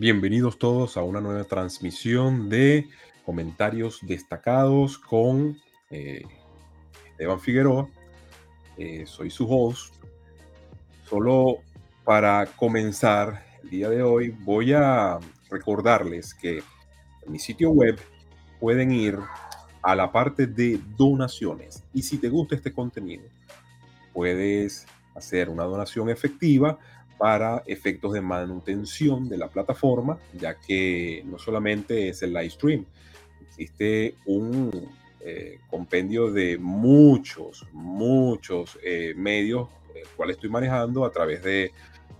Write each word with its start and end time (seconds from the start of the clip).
Bienvenidos 0.00 0.60
todos 0.60 0.96
a 0.96 1.02
una 1.02 1.20
nueva 1.20 1.42
transmisión 1.42 2.48
de 2.48 2.88
comentarios 3.24 3.98
destacados 4.00 4.96
con 4.96 5.58
eh, 5.90 6.22
Esteban 7.10 7.40
Figueroa. 7.40 7.88
Eh, 8.76 9.06
soy 9.08 9.28
su 9.28 9.52
host. 9.52 9.92
Solo 11.02 11.56
para 12.04 12.46
comenzar 12.46 13.44
el 13.64 13.70
día 13.70 13.90
de 13.90 14.04
hoy 14.04 14.28
voy 14.28 14.72
a 14.72 15.18
recordarles 15.50 16.32
que 16.32 16.58
en 17.26 17.32
mi 17.32 17.40
sitio 17.40 17.70
web 17.70 17.98
pueden 18.60 18.92
ir 18.92 19.18
a 19.82 19.96
la 19.96 20.12
parte 20.12 20.46
de 20.46 20.78
donaciones 20.96 21.82
y 21.92 22.02
si 22.02 22.18
te 22.18 22.28
gusta 22.28 22.54
este 22.54 22.72
contenido 22.72 23.24
puedes 24.12 24.86
hacer 25.16 25.48
una 25.48 25.64
donación 25.64 26.08
efectiva 26.08 26.78
para 27.18 27.64
efectos 27.66 28.12
de 28.12 28.20
manutención 28.20 29.28
de 29.28 29.36
la 29.36 29.48
plataforma, 29.48 30.18
ya 30.32 30.54
que 30.54 31.22
no 31.26 31.38
solamente 31.38 32.08
es 32.08 32.22
el 32.22 32.32
live 32.32 32.50
stream, 32.50 32.86
existe 33.42 34.14
un 34.24 34.88
eh, 35.20 35.58
compendio 35.68 36.30
de 36.30 36.58
muchos, 36.58 37.66
muchos 37.72 38.78
eh, 38.84 39.14
medios, 39.16 39.68
el 39.94 40.06
cual 40.16 40.30
estoy 40.30 40.48
manejando 40.48 41.04
a 41.04 41.10
través 41.10 41.42
de 41.42 41.72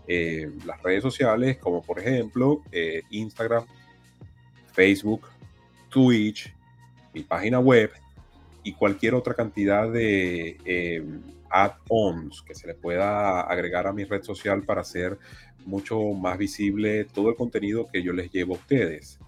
eh, 0.08 0.50
las 0.66 0.82
redes 0.82 1.02
sociales, 1.02 1.58
como 1.58 1.80
por 1.80 2.00
ejemplo 2.00 2.62
Instagram, 3.10 3.64
Facebook, 4.72 5.28
Twitch, 5.88 6.52
mi 7.14 7.22
página 7.22 7.60
web 7.60 7.92
y 8.64 8.72
cualquier 8.72 9.14
otra 9.14 9.34
cantidad 9.34 9.88
de 9.90 10.56
add-ons 11.50 12.42
que 12.42 12.54
se 12.54 12.66
le 12.66 12.74
pueda 12.74 13.40
agregar 13.42 13.86
a 13.86 13.92
mi 13.92 14.04
red 14.04 14.22
social 14.22 14.62
para 14.62 14.82
hacer 14.82 15.18
mucho 15.64 16.00
más 16.12 16.38
visible 16.38 17.04
todo 17.04 17.28
el 17.30 17.36
contenido 17.36 17.88
que 17.92 18.02
yo 18.02 18.12
les 18.12 18.30
llevo 18.30 18.54
a 18.54 18.58
ustedes. 18.58 19.18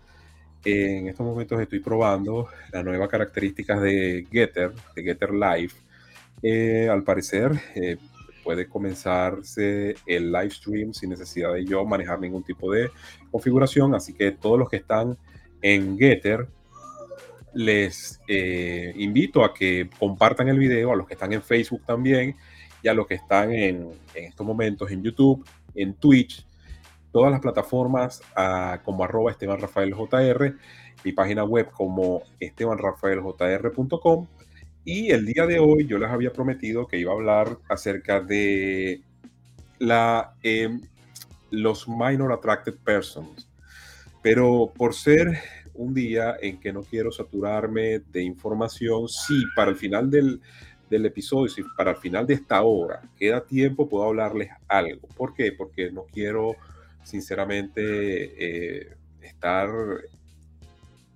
En 0.64 1.08
estos 1.08 1.24
momentos 1.24 1.60
estoy 1.60 1.80
probando 1.80 2.48
las 2.72 2.84
nuevas 2.84 3.08
características 3.08 3.80
de 3.80 4.26
Getter, 4.30 4.72
de 4.94 5.02
Getter 5.02 5.32
Live. 5.32 5.72
Eh, 6.42 6.88
al 6.90 7.02
parecer 7.02 7.52
eh, 7.74 7.96
puede 8.42 8.68
comenzarse 8.68 9.96
el 10.06 10.32
live 10.32 10.50
stream 10.50 10.92
sin 10.92 11.10
necesidad 11.10 11.52
de 11.54 11.64
yo 11.64 11.84
manejar 11.84 12.20
ningún 12.20 12.42
tipo 12.42 12.72
de 12.72 12.90
configuración, 13.30 13.94
así 13.94 14.12
que 14.12 14.32
todos 14.32 14.58
los 14.58 14.68
que 14.68 14.76
están 14.76 15.16
en 15.62 15.98
Getter 15.98 16.48
les 17.54 18.20
eh, 18.28 18.92
invito 18.96 19.44
a 19.44 19.52
que 19.52 19.88
compartan 19.98 20.48
el 20.48 20.58
video, 20.58 20.92
a 20.92 20.96
los 20.96 21.06
que 21.06 21.14
están 21.14 21.32
en 21.32 21.42
Facebook 21.42 21.82
también 21.84 22.36
y 22.82 22.88
a 22.88 22.94
los 22.94 23.06
que 23.06 23.14
están 23.14 23.52
en, 23.52 23.90
estos 24.14 24.46
momentos 24.46 24.90
en 24.90 25.02
YouTube, 25.02 25.46
en 25.74 25.94
Twitch, 25.94 26.46
todas 27.12 27.30
las 27.30 27.40
plataformas 27.40 28.22
como 28.84 29.04
arroba 29.04 29.32
Esteban 29.32 29.60
Rafael 29.60 29.94
mi 31.04 31.12
página 31.12 31.44
web 31.44 31.70
como 31.70 32.22
estebanrafaeljr.com 32.40 34.26
y 34.84 35.10
el 35.10 35.26
día 35.26 35.46
de 35.46 35.58
hoy 35.58 35.86
yo 35.86 35.98
les 35.98 36.10
había 36.10 36.32
prometido 36.32 36.86
que 36.86 36.98
iba 36.98 37.12
a 37.12 37.14
hablar 37.14 37.58
acerca 37.68 38.20
de 38.20 39.02
em, 40.42 40.80
los 41.50 41.88
minor 41.88 42.32
attracted 42.32 42.74
persons. 42.84 43.48
Pero 44.22 44.72
por 44.76 44.94
ser 44.94 45.38
un 45.80 45.94
día 45.94 46.36
en 46.40 46.60
que 46.60 46.72
no 46.72 46.82
quiero 46.82 47.10
saturarme 47.10 48.00
de 48.12 48.22
información. 48.22 49.08
Si 49.08 49.44
para 49.56 49.70
el 49.70 49.76
final 49.76 50.10
del, 50.10 50.40
episodio, 50.90 51.48
si 51.48 51.62
para 51.76 51.92
el 51.92 51.96
final 51.96 52.26
de 52.26 52.34
esta 52.34 52.62
hora 52.62 53.00
queda 53.18 53.44
tiempo, 53.44 53.88
puedo 53.88 54.04
hablarles 54.04 54.50
algo. 54.68 55.08
¿Por 55.16 55.32
qué? 55.32 55.52
Porque 55.52 55.90
no 55.90 56.04
quiero, 56.04 56.56
sinceramente, 57.02 57.80
eh, 57.80 58.96
estar 59.22 59.70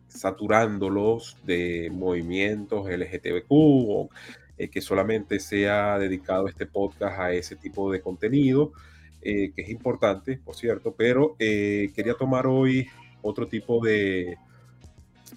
saturándolos 0.09 1.37
de 1.45 1.91
movimientos 1.93 2.89
LGTBQ 2.89 3.47
o 3.51 4.09
eh, 4.57 4.69
que 4.69 4.81
solamente 4.81 5.41
sea 5.41 5.99
dedicado 5.99 6.49
este 6.49 6.67
podcast 6.67 7.19
a 7.19 7.33
ese 7.33 7.57
tipo 7.57 7.93
de 7.93 8.01
contenido, 8.01 8.73
eh, 9.21 9.53
que 9.55 9.63
es 9.63 9.69
importante, 9.69 10.39
por 10.39 10.55
cierto, 10.55 10.95
pero 10.97 11.37
quería 11.37 12.15
tomar 12.15 12.47
hoy 12.47 12.87
otro 13.23 13.49
tipo 13.49 13.85
de, 13.85 14.37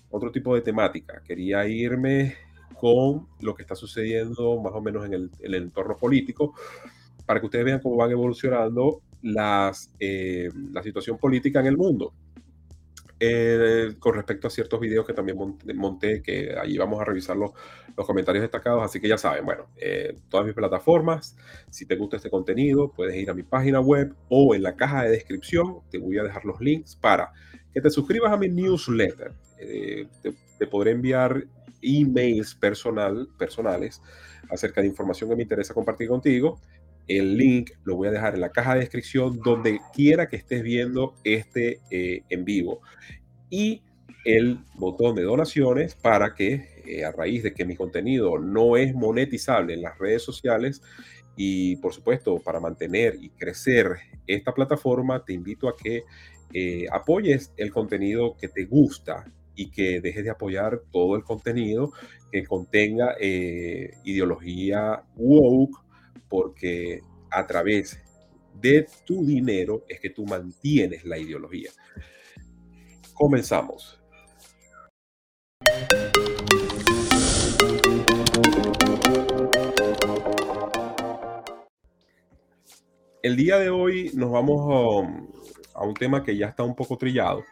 otro 0.10 0.32
tipo 0.32 0.56
de 0.56 0.62
temática. 0.62 1.22
Quería 1.26 1.68
irme 1.68 2.36
con 2.80 3.28
lo 3.42 3.56
que 3.56 3.64
está 3.64 3.76
sucediendo 3.76 4.62
más 4.62 4.74
o 4.74 4.82
menos 4.82 5.06
en 5.06 5.30
el, 5.40 5.56
entorno 5.56 5.98
político 5.98 6.54
para 7.26 7.40
que 7.40 7.48
ustedes 7.48 7.66
vean 7.66 7.80
cómo 7.80 7.98
van 7.98 8.12
evolucionando 8.12 9.02
las, 9.22 9.92
eh, 10.00 10.50
la 10.72 10.84
situación 10.84 11.18
política 11.18 11.60
en 11.60 11.66
el 11.68 11.78
mundo. 11.78 12.14
Eh, 13.20 13.96
con 13.98 14.14
respecto 14.14 14.46
a 14.46 14.52
ciertos 14.52 14.80
videos 14.80 15.04
que 15.04 15.14
también 15.14 15.38
monté, 15.76 16.22
que 16.22 16.56
ahí 16.56 16.78
vamos 16.78 17.02
a 17.02 17.04
revisar 17.04 17.36
los, 17.36 17.50
los 17.96 18.06
comentarios 18.06 18.44
destacados, 18.44 18.84
así 18.84 19.00
que 19.00 19.08
ya 19.08 19.18
saben, 19.18 19.44
bueno, 19.44 19.72
eh, 19.76 20.16
todas 20.30 20.46
mis 20.46 20.54
plataformas, 20.54 21.36
si 21.72 21.88
te 21.88 21.96
gusta 21.96 22.18
este 22.18 22.30
contenido, 22.30 22.92
puedes 22.92 23.16
ir 23.16 23.32
a 23.32 23.34
mi 23.34 23.42
página 23.42 23.80
web 23.80 24.14
o 24.30 24.54
en 24.54 24.62
la 24.62 24.76
caja 24.76 25.04
de 25.04 25.10
descripción, 25.10 25.80
te 25.90 25.98
voy 25.98 26.20
a 26.20 26.24
dejar 26.24 26.46
los 26.46 26.62
links 26.62 26.96
para 26.96 27.32
que 27.74 27.82
te 27.82 27.90
suscribas 27.90 28.32
a 28.32 28.38
mi 28.38 28.50
newsletter. 28.50 29.34
Eh, 29.60 30.08
te, 30.22 30.68
podré 30.68 30.92
enviar 30.92 31.46
emails 31.82 32.56
personal, 32.56 33.28
personales 33.38 34.02
acerca 34.50 34.82
de 34.82 34.88
información 34.88 35.30
que 35.30 35.36
me 35.36 35.44
interesa 35.44 35.74
compartir 35.74 36.08
contigo. 36.08 36.60
El 37.08 37.38
link 37.38 37.72
lo 37.84 37.96
voy 37.96 38.10
a 38.10 38.12
dejar 38.12 38.36
en 38.36 38.42
la 38.42 38.52
caja 38.52 38.74
de 38.74 38.82
descripción 38.82 39.40
donde 39.40 39.80
quiera 39.94 40.28
que 40.28 40.36
estés 40.36 40.62
viendo 40.64 41.16
este 41.24 41.80
eh, 41.90 42.24
en 42.30 42.44
vivo. 42.44 42.82
Y 43.50 43.82
el 44.26 44.60
botón 44.76 45.16
de 45.16 45.24
donaciones 45.24 45.96
para 45.96 46.34
que 46.34 46.84
eh, 46.86 47.06
a 47.06 47.12
raíz 47.12 47.44
de 47.44 47.54
que 47.54 47.66
mi 47.66 47.76
contenido 47.76 48.40
no 48.40 48.76
es 48.76 48.94
monetizable 48.94 49.74
en 49.74 49.84
las 49.84 49.98
redes 49.98 50.24
sociales 50.24 50.82
y 51.38 51.78
por 51.78 51.94
supuesto 51.94 52.40
para 52.40 52.60
mantener 52.60 53.16
y 53.22 53.30
crecer 53.30 53.98
esta 54.26 54.54
plataforma, 54.54 55.24
te 55.24 55.34
invito 55.34 55.70
a 55.70 55.78
que 55.78 56.04
apoyes 56.92 57.54
el 57.58 57.72
contenido 57.72 58.36
que 58.38 58.48
te 58.48 58.66
gusta 58.66 59.26
y 59.58 59.72
que 59.72 60.00
dejes 60.00 60.24
de 60.24 60.30
apoyar 60.30 60.84
todo 60.92 61.18
el 61.18 61.24
contenido 61.24 61.92
que 62.32 62.46
contenga 62.46 63.16
eh, 63.20 63.92
ideología 64.06 65.04
woke, 65.16 65.84
porque 66.30 67.02
a 67.32 67.46
través 67.46 68.00
de 68.54 68.88
tu 69.06 69.26
dinero 69.26 69.84
es 69.90 70.00
que 70.00 70.12
tú 70.12 70.26
mantienes 70.26 71.04
la 71.04 71.18
ideología. 71.18 71.72
Comenzamos. 73.14 74.00
El 83.24 83.36
día 83.36 83.58
de 83.58 83.70
hoy 83.70 84.12
nos 84.14 84.32
vamos 84.32 84.62
um, 84.62 85.28
a 85.74 85.84
un 85.84 85.94
tema 85.96 86.24
que 86.24 86.38
ya 86.38 86.48
está 86.48 86.64
un 86.64 86.76
poco 86.76 86.98
trillado, 86.98 87.44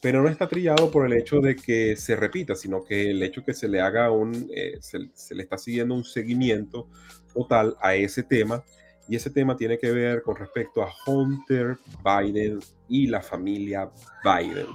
pero 0.00 0.22
no 0.22 0.28
está 0.28 0.48
trillado 0.48 0.90
por 0.90 1.06
el 1.06 1.12
hecho 1.12 1.40
de 1.40 1.56
que 1.56 1.96
se 1.96 2.16
repita, 2.16 2.54
sino 2.54 2.84
que 2.84 3.10
el 3.10 3.22
hecho 3.22 3.44
que 3.44 3.54
se 3.54 3.68
le 3.68 3.80
haga 3.80 4.10
un, 4.10 4.48
eh, 4.54 4.78
se, 4.80 5.34
le 5.34 5.42
está 5.42 5.58
siguiendo 5.58 5.94
un 5.94 6.04
seguimiento 6.04 6.88
total 7.32 7.76
a 7.80 7.94
ese 7.94 8.22
tema, 8.22 8.64
y 9.08 9.16
ese 9.16 9.30
tema 9.30 9.56
tiene 9.56 9.78
que 9.78 9.92
ver 9.92 10.22
con 10.22 10.36
respecto 10.36 10.82
a 10.82 10.92
Hunter 11.06 11.78
Biden 12.04 12.58
y 12.88 13.06
la 13.06 13.22
familia 13.22 13.90
Biden. 14.24 14.66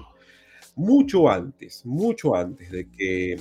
Mucho 0.75 1.29
antes, 1.29 1.85
mucho 1.85 2.35
antes 2.35 2.71
de 2.71 2.89
que 2.89 3.37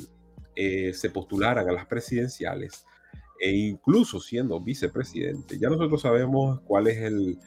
eh, 0.57 0.93
se 0.93 1.11
postularan 1.11 1.69
a 1.69 1.73
las 1.73 1.87
presidenciales, 1.87 2.85
e 3.39 3.53
incluso 3.53 4.21
siendo 4.21 4.61
vicepresidente, 4.61 5.59
ya 5.59 5.71
nosotros 5.71 6.03
sabemos 6.03 6.61
cuál 6.61 6.89
es 6.89 6.99
el, 6.99 7.39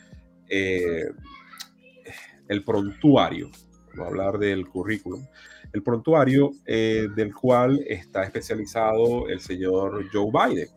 eh, 0.49 1.05
el 2.47 2.63
prontuario 2.63 3.51
hablar 3.99 4.37
del 4.37 4.67
currículum, 4.67 5.25
el 5.71 5.83
prontuario 5.83 6.51
eh, 6.65 7.07
del 7.15 7.33
cual 7.33 7.83
está 7.87 8.23
especializado 8.23 9.27
el 9.27 9.39
señor 9.39 10.05
Joe 10.11 10.31
Biden. 10.31 10.69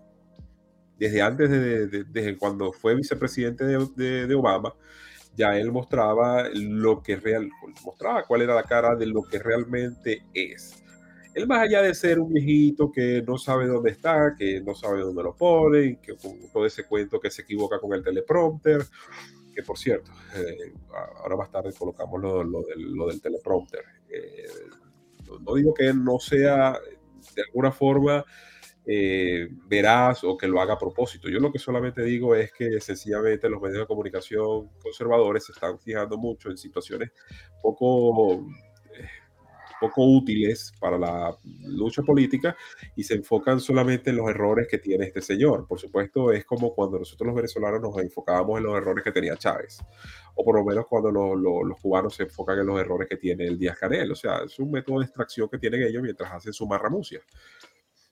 Desde 0.98 1.20
antes, 1.20 1.50
de, 1.50 2.04
desde 2.04 2.36
cuando 2.38 2.72
fue 2.72 2.94
vicepresidente 2.94 3.64
de, 3.64 4.34
Obama, 4.34 4.74
ya 5.34 5.58
él 5.58 5.70
mostraba 5.70 6.48
lo 6.54 7.02
que 7.02 7.16
real, 7.16 7.50
mostraba 7.84 8.24
cuál 8.24 8.42
era 8.42 8.54
la 8.54 8.62
cara 8.62 8.96
de 8.96 9.06
lo 9.06 9.22
que 9.22 9.38
realmente 9.38 10.24
es. 10.32 10.82
Él 11.34 11.46
más 11.46 11.60
allá 11.60 11.82
de 11.82 11.94
ser 11.94 12.18
un 12.18 12.32
viejito 12.32 12.90
que 12.90 13.22
no 13.26 13.36
sabe 13.36 13.66
dónde 13.66 13.90
está, 13.90 14.34
que 14.38 14.62
no 14.62 14.74
sabe 14.74 15.02
dónde 15.02 15.22
lo 15.22 15.36
pone, 15.36 15.98
que 16.00 16.16
con 16.16 16.32
todo 16.50 16.64
ese 16.64 16.84
cuento 16.84 17.20
que 17.20 17.30
se 17.30 17.42
equivoca 17.42 17.78
con 17.78 17.92
el 17.92 18.02
teleprompter, 18.02 18.86
que 19.56 19.62
por 19.62 19.78
cierto, 19.78 20.12
eh, 20.36 20.74
ahora 21.16 21.36
más 21.36 21.50
tarde 21.50 21.72
colocamos 21.72 22.20
lo, 22.20 23.08
del, 23.08 23.22
teleprompter. 23.22 23.82
Eh, 24.10 24.46
no 25.40 25.54
digo 25.54 25.72
que 25.72 25.94
no 25.94 26.18
sea 26.20 26.78
de 27.34 27.42
alguna 27.42 27.72
forma 27.72 28.22
eh, 28.84 29.48
veraz 29.66 30.24
o 30.24 30.36
que 30.36 30.46
lo 30.46 30.60
haga 30.60 30.74
a 30.74 30.78
propósito. 30.78 31.30
Yo 31.30 31.40
lo 31.40 31.50
que 31.50 31.58
solamente 31.58 32.02
digo 32.02 32.34
es 32.34 32.52
que 32.52 32.80
sencillamente 32.82 33.48
los 33.48 33.62
medios 33.62 33.80
de 33.80 33.86
comunicación 33.86 34.68
conservadores 34.78 35.46
se 35.46 35.52
están 35.52 35.78
fijando 35.80 36.18
mucho 36.18 36.50
en 36.50 36.58
situaciones 36.58 37.10
poco 37.62 38.46
poco 39.80 40.04
útiles 40.04 40.72
para 40.80 40.98
la 40.98 41.36
lucha 41.64 42.02
política 42.02 42.56
y 42.94 43.02
se 43.02 43.14
enfocan 43.14 43.60
solamente 43.60 44.10
en 44.10 44.16
los 44.16 44.28
errores 44.28 44.66
que 44.68 44.78
tiene 44.78 45.06
este 45.06 45.22
señor. 45.22 45.66
Por 45.66 45.78
supuesto, 45.78 46.32
es 46.32 46.44
como 46.44 46.74
cuando 46.74 46.98
nosotros 46.98 47.26
los 47.26 47.36
venezolanos 47.36 47.80
nos 47.80 47.98
enfocábamos 47.98 48.58
en 48.58 48.64
los 48.64 48.76
errores 48.76 49.04
que 49.04 49.12
tenía 49.12 49.36
Chávez, 49.36 49.78
o 50.34 50.44
por 50.44 50.56
lo 50.56 50.64
menos 50.64 50.86
cuando 50.86 51.10
los 51.10 51.80
cubanos 51.80 52.14
se 52.14 52.24
enfocan 52.24 52.58
en 52.58 52.66
los 52.66 52.80
errores 52.80 53.08
que 53.08 53.16
tiene 53.16 53.44
el 53.44 53.58
Díaz 53.58 53.78
Canel. 53.78 54.12
O 54.12 54.16
sea, 54.16 54.38
es 54.44 54.58
un 54.58 54.70
método 54.70 55.00
de 55.00 55.06
extracción 55.06 55.48
que 55.48 55.58
tienen 55.58 55.82
ellos 55.82 56.02
mientras 56.02 56.32
hacen 56.32 56.52
su 56.52 56.66
marramucia. 56.66 57.20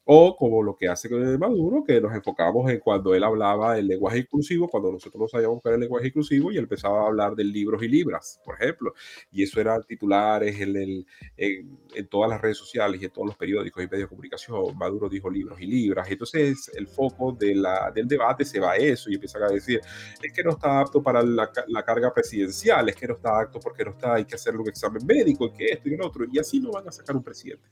O 0.07 0.37
como 0.37 0.63
lo 0.63 0.77
que 0.77 0.87
hace 0.87 1.09
Maduro, 1.39 1.83
que 1.83 1.99
nos 1.99 2.15
enfocamos 2.15 2.71
en 2.71 2.79
cuando 2.79 3.15
él 3.15 3.25
hablaba 3.25 3.79
el 3.79 3.87
lenguaje 3.87 4.19
inclusivo, 4.19 4.69
cuando 4.69 4.93
nosotros 4.93 5.19
no 5.19 5.29
sabíamos 5.29 5.61
era 5.65 5.77
el 5.77 5.81
lenguaje 5.81 6.09
inclusivo, 6.09 6.53
y 6.53 6.59
empezaba 6.59 7.03
a 7.03 7.07
hablar 7.07 7.35
de 7.35 7.45
libros 7.45 7.83
y 7.83 7.89
libras, 7.89 8.39
por 8.45 8.55
ejemplo. 8.61 8.93
Y 9.33 9.43
eso 9.43 9.61
eran 9.61 9.83
titulares 9.85 10.61
en, 10.61 10.77
el, 10.77 11.07
en, 11.39 11.79
en, 11.95 12.07
todas 12.09 12.29
las 12.29 12.41
redes 12.41 12.59
sociales 12.59 13.01
y 13.01 13.07
en 13.07 13.13
todos 13.13 13.29
los 13.29 13.37
periódicos 13.37 13.83
y 13.83 13.87
medios 13.87 14.03
de 14.03 14.09
comunicación. 14.09 14.77
Maduro 14.77 15.09
dijo 15.09 15.31
libros 15.31 15.59
y 15.61 15.67
libras. 15.67 16.11
Entonces 16.11 16.71
el 16.75 16.87
foco 16.87 17.33
de 17.33 17.55
la, 17.55 17.91
del 17.91 18.07
debate 18.07 18.45
se 18.45 18.61
va 18.61 18.73
a 18.73 18.77
eso 18.77 19.09
y 19.11 19.15
empiezan 19.15 19.45
a 19.45 19.49
decir, 19.49 19.81
es 20.23 20.33
que 20.35 20.43
no 20.43 20.51
está 20.51 20.81
apto 20.81 21.03
para 21.03 21.23
la, 21.23 21.51
la 21.69 21.83
carga 21.83 22.13
presidencial, 22.13 22.87
es 22.91 22.97
que 22.97 23.09
no 23.09 23.15
está 23.15 23.41
apto 23.41 23.59
porque 23.59 23.85
no 23.85 23.93
está, 23.93 24.15
hay 24.15 24.27
que 24.27 24.35
hacerle 24.35 24.61
un 24.61 24.69
examen 24.69 25.05
médico, 25.07 25.51
que 25.51 25.65
esto 25.65 25.89
y 25.89 25.95
el 25.95 26.03
otro. 26.03 26.27
Y 26.31 26.39
así 26.39 26.61
no 26.61 26.73
van 26.73 26.87
a 26.89 26.93
sacar 26.93 27.17
un 27.17 27.23
presidente. 27.23 27.65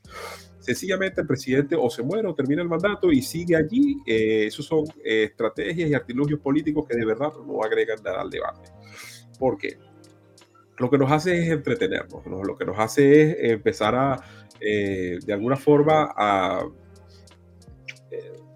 Sencillamente 0.61 1.21
el 1.21 1.27
presidente 1.27 1.77
o 1.79 1.91
se 1.91 2.03
muere 2.03 2.22
o 2.27 2.35
termina 2.35 2.63
el 2.63 2.69
mandato 2.69 3.11
y 3.11 3.23
sigue 3.23 3.57
allí. 3.57 3.97
Eh, 4.07 4.47
esos 4.47 4.67
son 4.67 4.85
eh, 5.05 5.25
estrategias 5.25 5.91
y 5.91 5.95
artilugios 5.95 6.41
políticos 6.41 6.87
que 6.89 6.97
de 6.97 7.05
verdad 7.05 7.33
no 7.47 7.63
agregan 7.63 7.99
nada 8.03 8.21
al 8.21 8.31
debate. 8.31 8.71
¿Por 9.39 9.57
qué? 9.59 9.79
Lo 10.79 10.91
que 10.91 10.99
nos 10.99 11.11
hace 11.11 11.39
es 11.43 11.49
entretenernos, 11.51 12.25
lo 12.27 12.57
que 12.57 12.65
nos 12.65 12.79
hace 12.79 13.23
es 13.23 13.53
empezar 13.53 13.95
a, 13.95 14.17
eh, 14.61 15.19
de 15.25 15.33
alguna 15.33 15.57
forma, 15.57 16.13
a 16.17 16.65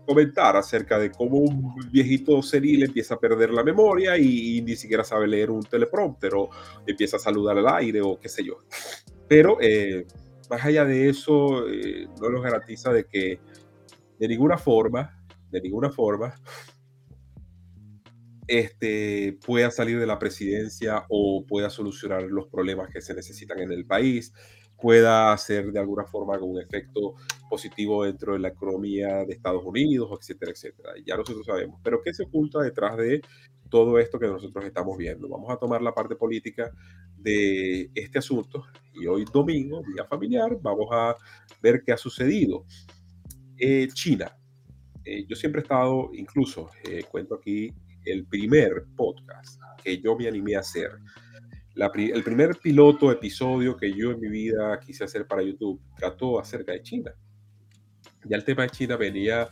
comentar 0.07 0.57
acerca 0.57 1.01
de 1.01 1.11
cómo 1.11 1.39
un 1.39 1.75
viejito 1.91 2.41
senil 2.41 2.85
empieza 2.85 3.15
a 3.15 3.19
perder 3.19 3.51
la 3.51 3.65
memoria 3.65 4.17
y, 4.17 4.62
ni 4.62 4.77
siquiera 4.77 5.03
sabe 5.03 5.27
leer 5.27 5.51
un 5.51 5.65
teleprompter 5.65 6.33
o 6.37 6.49
empieza 6.87 7.17
a 7.17 7.21
saludar 7.21 7.59
al 7.59 7.67
aire 7.67 8.01
o 8.03 8.17
qué 8.17 8.29
sé 8.29 8.45
yo. 8.45 8.59
Pero 9.27 9.59
más 10.49 10.65
allá 10.65 10.85
de 10.85 11.09
eso, 11.09 11.65
no 12.21 12.31
nos 12.31 12.43
garantiza 12.43 12.93
de 12.93 13.05
que 13.05 13.41
de 14.19 14.29
ninguna 14.29 14.59
forma, 14.59 15.25
de 15.51 15.61
ninguna 15.61 15.91
forma, 15.91 16.35
este, 18.47 19.39
pueda 19.45 19.71
salir 19.71 19.99
de 19.99 20.07
la 20.07 20.19
presidencia 20.19 21.05
o 21.09 21.45
pueda 21.47 21.71
solucionar 21.71 22.23
los 22.23 22.47
problemas 22.47 22.89
que 22.91 23.01
se 23.01 23.15
necesitan 23.15 23.59
en 23.61 23.73
el 23.73 23.87
país, 23.87 24.33
pueda 24.81 25.33
hacer 25.33 25.73
de 25.73 25.81
alguna 25.81 26.05
forma 26.05 26.39
un 26.39 26.61
efecto 26.61 27.15
positivo 27.49 28.05
dentro 28.05 28.35
de 28.35 28.41
la 28.41 28.49
economía 28.49 29.25
de 29.25 29.35
Estados 29.35 29.65
Unidos, 29.65 30.11
etcétera, 30.21 30.53
etcétera. 30.53 30.91
Ya 31.05 31.17
nosotros 31.17 31.47
sabemos. 31.47 31.81
Pero 31.83 32.03
¿qué 32.03 32.12
se 32.12 32.25
oculta 32.25 32.61
detrás 32.61 32.97
de 32.97 33.21
todo 33.71 33.99
esto 33.99 34.19
que 34.19 34.27
nosotros 34.27 34.65
estamos 34.65 34.97
viendo? 34.97 35.29
Vamos 35.29 35.51
a 35.51 35.57
tomar 35.57 35.83
la 35.83 35.95
parte 35.95 36.15
política 36.15 36.71
de 37.17 37.91
este 37.95 38.19
asunto 38.19 38.65
y 38.93 39.07
hoy 39.07 39.25
domingo, 39.33 39.83
día 39.93 40.05
familiar, 40.05 40.57
vamos 40.61 40.89
a 40.93 41.17
ver 41.62 41.83
qué 41.85 41.93
ha 41.93 41.97
sucedido. 41.97 42.65
Eh, 43.58 43.88
China. 43.93 44.37
Eh, 45.05 45.25
yo 45.26 45.37
siempre 45.37 45.61
he 45.61 45.62
estado, 45.62 46.11
incluso, 46.12 46.70
eh, 46.85 47.05
cuento 47.11 47.37
aquí, 47.37 47.73
el 48.05 48.26
primer 48.26 48.85
podcast 48.97 49.61
que 49.82 49.99
yo 49.99 50.17
me 50.17 50.29
animé 50.29 50.56
a 50.56 50.61
hacer. 50.61 50.91
el 51.75 52.23
primer 52.23 52.56
piloto 52.56 53.12
episodio 53.12 53.76
que 53.76 53.93
yo 53.93 54.11
en 54.11 54.20
mi 54.20 54.29
vida 54.29 54.79
quise 54.81 55.05
hacer 55.05 55.26
para 55.26 55.43
YouTube 55.43 55.81
trató 55.97 56.38
acerca 56.41 56.73
de 56.73 56.82
China. 56.82 57.14
Ya 58.25 58.37
el 58.37 58.44
tema 58.44 58.62
de 58.62 58.70
China 58.70 58.97
venía 58.97 59.49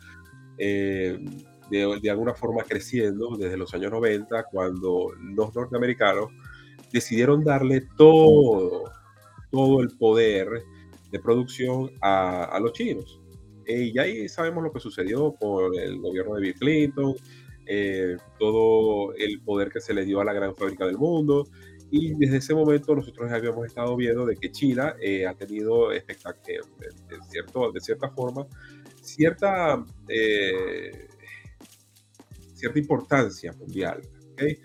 de, 0.56 2.10
alguna 2.10 2.34
forma 2.34 2.62
creciendo 2.62 3.36
desde 3.36 3.56
los 3.56 3.74
años 3.74 3.92
90, 3.92 4.44
cuando 4.44 5.08
los 5.20 5.54
norteamericanos 5.54 6.30
decidieron 6.92 7.44
darle 7.44 7.86
todo, 7.96 8.84
todo 9.50 9.80
el 9.82 9.90
poder 9.96 10.48
de 11.10 11.18
producción 11.20 11.90
a 12.00 12.58
los 12.60 12.72
chinos. 12.72 13.23
Eh, 13.66 13.92
y 13.94 13.98
ahí 13.98 14.28
sabemos 14.28 14.62
lo 14.64 14.72
que 14.72 14.80
sucedió 14.80 15.32
con 15.32 15.74
el 15.78 15.98
gobierno 15.98 16.34
de 16.34 16.40
Bill 16.42 16.54
Clinton, 16.54 17.14
eh, 17.66 18.16
todo 18.38 19.14
el 19.14 19.40
poder 19.40 19.70
que 19.70 19.80
se 19.80 19.94
le 19.94 20.04
dio 20.04 20.20
a 20.20 20.24
la 20.24 20.32
gran 20.32 20.54
fábrica 20.54 20.86
del 20.86 20.98
mundo. 20.98 21.48
Y 21.90 22.14
desde 22.14 22.38
ese 22.38 22.54
momento 22.54 22.94
nosotros 22.94 23.30
habíamos 23.30 23.66
estado 23.66 23.94
viendo 23.96 24.26
de 24.26 24.36
que 24.36 24.50
China 24.50 24.96
eh, 25.00 25.26
ha 25.26 25.34
tenido, 25.34 25.90
de, 25.90 26.04
cierto, 27.30 27.70
de 27.72 27.80
cierta 27.80 28.10
forma, 28.10 28.46
cierta, 29.00 29.84
cierta 32.54 32.78
importancia 32.78 33.52
mundial. 33.52 34.00
¿okay? 34.32 34.58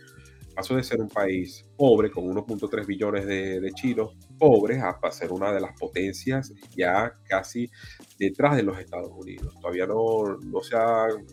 Pasó 0.55 0.75
de 0.75 0.83
ser 0.83 0.99
un 0.99 1.09
país 1.09 1.65
pobre 1.77 2.09
con 2.09 2.25
1.3 2.25 2.85
billones 2.85 3.25
de, 3.25 3.59
de 3.59 3.71
chinos 3.73 4.15
pobres 4.39 4.81
a 4.81 5.11
ser 5.11 5.31
una 5.31 5.51
de 5.51 5.59
las 5.59 5.77
potencias 5.77 6.53
ya 6.75 7.13
casi 7.27 7.69
detrás 8.17 8.55
de 8.55 8.63
los 8.63 8.79
Estados 8.79 9.11
Unidos. 9.13 9.53
Todavía 9.59 9.85
no, 9.85 10.37
no, 10.37 10.61
se, 10.61 10.75
han, 10.75 11.25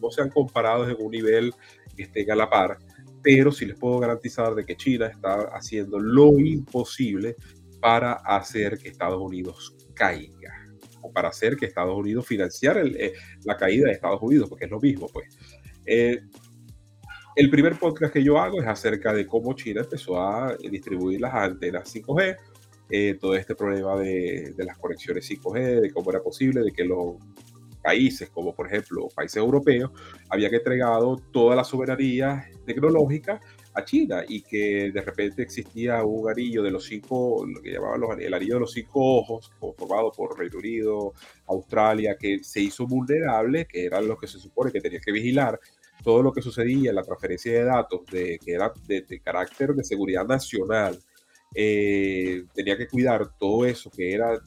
no, 0.00 0.10
se 0.10 0.22
han 0.22 0.30
comparado 0.30 0.88
en 0.88 0.96
un 0.98 1.10
nivel 1.10 1.52
que 1.96 2.04
esté 2.04 2.30
a 2.30 2.36
la 2.36 2.48
par, 2.48 2.78
pero 3.22 3.50
sí 3.50 3.66
les 3.66 3.78
puedo 3.78 3.98
garantizar 3.98 4.54
de 4.54 4.64
que 4.64 4.76
China 4.76 5.06
está 5.06 5.48
haciendo 5.54 5.98
lo 5.98 6.38
imposible 6.38 7.36
para 7.80 8.12
hacer 8.12 8.78
que 8.78 8.88
Estados 8.88 9.20
Unidos 9.20 9.74
caiga 9.94 10.64
o 11.00 11.12
para 11.12 11.28
hacer 11.28 11.56
que 11.56 11.66
Estados 11.66 11.96
Unidos 11.96 12.26
financiar 12.26 12.78
eh, 12.78 13.12
la 13.44 13.56
caída 13.56 13.86
de 13.86 13.92
Estados 13.92 14.22
Unidos, 14.22 14.48
porque 14.48 14.64
es 14.66 14.70
lo 14.70 14.80
mismo, 14.80 15.08
pues. 15.12 15.28
Eh, 15.86 16.22
el 17.36 17.50
primer 17.50 17.76
podcast 17.78 18.12
que 18.12 18.22
yo 18.22 18.38
hago 18.38 18.60
es 18.60 18.66
acerca 18.66 19.12
de 19.12 19.26
cómo 19.26 19.54
China 19.54 19.80
empezó 19.80 20.20
a 20.20 20.56
distribuir 20.56 21.20
las 21.20 21.34
antenas 21.34 21.92
5G, 21.92 22.36
eh, 22.90 23.16
todo 23.20 23.34
este 23.34 23.56
problema 23.56 23.96
de, 23.96 24.54
las 24.58 24.78
conexiones 24.78 25.28
5G, 25.28 25.80
de 25.80 25.92
cómo 25.92 26.10
era 26.10 26.22
posible, 26.22 26.62
de 26.62 26.70
que 26.70 26.84
los 26.84 27.16
países, 27.82 28.30
como 28.30 28.54
por 28.54 28.68
ejemplo 28.68 29.08
países 29.14 29.36
europeos, 29.36 29.90
habían 30.30 30.54
entregado 30.54 31.16
toda 31.32 31.56
la 31.56 31.64
soberanía 31.64 32.48
tecnológica 32.64 33.40
a 33.74 33.84
China 33.84 34.22
y 34.26 34.40
que 34.40 34.92
de 34.92 35.00
repente 35.02 35.42
existía 35.42 36.04
un 36.04 36.30
anillo 36.30 36.62
de 36.62 36.70
los 36.70 36.84
cinco, 36.84 37.44
lo 37.46 37.60
que 37.60 37.72
llamaban 37.72 38.20
el 38.20 38.32
anillo 38.32 38.54
de 38.54 38.60
los 38.60 38.72
cinco 38.72 39.18
ojos, 39.18 39.50
formado 39.76 40.12
por 40.12 40.38
Reino 40.38 40.58
Unido, 40.58 41.12
Australia, 41.48 42.16
que 42.16 42.44
se 42.44 42.60
hizo 42.60 42.86
vulnerable, 42.86 43.66
que 43.66 43.84
eran 43.84 44.06
los 44.06 44.20
que 44.20 44.28
se 44.28 44.38
supone 44.38 44.70
que 44.70 44.80
tenía 44.80 45.00
que 45.00 45.12
vigilar 45.12 45.58
todo 46.04 46.22
lo 46.22 46.32
que 46.32 46.42
sucedía 46.42 46.92
la 46.92 47.02
transferencia 47.02 47.52
de 47.52 47.64
datos 47.64 48.02
de, 48.12 48.38
que 48.38 48.52
era 48.52 48.72
de, 48.86 49.20
carácter 49.20 49.74
de 49.74 49.82
seguridad 49.82 50.26
nacional, 50.26 50.98
eh, 51.54 52.44
tenía 52.54 52.76
que 52.76 52.86
cuidar 52.86 53.36
todo 53.38 53.64
eso 53.64 53.90
que 53.90 54.12
era 54.12 54.38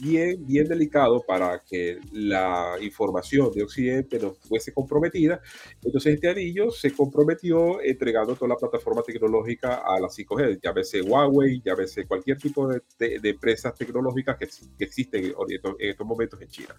bien, 0.00 0.44
bien 0.46 0.66
delicado 0.66 1.22
para 1.26 1.60
que 1.60 1.98
la 2.12 2.76
información 2.80 3.50
de 3.52 3.62
Occidente 3.62 4.18
no 4.18 4.34
fuese 4.34 4.72
comprometida. 4.72 5.40
Entonces 5.82 6.14
este 6.14 6.28
anillo 6.28 6.70
se 6.70 6.92
comprometió 6.92 7.80
entregando 7.80 8.34
toda 8.34 8.48
la 8.48 8.56
plataforma 8.56 9.02
tecnológica 9.02 9.82
a 9.84 10.00
la 10.00 10.08
5G, 10.08 10.60
llámese 10.62 11.02
Huawei, 11.02 11.60
llámese 11.64 12.06
cualquier 12.06 12.38
tipo 12.38 12.68
de, 12.68 12.82
de, 12.98 13.28
empresas 13.28 13.74
tecnológicas 13.74 14.36
que, 14.36 14.48
que 14.78 14.84
existen 14.84 15.24
en 15.24 15.90
estos 15.90 16.06
momentos 16.06 16.40
en 16.40 16.48
China. 16.48 16.74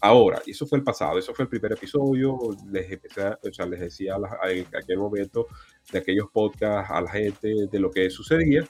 Ahora, 0.00 0.40
eso 0.46 0.66
fue 0.66 0.78
el 0.78 0.84
pasado, 0.84 1.18
eso 1.18 1.34
fue 1.34 1.44
el 1.44 1.48
primer 1.48 1.72
episodio, 1.72 2.38
les, 2.70 2.90
empecé, 2.90 3.26
o 3.26 3.52
sea, 3.52 3.66
les 3.66 3.80
decía 3.80 4.16
en 4.44 4.66
aquel 4.76 4.98
momento 4.98 5.48
de 5.92 5.98
aquellos 5.98 6.28
podcasts 6.32 6.90
a 6.90 7.00
la 7.00 7.10
gente 7.10 7.66
de 7.70 7.78
lo 7.80 7.90
que 7.90 8.08
sucedía. 8.08 8.66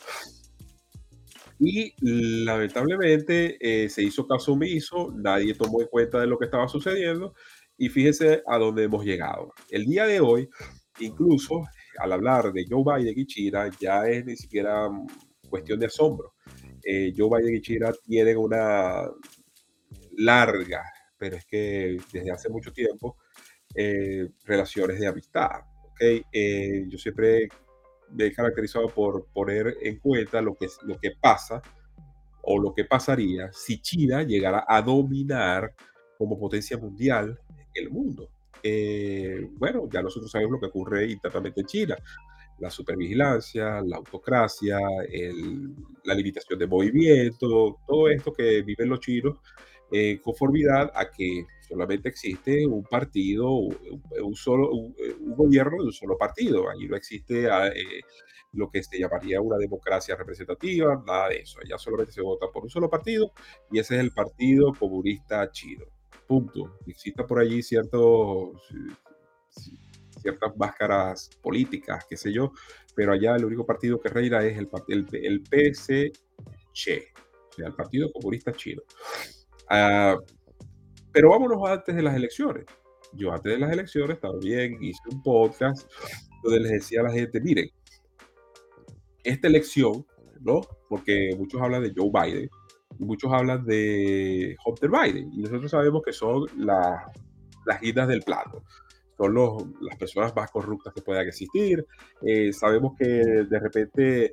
Y 1.58 1.94
lamentablemente 2.00 3.56
eh, 3.60 3.88
se 3.88 4.02
hizo 4.02 4.26
caso 4.26 4.52
omiso, 4.52 5.12
nadie 5.14 5.54
tomó 5.54 5.80
en 5.80 5.88
cuenta 5.88 6.20
de 6.20 6.26
lo 6.26 6.38
que 6.38 6.44
estaba 6.44 6.68
sucediendo 6.68 7.34
y 7.76 7.88
fíjense 7.88 8.42
a 8.46 8.58
dónde 8.58 8.84
hemos 8.84 9.04
llegado. 9.04 9.52
El 9.70 9.86
día 9.86 10.06
de 10.06 10.20
hoy, 10.20 10.48
incluso 11.00 11.62
al 11.98 12.12
hablar 12.12 12.52
de 12.52 12.64
Joe 12.68 12.84
Biden 12.84 13.18
y 13.18 13.26
China, 13.26 13.70
ya 13.80 14.08
es 14.08 14.24
ni 14.24 14.36
siquiera 14.36 14.88
cuestión 15.48 15.80
de 15.80 15.86
asombro. 15.86 16.34
Eh, 16.84 17.12
Joe 17.16 17.28
Biden 17.38 17.56
y 17.56 17.60
China 17.60 17.92
tienen 18.06 18.36
una 18.38 19.10
larga 20.16 20.82
pero 21.18 21.36
es 21.36 21.44
que 21.44 21.98
desde 22.12 22.30
hace 22.30 22.48
mucho 22.48 22.72
tiempo, 22.72 23.18
eh, 23.74 24.28
relaciones 24.44 24.98
de 25.00 25.06
amistad. 25.08 25.60
¿okay? 25.90 26.22
Yo 26.88 26.96
siempre 26.96 27.48
he 28.16 28.32
caracterizado 28.32 28.88
por 28.88 29.26
poner 29.26 29.76
en 29.82 29.98
cuenta 29.98 30.40
lo 30.40 30.54
que, 30.54 30.68
lo 30.82 30.98
que 30.98 31.12
pasa 31.20 31.60
o 32.42 32.58
lo 32.58 32.72
que 32.72 32.84
pasaría 32.84 33.52
si 33.52 33.80
China 33.80 34.22
llegara 34.22 34.64
a 34.66 34.80
dominar 34.80 35.74
como 36.16 36.38
potencia 36.38 36.78
mundial 36.78 37.38
el 37.74 37.90
mundo. 37.90 38.30
Eh, 38.62 39.48
bueno, 39.52 39.88
ya 39.92 40.02
nosotros 40.02 40.30
sabemos 40.30 40.52
lo 40.52 40.60
que 40.60 40.66
ocurre 40.66 41.06
internamente 41.10 41.60
en 41.60 41.66
China. 41.66 41.96
La 42.58 42.70
supervigilancia, 42.70 43.80
la 43.82 43.98
autocracia, 43.98 44.78
la 46.04 46.14
limitación 46.14 46.58
de 46.58 46.66
movimiento, 46.66 47.78
todo 47.86 48.08
esto 48.08 48.32
que 48.32 48.62
viven 48.62 48.88
los 48.88 48.98
chinos 48.98 49.38
en 49.92 50.18
conformidad 50.18 50.90
a 50.94 51.08
que 51.08 51.44
solamente 51.68 52.08
existe 52.08 52.66
un 52.66 52.82
partido, 52.82 53.50
un, 53.52 54.34
solo, 54.34 54.70
un, 54.70 54.94
gobierno 55.36 55.78
de 55.78 55.84
un 55.84 55.92
solo 55.92 56.16
partido. 56.16 56.70
Ahí 56.70 56.86
no 56.86 56.96
existe 56.96 57.50
ah, 57.50 57.68
eh, 57.68 58.00
lo 58.52 58.70
que 58.70 58.82
se 58.82 58.98
llamaría 58.98 59.40
una 59.40 59.58
democracia 59.58 60.16
representativa, 60.16 61.02
nada 61.06 61.28
de 61.28 61.40
eso. 61.40 61.60
Allá 61.62 61.78
solamente 61.78 62.12
se 62.12 62.22
vota 62.22 62.46
por 62.52 62.64
un 62.64 62.70
solo 62.70 62.88
partido 62.88 63.32
y 63.70 63.78
ese 63.78 63.96
es 63.96 64.00
el 64.00 64.12
Partido 64.12 64.72
Comunista 64.72 65.50
Chino. 65.50 65.84
Punto. 66.26 66.78
Existen 66.86 67.26
por 67.26 67.38
allí 67.38 67.62
ciertos, 67.62 68.50
ciertas 70.20 70.56
máscaras 70.56 71.30
políticas, 71.42 72.04
qué 72.08 72.16
sé 72.16 72.32
yo, 72.32 72.52
pero 72.94 73.12
allá 73.12 73.36
el 73.36 73.44
único 73.44 73.64
partido 73.64 74.00
que 74.00 74.08
reina 74.08 74.44
es 74.44 74.58
el, 74.58 74.68
el, 74.88 75.06
el 75.12 75.44
PSC, 75.44 76.12
o 76.38 76.74
sea, 76.74 77.66
el 77.66 77.74
Partido 77.74 78.10
Comunista 78.12 78.52
Chino. 78.52 78.82
Uh, 79.70 80.18
pero 81.12 81.30
vámonos 81.30 81.68
antes 81.68 81.94
de 81.94 82.02
las 82.02 82.14
elecciones. 82.14 82.64
Yo 83.12 83.32
antes 83.32 83.52
de 83.52 83.58
las 83.58 83.72
elecciones 83.72 84.20
también 84.20 84.82
hice 84.82 85.00
un 85.10 85.22
podcast 85.22 85.90
donde 86.42 86.60
les 86.60 86.72
decía 86.72 87.00
a 87.00 87.04
la 87.04 87.12
gente, 87.12 87.40
miren, 87.40 87.68
esta 89.24 89.48
elección, 89.48 90.06
¿no? 90.40 90.60
Porque 90.88 91.34
muchos 91.36 91.60
hablan 91.60 91.82
de 91.82 91.92
Joe 91.96 92.10
Biden, 92.12 92.48
muchos 92.98 93.32
hablan 93.32 93.64
de 93.64 94.56
Hunter 94.64 94.90
Biden, 94.90 95.32
y 95.32 95.38
nosotros 95.38 95.70
sabemos 95.70 96.02
que 96.02 96.12
son 96.12 96.46
las 96.56 97.80
guindas 97.80 98.08
del 98.08 98.22
plato. 98.22 98.62
Son 99.16 99.34
los, 99.34 99.64
las 99.80 99.96
personas 99.96 100.34
más 100.36 100.48
corruptas 100.50 100.94
que 100.94 101.02
puedan 101.02 101.26
existir. 101.26 101.84
Eh, 102.22 102.52
sabemos 102.52 102.92
que 102.96 103.04
de 103.04 103.58
repente, 103.58 104.32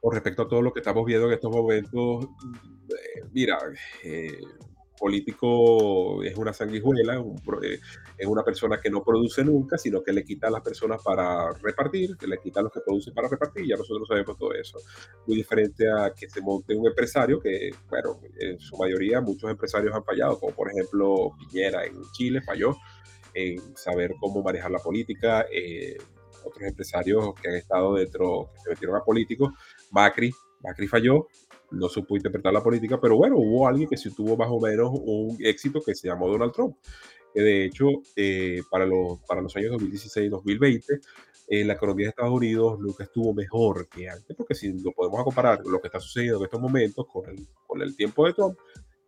con 0.00 0.12
respecto 0.12 0.42
a 0.42 0.48
todo 0.48 0.60
lo 0.60 0.72
que 0.72 0.80
estamos 0.80 1.04
viendo 1.06 1.28
en 1.28 1.32
estos 1.32 1.50
momentos, 1.50 2.28
mira, 3.32 3.58
eh, 4.02 4.38
político 4.98 6.22
es 6.22 6.36
una 6.36 6.52
sanguijuela, 6.52 7.22
eh, 7.62 7.80
es 8.16 8.26
una 8.26 8.42
persona 8.42 8.80
que 8.80 8.90
no 8.90 9.02
produce 9.02 9.44
nunca, 9.44 9.76
sino 9.76 10.02
que 10.02 10.12
le 10.12 10.24
quita 10.24 10.48
a 10.48 10.50
las 10.50 10.62
personas 10.62 11.02
para 11.02 11.52
repartir, 11.62 12.16
le 12.26 12.38
quita 12.38 12.60
a 12.60 12.62
los 12.62 12.72
que 12.72 12.80
producen 12.80 13.12
para 13.12 13.28
repartir, 13.28 13.66
ya 13.66 13.76
nosotros 13.76 14.06
sabemos 14.08 14.38
todo 14.38 14.54
eso. 14.54 14.78
Muy 15.26 15.36
diferente 15.36 15.90
a 15.90 16.12
que 16.14 16.28
se 16.28 16.40
monte 16.40 16.74
un 16.74 16.86
empresario 16.86 17.40
que, 17.40 17.74
bueno, 17.88 18.20
en 18.38 18.58
su 18.58 18.76
mayoría 18.76 19.20
muchos 19.20 19.50
empresarios 19.50 19.94
han 19.94 20.04
fallado, 20.04 20.38
como 20.38 20.54
por 20.54 20.70
ejemplo 20.70 21.32
Piñera 21.38 21.84
en 21.84 22.00
Chile 22.12 22.40
falló 22.40 22.76
en 23.34 23.76
saber 23.76 24.14
cómo 24.20 24.42
manejar 24.42 24.70
la 24.70 24.78
política, 24.78 25.46
eh, 25.52 25.98
otros 26.44 26.62
empresarios 26.62 27.34
que 27.34 27.48
han 27.48 27.56
estado 27.56 27.94
dentro, 27.94 28.50
que 28.54 28.60
se 28.60 28.70
metieron 28.70 28.96
a 28.96 29.04
políticos, 29.04 29.52
Macri, 29.90 30.32
Macri 30.62 30.86
falló, 30.86 31.26
no 31.74 31.88
supo 31.88 32.16
interpretar 32.16 32.52
la 32.52 32.62
política, 32.62 33.00
pero 33.00 33.16
bueno, 33.16 33.36
hubo 33.36 33.66
alguien 33.66 33.88
que 33.88 33.96
sí 33.96 34.14
tuvo 34.14 34.36
más 34.36 34.48
o 34.50 34.60
menos 34.60 34.90
un 34.92 35.36
éxito 35.40 35.80
que 35.80 35.94
se 35.94 36.08
llamó 36.08 36.28
Donald 36.28 36.52
Trump, 36.52 36.76
de 37.34 37.64
hecho 37.64 37.88
eh, 38.16 38.62
para, 38.70 38.86
los, 38.86 39.18
para 39.26 39.40
los 39.40 39.54
años 39.56 39.72
2016-2020 39.72 41.00
eh, 41.48 41.64
la 41.64 41.74
economía 41.74 42.06
de 42.06 42.10
Estados 42.10 42.32
Unidos 42.32 42.78
nunca 42.80 43.04
estuvo 43.04 43.34
mejor 43.34 43.88
que 43.88 44.08
antes, 44.08 44.34
porque 44.36 44.54
si 44.54 44.72
lo 44.80 44.92
podemos 44.92 45.22
comparar 45.24 45.60
lo 45.66 45.80
que 45.80 45.88
está 45.88 46.00
sucediendo 46.00 46.38
en 46.38 46.44
estos 46.44 46.60
momentos 46.60 47.06
con 47.12 47.28
el, 47.28 47.46
con 47.66 47.82
el 47.82 47.94
tiempo 47.96 48.26
de 48.26 48.32
Trump, 48.32 48.58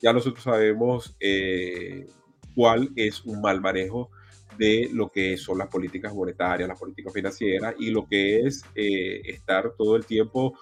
ya 0.02 0.12
nosotros 0.12 0.44
sabemos 0.44 1.16
eh, 1.18 2.06
cuál 2.54 2.90
es 2.94 3.24
un 3.24 3.40
mal 3.40 3.62
manejo 3.62 4.10
de 4.58 4.90
lo 4.92 5.08
que 5.08 5.38
son 5.38 5.58
las 5.58 5.68
políticas 5.68 6.14
monetarias, 6.14 6.68
las 6.68 6.78
políticas 6.78 7.12
financieras 7.12 7.74
y 7.78 7.90
lo 7.90 8.06
que 8.06 8.40
es 8.40 8.62
estar 8.74 9.72
todo 9.76 9.96
el 9.96 10.04
tiempo 10.04 10.58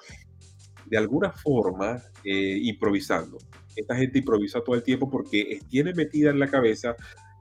de 0.87 0.97
alguna 0.97 1.31
forma 1.31 2.03
eh, 2.25 2.59
improvisando. 2.63 3.39
Esta 3.77 3.97
gente 3.97 4.19
improvisa 4.19 4.61
todo 4.61 4.77
el 4.77 4.83
tiempo 4.83 5.11
porque 5.11 5.61
tiene 5.69 5.93
metida 5.95 6.31
en 6.31 6.39
la 6.39 6.49
cabeza 6.49 6.97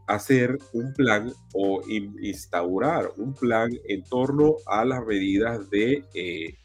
hacer 0.07 0.57
un 0.73 0.93
plan 0.93 1.31
o 1.53 1.81
instaurar 1.87 3.11
un 3.17 3.33
plan 3.33 3.71
en 3.87 4.03
torno 4.03 4.55
a 4.65 4.83
las 4.83 5.05
medidas 5.05 5.69
de 5.69 6.03
eh, 6.13 6.57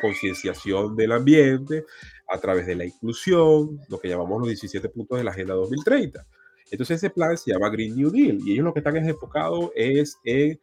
concienciación 0.00 0.96
del 0.96 1.12
ambiente 1.12 1.84
a 2.28 2.38
través 2.38 2.66
de 2.66 2.74
la 2.74 2.84
inclusión, 2.84 3.78
lo 3.88 4.00
que 4.00 4.08
llamamos 4.08 4.40
los 4.40 4.48
17 4.48 4.88
puntos 4.88 5.18
de 5.18 5.24
la 5.24 5.30
Agenda 5.30 5.54
2030. 5.54 6.26
Entonces 6.70 6.96
ese 6.96 7.10
plan 7.10 7.36
se 7.36 7.52
llama 7.52 7.68
Green 7.68 7.94
New 7.94 8.10
Deal 8.10 8.38
y 8.44 8.52
ellos 8.52 8.64
lo 8.64 8.72
que 8.72 8.80
están 8.80 8.96
enfocados 8.96 9.70
es 9.74 10.16
en 10.24 10.58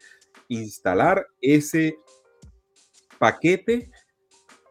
instalar 0.47 1.25
ese 1.39 1.99
paquete 3.19 3.91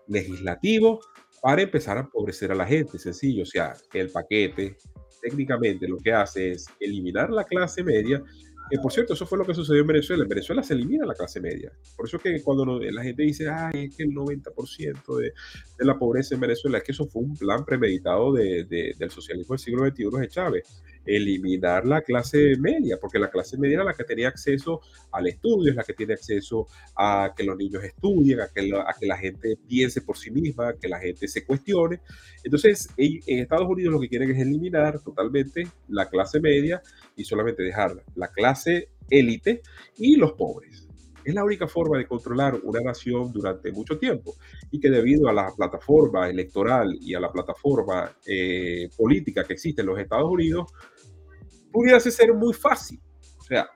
legislativo 0.09 1.01
para 1.43 1.63
empezar 1.63 1.97
a 1.97 2.01
empobrecer 2.01 2.51
a 2.53 2.55
la 2.55 2.67
gente, 2.67 2.99
sencillo. 2.99 3.43
O 3.43 3.47
sea, 3.47 3.75
el 3.93 4.11
paquete 4.11 4.77
técnicamente 5.21 5.89
lo 5.89 5.99
que 5.99 6.13
hace 6.13 6.53
es 6.53 6.67
eliminar 6.81 7.31
la 7.31 7.45
clase 7.45 7.83
media. 7.83 8.23
Que 8.71 8.79
por 8.79 8.93
cierto, 8.93 9.15
eso 9.15 9.27
fue 9.27 9.39
lo 9.39 9.47
que 9.47 9.55
sucedió 9.55 9.81
en 9.81 9.87
Venezuela. 9.87 10.25
En 10.25 10.29
Venezuela 10.29 10.63
se 10.63 10.75
elimina 10.75 11.07
la 11.07 11.15
clase 11.15 11.41
media. 11.41 11.73
Por 11.97 12.07
eso 12.07 12.19
que 12.19 12.43
cuando 12.43 12.79
la 12.79 13.03
gente 13.03 13.23
dice, 13.23 13.49
ay, 13.49 13.87
es 13.87 13.97
que 13.97 14.03
el 14.03 14.11
90% 14.11 15.17
de, 15.17 15.33
de, 15.79 15.85
la 15.87 15.99
pobreza 15.99 16.35
en 16.35 16.43
Venezuela, 16.43 16.79
es 16.79 16.85
que 16.85 16.93
eso 16.93 17.07
fue 17.07 17.23
un 17.23 17.35
plan 17.35 17.65
premeditado 17.65 18.33
de, 18.35 18.65
del 18.65 19.11
socialismo 19.11 19.55
del 19.55 19.61
siglo 19.61 19.87
XXI 19.87 20.21
de 20.21 20.29
Chávez 20.29 20.83
eliminar 21.05 21.87
la 21.87 22.03
clase 22.03 22.57
media, 22.59 22.99
porque 23.01 23.19
la 23.19 23.31
clase 23.31 23.57
media 23.57 23.77
era 23.77 23.85
la 23.85 23.95
que 23.95 24.05
tenía 24.05 24.29
acceso 24.29 24.81
al 25.13 25.27
estudio, 25.27 25.71
es 25.71 25.77
la 25.77 25.85
que 25.85 25.95
tiene 25.95 26.15
acceso 26.15 26.67
a 26.97 27.33
que 27.37 27.45
los 27.45 27.57
niños 27.57 27.85
estudien, 27.85 28.41
a 28.41 28.49
que, 28.49 28.73
a 28.75 28.95
que 28.99 29.07
la 29.07 29.17
gente 29.17 29.57
piense 29.69 30.03
por 30.03 30.17
sí 30.17 30.31
misma, 30.31 30.75
que 30.75 30.89
la 30.89 30.99
gente 30.99 31.29
se 31.29 31.45
cuestione. 31.45 32.01
Entonces, 32.43 32.89
en, 32.97 33.39
Estados 33.39 33.69
Unidos 33.69 33.93
lo 33.93 34.01
que 34.01 34.09
quieren 34.09 34.31
es 34.31 34.41
eliminar 34.41 35.01
totalmente 35.01 35.67
la 35.89 36.09
clase 36.09 36.41
media 36.41 36.83
y 37.17 37.25
solamente 37.25 37.63
dejar 37.63 38.03
la 38.15 38.29
clase 38.29 38.89
élite 39.11 39.63
y 39.97 40.17
los 40.17 40.33
pobres. 40.33 40.88
Es 41.29 41.35
la 41.35 41.45
única 41.45 41.69
forma 41.69 41.99
de 41.99 42.07
controlar 42.07 42.59
una 42.63 42.81
nación 42.81 43.31
durante 43.31 43.71
mucho 43.71 43.99
tiempo 43.99 44.35
y 44.71 44.81
que 44.81 44.89
debido 44.89 45.29
a 45.29 45.33
la 45.35 45.53
plataforma 45.55 46.27
electoral 46.27 46.97
y 46.99 47.13
a 47.13 47.21
la 47.21 47.31
plataforma 47.31 48.11
eh, 48.27 48.89
política 48.97 49.45
que 49.45 49.53
existe 49.53 49.83
en 49.83 49.89
los 49.89 49.99
Estados 49.99 50.31
Unidos, 50.31 50.73
pudiese 51.71 52.11
ser 52.11 52.33
muy 52.33 52.55
fácil. 52.55 52.99
O 53.37 53.43
sea, 53.43 53.69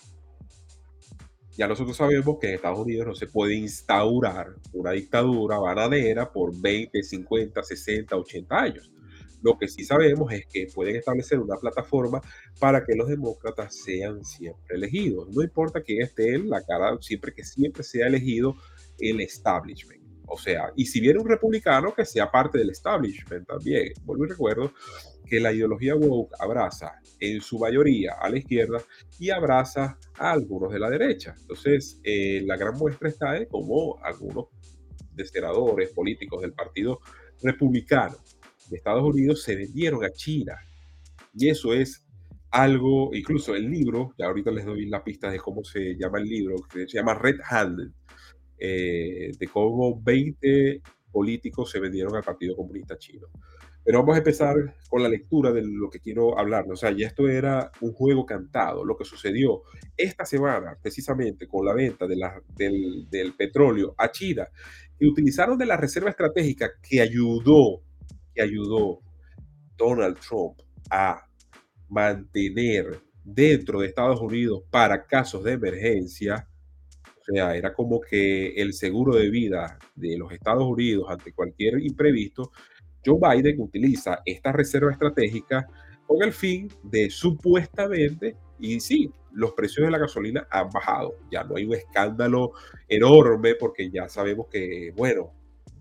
ya 1.51 1.69
nosotros 1.69 1.95
sabemos 1.95 2.39
que 2.41 2.49
en 2.49 2.55
Estados 2.55 2.79
Unidos 2.79 3.07
no 3.09 3.15
se 3.15 3.27
puede 3.27 3.55
instaurar 3.55 4.55
una 4.73 4.93
dictadura 4.93 5.59
bananera 5.59 6.33
por 6.33 6.59
20, 6.59 7.03
50, 7.03 7.63
60, 7.63 8.17
80 8.17 8.59
años. 8.59 8.91
Lo 9.43 9.59
que 9.59 9.69
sí 9.69 9.85
sabemos 9.85 10.33
es 10.33 10.47
que 10.47 10.69
pueden 10.73 10.97
establecer 10.97 11.39
una 11.39 11.57
plataforma 11.57 12.21
para 12.59 12.85
que 12.85 12.95
los 12.95 13.09
demócratas 13.09 13.77
sean 13.77 14.25
siempre 14.25 14.77
elegidos. 14.77 15.29
No 15.35 15.43
importa 15.43 15.83
quién 15.83 16.03
esté 16.03 16.35
en 16.35 16.49
la 16.49 16.63
cara, 16.63 16.97
siempre 17.01 17.33
que 17.35 17.45
siempre 17.45 17.83
sea 17.83 18.07
elegido 18.07 18.57
el 18.99 19.21
establishment. 19.21 20.03
O 20.27 20.39
sea, 20.39 20.73
y 20.77 20.87
si 20.87 21.01
viene 21.01 21.19
un 21.19 21.29
republicano, 21.29 21.95
que 21.95 22.05
sea 22.05 22.31
parte 22.31 22.59
del 22.59 22.71
establishment 22.71 23.47
también. 23.47 23.93
Vuelvo 24.05 24.25
y 24.25 24.29
recuerdo 24.29 24.73
que 25.27 25.41
la 25.41 25.53
ideología 25.53 25.95
woke 25.95 26.35
abraza 26.39 27.01
en 27.21 27.41
su 27.41 27.59
mayoría 27.59 28.15
a 28.21 28.31
la 28.31 28.39
izquierda 28.39 28.83
y 29.19 29.31
abraza 29.31 29.99
a 30.19 30.33
algunos 30.33 30.73
de 30.73 30.79
la 30.79 30.89
derecha. 30.89 31.35
Entonces, 31.39 32.01
eh, 32.05 32.43
la 32.45 32.57
gran 32.57 32.77
muestra 32.77 33.09
está 33.09 33.37
en 33.37 33.47
cómo 33.47 33.99
algunos 34.03 34.47
de 35.15 35.25
senadores 35.27 35.91
políticos 35.91 36.41
del 36.41 36.53
Partido 36.53 37.01
Republicano 37.43 38.17
de 38.73 38.79
Estados 38.79 39.05
Unidos 39.05 39.43
se 39.43 39.55
vendieron 39.55 40.05
a 40.05 40.11
China. 40.11 40.57
Y 41.35 41.49
eso 41.49 41.73
es 41.73 42.05
algo, 42.51 43.15
incluso 43.15 43.55
el 43.55 43.71
libro, 43.71 44.15
ya 44.19 44.27
ahorita 44.27 44.51
les 44.51 44.65
doy 44.65 44.87
la 44.87 45.05
pista 45.05 45.31
de 45.31 45.39
cómo 45.39 45.65
se 45.65 45.97
llama 45.97 46.19
el 46.19 46.25
libro, 46.25 46.57
que 46.73 46.89
se 46.89 46.99
llama 46.99 47.15
Red 47.15 47.41
Handed, 47.49 47.91
eh, 48.59 49.33
de 49.39 49.49
cómo 49.49 50.01
20 50.03 50.83
políticos 51.11 51.71
se 51.71 51.81
vendieron 51.81 52.15
al 52.15 52.23
Partido 52.23 52.57
Comunista 52.57 52.99
Chino. 52.99 53.29
Pero 53.85 53.99
vamos 53.99 54.15
a 54.15 54.19
empezar 54.19 54.55
con 54.89 55.03
la 55.03 55.09
lectura 55.09 55.51
de 55.51 55.63
lo 55.63 55.91
que 55.91 55.99
quiero 55.99 56.39
hablar. 56.39 56.67
O 56.71 56.77
sea, 56.77 56.93
ya 56.93 57.09
esto 57.09 57.29
era 57.29 57.73
un 57.81 57.93
juego 57.93 58.25
cantado. 58.25 58.85
Lo 58.85 58.97
que 58.97 59.05
sucedió 59.05 59.63
esta 59.97 60.25
semana, 60.25 60.77
precisamente 60.81 61.49
con 61.49 61.67
la 61.67 61.75
venta 61.75 62.07
de 62.07 62.17
la, 62.17 62.41
del, 62.55 63.09
del, 63.11 63.35
petróleo 63.35 63.95
a 63.99 64.11
China, 64.13 64.47
y 65.01 65.07
utilizaron 65.07 65.59
de 65.59 65.67
la 65.67 65.77
reserva 65.77 66.11
estratégica 66.11 66.71
que 66.81 67.01
ayudó, 67.01 67.83
que 68.35 68.43
ayudó 68.43 69.01
Donald 69.77 70.19
Trump 70.19 70.59
a 70.91 71.27
mantener 71.89 73.01
dentro 73.25 73.81
de 73.81 73.89
Estados 73.89 74.21
Unidos 74.21 74.63
para 74.71 75.07
casos 75.07 75.45
de 75.45 75.53
emergencia. 75.53 76.49
O 77.21 77.25
sea, 77.25 77.55
era 77.57 77.73
como 77.73 78.01
que 78.01 78.55
el 78.55 78.73
seguro 78.73 79.15
de 79.15 79.31
vida 79.31 79.79
de 79.95 80.17
los 80.19 80.33
Estados 80.33 80.65
Unidos 80.65 81.07
ante 81.09 81.33
cualquier 81.33 81.81
imprevisto 81.81 82.51
Joe 83.05 83.19
Biden 83.19 83.61
utiliza 83.61 84.21
esta 84.25 84.53
reserva 84.53 84.93
estratégica 84.93 85.67
con 86.07 86.23
el 86.23 86.33
fin 86.33 86.69
de 86.83 87.11
supuestamente, 87.11 88.37
y 88.59 88.81
sí, 88.81 89.11
los 89.33 89.53
precios 89.53 89.87
de 89.87 89.91
la 89.91 89.99
gasolina 89.99 90.47
han 90.51 90.71
bajado. 90.71 91.17
Ya 91.31 91.43
no 91.45 91.57
hay 91.57 91.65
un 91.65 91.75
escándalo 91.75 92.53
enorme 92.89 93.55
porque 93.55 93.91
ya 93.91 94.09
sabemos 94.09 94.47
que, 94.49 94.93
bueno, 94.97 95.33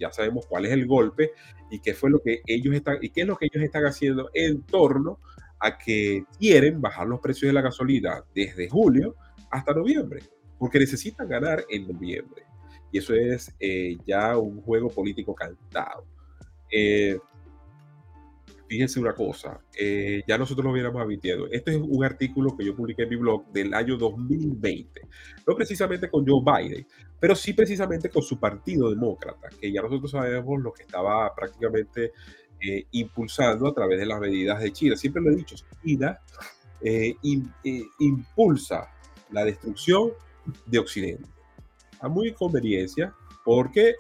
ya 0.02 0.12
sabemos 0.12 0.46
cuál 0.48 0.66
es 0.66 0.72
el 0.72 0.88
golpe 0.88 1.32
y 1.70 1.80
qué 1.80 1.94
fue 1.94 2.10
lo 2.10 2.20
que 2.20 2.42
ellos 2.46 2.74
están 2.74 2.98
y 3.02 3.10
qué 3.10 3.22
es 3.22 3.28
lo 3.28 3.38
que 3.38 3.46
ellos 3.46 3.64
están 3.64 3.86
haciendo 3.86 4.30
en 4.34 4.64
torno 4.64 5.20
a 5.60 5.78
que 5.78 6.26
quieren 6.40 6.82
bajar 6.82 7.08
los 7.08 7.20
precios 7.20 7.50
de 7.50 7.54
la 7.54 7.62
gasolina 7.62 8.24
desde 8.34 8.68
julio 8.68 9.16
hasta 9.52 9.74
noviembre, 9.74 10.24
porque 10.58 10.80
necesitan 10.80 11.30
ganar 11.30 11.64
en 11.70 11.88
noviembre. 11.88 12.44
Y 12.92 12.98
eso 12.98 13.14
es 13.14 13.54
eh, 13.60 13.96
ya 14.06 14.38
un 14.38 14.62
juego 14.62 14.90
político 14.90 15.36
cantado. 15.36 16.06
Eh, 16.72 17.20
fíjense 18.72 19.02
una 19.02 19.14
cosa, 19.14 19.60
eh, 19.78 20.24
ya 20.26 20.38
nosotros 20.38 20.64
lo 20.64 20.72
hubiéramos 20.72 21.02
admitido. 21.02 21.46
Este 21.52 21.72
es 21.72 21.78
un 21.78 22.06
artículo 22.06 22.56
que 22.56 22.64
yo 22.64 22.74
publiqué 22.74 23.04
en 23.04 23.10
mi 23.10 23.18
blog 23.18 23.52
del 23.52 23.74
año 23.74 23.98
2020, 23.98 25.02
no 25.46 25.56
precisamente 25.58 26.10
con 26.10 26.26
Joe 26.26 26.42
Biden, 26.42 26.88
pero 27.20 27.36
sí 27.36 27.52
precisamente 27.52 28.08
con 28.08 28.22
su 28.22 28.40
partido 28.40 28.90
demócrata, 28.90 29.50
que 29.60 29.74
ya 29.74 29.82
nosotros 29.82 30.12
sabemos 30.12 30.62
lo 30.62 30.72
que 30.72 30.84
estaba 30.84 31.36
prácticamente 31.36 32.14
eh, 32.62 32.86
impulsando 32.92 33.68
a 33.68 33.74
través 33.74 34.00
de 34.00 34.06
las 34.06 34.22
medidas 34.22 34.62
de 34.62 34.72
China. 34.72 34.96
Siempre 34.96 35.22
lo 35.22 35.32
he 35.32 35.36
dicho, 35.36 35.58
China 35.84 36.18
eh, 36.80 37.14
impulsa 38.00 38.90
la 39.32 39.44
destrucción 39.44 40.12
de 40.66 40.80
Occidente 40.80 41.28
a 42.00 42.08
muy 42.08 42.32
conveniencia 42.32 43.14
porque 43.44 43.96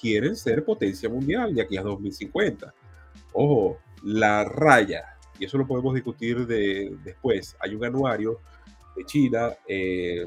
quieren 0.00 0.34
ser 0.34 0.64
potencia 0.64 1.08
mundial 1.08 1.54
de 1.54 1.62
aquí 1.62 1.76
a 1.76 1.82
2050 1.82 2.74
ojo, 3.36 3.78
la 4.02 4.44
raya, 4.44 5.04
y 5.38 5.44
eso 5.44 5.58
lo 5.58 5.66
podemos 5.66 5.94
discutir 5.94 6.46
de, 6.46 6.96
después, 7.04 7.56
hay 7.60 7.74
un 7.74 7.84
anuario 7.84 8.40
de 8.96 9.04
China, 9.04 9.50
eh, 9.68 10.26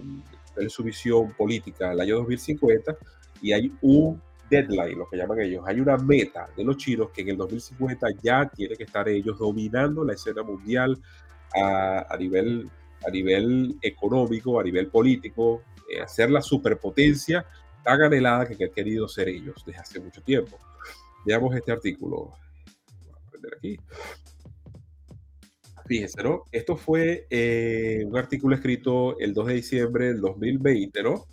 en 0.57 0.69
su 0.69 0.83
visión 0.83 1.33
política 1.33 1.91
el 1.91 2.01
año 2.01 2.17
2050, 2.17 2.95
y 3.41 3.53
hay 3.53 3.73
un 3.81 4.21
deadline, 4.49 4.97
lo 4.97 5.09
que 5.09 5.17
llaman 5.17 5.39
ellos, 5.39 5.63
hay 5.65 5.79
una 5.79 5.97
meta 5.97 6.47
de 6.55 6.63
los 6.63 6.77
chinos 6.77 7.09
que 7.11 7.21
en 7.21 7.29
el 7.29 7.37
2050 7.37 8.07
ya 8.21 8.47
tiene 8.47 8.75
que 8.75 8.83
estar 8.83 9.07
ellos 9.07 9.37
dominando 9.37 10.03
la 10.03 10.13
escena 10.13 10.43
mundial 10.43 10.97
a, 11.55 12.15
nivel, 12.17 12.69
a 13.05 13.09
nivel 13.09 13.77
económico, 13.81 14.59
a 14.59 14.63
nivel 14.63 14.87
político, 14.87 15.63
eh, 15.91 16.01
hacer 16.01 16.29
la 16.29 16.41
superpotencia 16.41 17.45
tan 17.83 18.01
anhelada 18.01 18.45
que 18.45 18.63
han 18.63 18.71
querido 18.71 19.07
ser 19.07 19.29
ellos 19.29 19.63
desde 19.65 19.79
hace 19.79 19.99
mucho 19.99 20.21
tiempo. 20.21 20.59
Veamos 21.25 21.55
este 21.55 21.71
artículo 21.71 22.33
aquí. 23.55 23.77
Fíjense, 25.85 26.21
¿no? 26.21 26.43
Esto 26.51 26.77
fue 26.77 27.25
eh, 27.29 28.03
un 28.05 28.15
artículo 28.17 28.55
escrito 28.55 29.17
el 29.19 29.33
2 29.33 29.47
de 29.47 29.53
diciembre 29.55 30.07
del 30.07 30.21
2020, 30.21 31.01
¿no? 31.01 31.25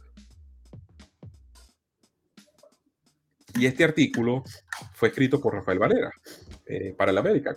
Y 3.59 3.67
este 3.67 3.85
artículo 3.85 4.45
fue 4.95 5.09
escrito 5.09 5.41
por 5.41 5.55
Rafael 5.55 5.79
Valera 5.79 6.11
eh, 6.67 6.95
para 6.97 7.11
el 7.11 7.19
América. 7.19 7.57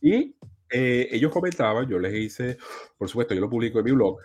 Y 0.00 0.34
eh, 0.70 1.08
ellos 1.10 1.32
comentaban, 1.32 1.88
yo 1.88 1.98
les 1.98 2.14
hice, 2.14 2.58
por 2.96 3.08
supuesto, 3.08 3.34
yo 3.34 3.40
lo 3.40 3.50
publico 3.50 3.78
en 3.78 3.84
mi 3.84 3.92
blog, 3.92 4.18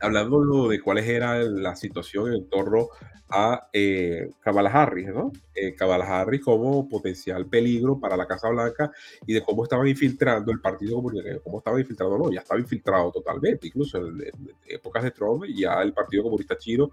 hablando 0.00 0.68
de 0.68 0.80
cuáles 0.80 1.08
era 1.08 1.42
la 1.42 1.76
situación 1.76 2.32
en 2.34 2.48
torno 2.48 2.88
a 3.30 3.68
eh, 3.72 4.30
Kamala 4.40 4.70
Harris, 4.70 5.08
¿no? 5.08 5.32
Eh, 5.54 5.74
Kamala 5.74 6.04
Harris 6.04 6.42
como 6.42 6.88
potencial 6.88 7.46
peligro 7.46 7.98
para 8.00 8.16
la 8.16 8.26
Casa 8.26 8.48
Blanca 8.48 8.90
y 9.26 9.34
de 9.34 9.42
cómo 9.42 9.64
estaban 9.64 9.86
infiltrando 9.86 10.50
el 10.50 10.60
Partido 10.60 10.96
Comunista, 10.96 11.38
cómo 11.44 11.58
estaba 11.58 11.78
infiltrado, 11.78 12.18
no, 12.18 12.32
ya 12.32 12.40
estaba 12.40 12.60
infiltrado 12.60 13.12
totalmente, 13.12 13.66
incluso 13.66 13.98
en, 13.98 14.32
épocas 14.66 15.02
de 15.04 15.10
Trump 15.10 15.44
ya 15.54 15.82
el 15.82 15.92
Partido 15.92 16.22
Comunista 16.22 16.56
Chino 16.56 16.90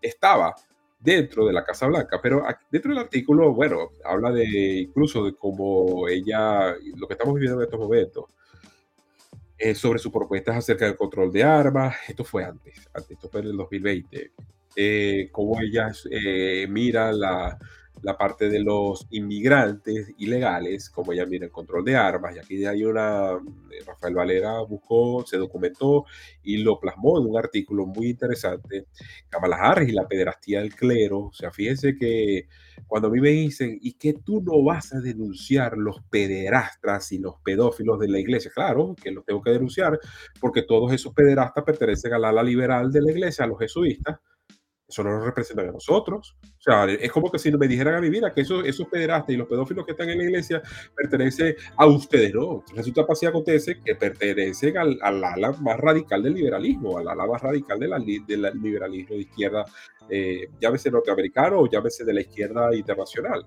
estaba 0.00 0.54
dentro 1.00 1.46
de 1.46 1.52
la 1.52 1.64
Casa 1.64 1.86
Blanca, 1.86 2.20
pero 2.20 2.44
dentro 2.70 2.90
del 2.90 2.98
artículo, 2.98 3.54
bueno, 3.54 3.92
habla 4.04 4.32
de 4.32 4.80
incluso 4.80 5.24
de 5.24 5.34
cómo 5.34 6.08
ella, 6.08 6.74
lo 6.96 7.06
que 7.06 7.14
estamos 7.14 7.34
viviendo 7.34 7.60
en 7.60 7.64
estos 7.64 7.80
momentos, 7.80 8.24
eh, 9.58 9.74
sobre 9.74 9.98
sus 9.98 10.12
propuestas 10.12 10.56
acerca 10.56 10.84
del 10.86 10.96
control 10.96 11.32
de 11.32 11.42
armas. 11.42 11.96
Esto 12.08 12.24
fue 12.24 12.44
antes, 12.44 12.88
antes 12.94 13.10
esto 13.10 13.28
fue 13.28 13.40
en 13.40 13.46
el 13.48 13.56
2020. 13.56 14.32
Eh, 14.76 15.28
cómo 15.32 15.60
ella 15.60 15.90
eh, 16.10 16.66
mira 16.68 17.10
la, 17.12 17.58
la 18.02 18.16
parte 18.16 18.48
de 18.48 18.60
los 18.60 19.06
inmigrantes 19.10 20.12
ilegales, 20.18 20.90
como 20.90 21.12
ella 21.12 21.26
mira 21.26 21.46
el 21.46 21.52
control 21.52 21.84
de 21.84 21.96
armas, 21.96 22.36
y 22.36 22.38
aquí 22.38 22.64
hay 22.64 22.84
una, 22.84 23.32
eh, 23.32 23.84
Rafael 23.86 24.14
Valera 24.14 24.60
buscó, 24.62 25.24
se 25.26 25.36
documentó 25.36 26.04
y 26.42 26.58
lo 26.58 26.78
plasmó 26.80 27.18
en 27.18 27.26
un 27.26 27.36
artículo 27.36 27.86
muy 27.86 28.10
interesante, 28.10 28.86
Kamala 29.28 29.56
Harris 29.56 29.88
y 29.90 29.92
la 29.92 30.08
pederastía 30.08 30.60
del 30.60 30.74
clero, 30.74 31.18
o 31.20 31.32
sea, 31.32 31.50
fíjense 31.50 31.96
que 31.96 32.48
cuando 32.86 33.08
a 33.08 33.10
mí 33.10 33.20
me 33.20 33.30
dicen, 33.30 33.78
¿y 33.80 33.92
que 33.94 34.14
tú 34.14 34.40
no 34.40 34.62
vas 34.62 34.94
a 34.94 35.00
denunciar 35.00 35.76
los 35.76 36.00
pederastras 36.10 37.12
y 37.12 37.18
los 37.18 37.36
pedófilos 37.42 37.98
de 37.98 38.08
la 38.08 38.18
iglesia? 38.18 38.50
Claro, 38.54 38.94
que 39.00 39.10
los 39.10 39.24
tengo 39.24 39.42
que 39.42 39.50
denunciar, 39.50 39.98
porque 40.40 40.62
todos 40.62 40.92
esos 40.92 41.12
pederastas 41.12 41.64
pertenecen 41.64 42.14
al 42.14 42.24
ala 42.24 42.42
liberal 42.42 42.90
de 42.92 43.02
la 43.02 43.10
iglesia, 43.10 43.44
a 43.44 43.48
los 43.48 43.58
jesuitas, 43.58 44.18
eso 44.88 45.04
no 45.04 45.10
nos 45.10 45.26
representa 45.26 45.62
a 45.62 45.66
nosotros. 45.66 46.36
O 46.42 46.62
sea, 46.62 46.86
es 46.86 47.12
como 47.12 47.30
que 47.30 47.38
si 47.38 47.52
me 47.52 47.68
dijeran 47.68 47.96
a 47.96 48.00
mi 48.00 48.08
vida 48.08 48.32
que 48.32 48.40
esos, 48.40 48.64
esos 48.64 48.88
pederastas 48.88 49.34
y 49.34 49.36
los 49.36 49.46
pedófilos 49.46 49.84
que 49.84 49.92
están 49.92 50.08
en 50.08 50.18
la 50.18 50.24
iglesia 50.24 50.62
pertenecen 50.96 51.54
a 51.76 51.86
ustedes, 51.86 52.34
¿no? 52.34 52.64
Resulta 52.74 53.04
así 53.08 53.26
acontece 53.26 53.80
que 53.84 53.94
pertenecen 53.94 54.78
al, 54.78 54.98
ala 55.02 55.52
más 55.60 55.78
radical 55.78 56.22
del 56.22 56.34
liberalismo, 56.34 56.98
al 56.98 57.08
ala 57.08 57.26
más 57.26 57.42
radical 57.42 57.78
del 57.78 58.50
liberalismo 58.62 59.14
de 59.14 59.22
izquierda, 59.22 59.64
eh, 60.08 60.48
llámese 60.58 60.90
norteamericano 60.90 61.60
o 61.60 61.68
llámese 61.68 62.04
de 62.04 62.14
la 62.14 62.20
izquierda 62.22 62.74
internacional. 62.74 63.46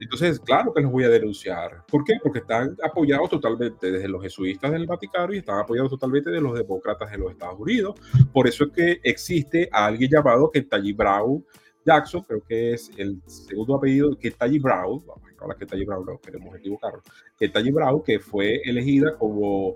Entonces, 0.00 0.40
claro 0.40 0.72
que 0.72 0.80
los 0.80 0.90
voy 0.90 1.04
a 1.04 1.08
denunciar. 1.08 1.84
¿Por 1.86 2.04
qué? 2.04 2.14
Porque 2.22 2.38
están 2.38 2.76
apoyados 2.82 3.28
totalmente 3.28 3.92
desde 3.92 4.08
los 4.08 4.22
jesuitas 4.22 4.72
del 4.72 4.86
Vaticano 4.86 5.34
y 5.34 5.38
están 5.38 5.58
apoyados 5.58 5.90
totalmente 5.90 6.30
de 6.30 6.40
los 6.40 6.54
demócratas 6.54 7.10
de 7.10 7.18
los 7.18 7.30
Estados 7.30 7.60
Unidos. 7.60 7.94
Por 8.32 8.48
eso 8.48 8.64
es 8.64 8.70
que 8.72 9.00
existe 9.04 9.68
alguien 9.70 10.10
llamado 10.10 10.50
Kentucky 10.50 10.94
Brown 10.94 11.44
Jackson, 11.84 12.22
creo 12.22 12.42
que 12.42 12.74
es 12.74 12.90
el 12.96 13.20
segundo 13.26 13.76
apellido, 13.76 14.16
Kentucky 14.18 14.58
Brown, 14.58 15.02
a 15.08 15.42
hablar 15.42 15.56
Kentucky 15.56 15.84
Brown, 15.84 16.04
no 16.04 16.20
queremos 16.20 16.54
equivocarnos, 16.56 17.02
Kentucky 17.38 17.70
Brown, 17.70 18.02
que 18.02 18.18
fue 18.18 18.60
elegida 18.64 19.16
como 19.16 19.74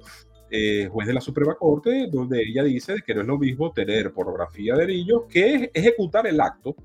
eh, 0.50 0.88
juez 0.90 1.06
de 1.06 1.14
la 1.14 1.20
Suprema 1.20 1.54
Corte, 1.54 2.08
donde 2.10 2.42
ella 2.42 2.62
dice 2.62 2.96
que 3.04 3.14
no 3.14 3.22
es 3.22 3.26
lo 3.26 3.38
mismo 3.38 3.72
tener 3.72 4.12
pornografía 4.12 4.74
de 4.74 4.86
niños 4.86 5.22
que 5.28 5.70
ejecutar 5.72 6.26
el 6.26 6.40
acto. 6.40 6.76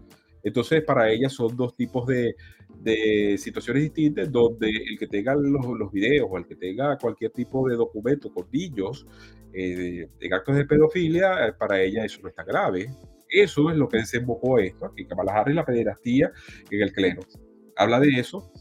Entonces, 0.41 0.81
para 0.83 1.09
ella 1.11 1.29
son 1.29 1.55
dos 1.57 1.75
tipos 1.75 2.07
de, 2.07 2.35
de 2.81 3.37
situaciones 3.37 3.83
distintas 3.83 4.31
donde 4.31 4.69
el 4.69 4.97
que 4.97 5.07
tenga 5.07 5.35
los, 5.35 5.65
los, 5.77 5.91
videos 5.91 6.27
o 6.29 6.37
el 6.37 6.45
que 6.45 6.55
tenga 6.55 6.97
cualquier 6.97 7.31
tipo 7.31 7.67
de 7.67 7.75
documento 7.75 8.31
con 8.33 8.47
niños 8.51 9.05
eh, 9.53 10.07
en 10.19 10.33
actos 10.33 10.55
de 10.55 10.65
pedofilia, 10.65 11.47
eh, 11.47 11.53
para 11.53 11.81
ella 11.81 12.05
eso 12.05 12.21
no 12.21 12.29
está 12.29 12.43
grave. 12.43 12.89
Eso 13.27 13.69
es 13.69 13.77
lo 13.77 13.87
que 13.87 13.97
desembocó 13.97 14.57
esto, 14.59 14.85
aquí 14.85 15.05
Kamala 15.05 15.33
Harris, 15.33 15.55
la 15.55 15.65
pederastía 15.65 16.31
en 16.69 16.81
el 16.81 16.91
clero. 16.91 17.21
Habla 17.75 17.99
de 17.99 18.09
eso. 18.19 18.51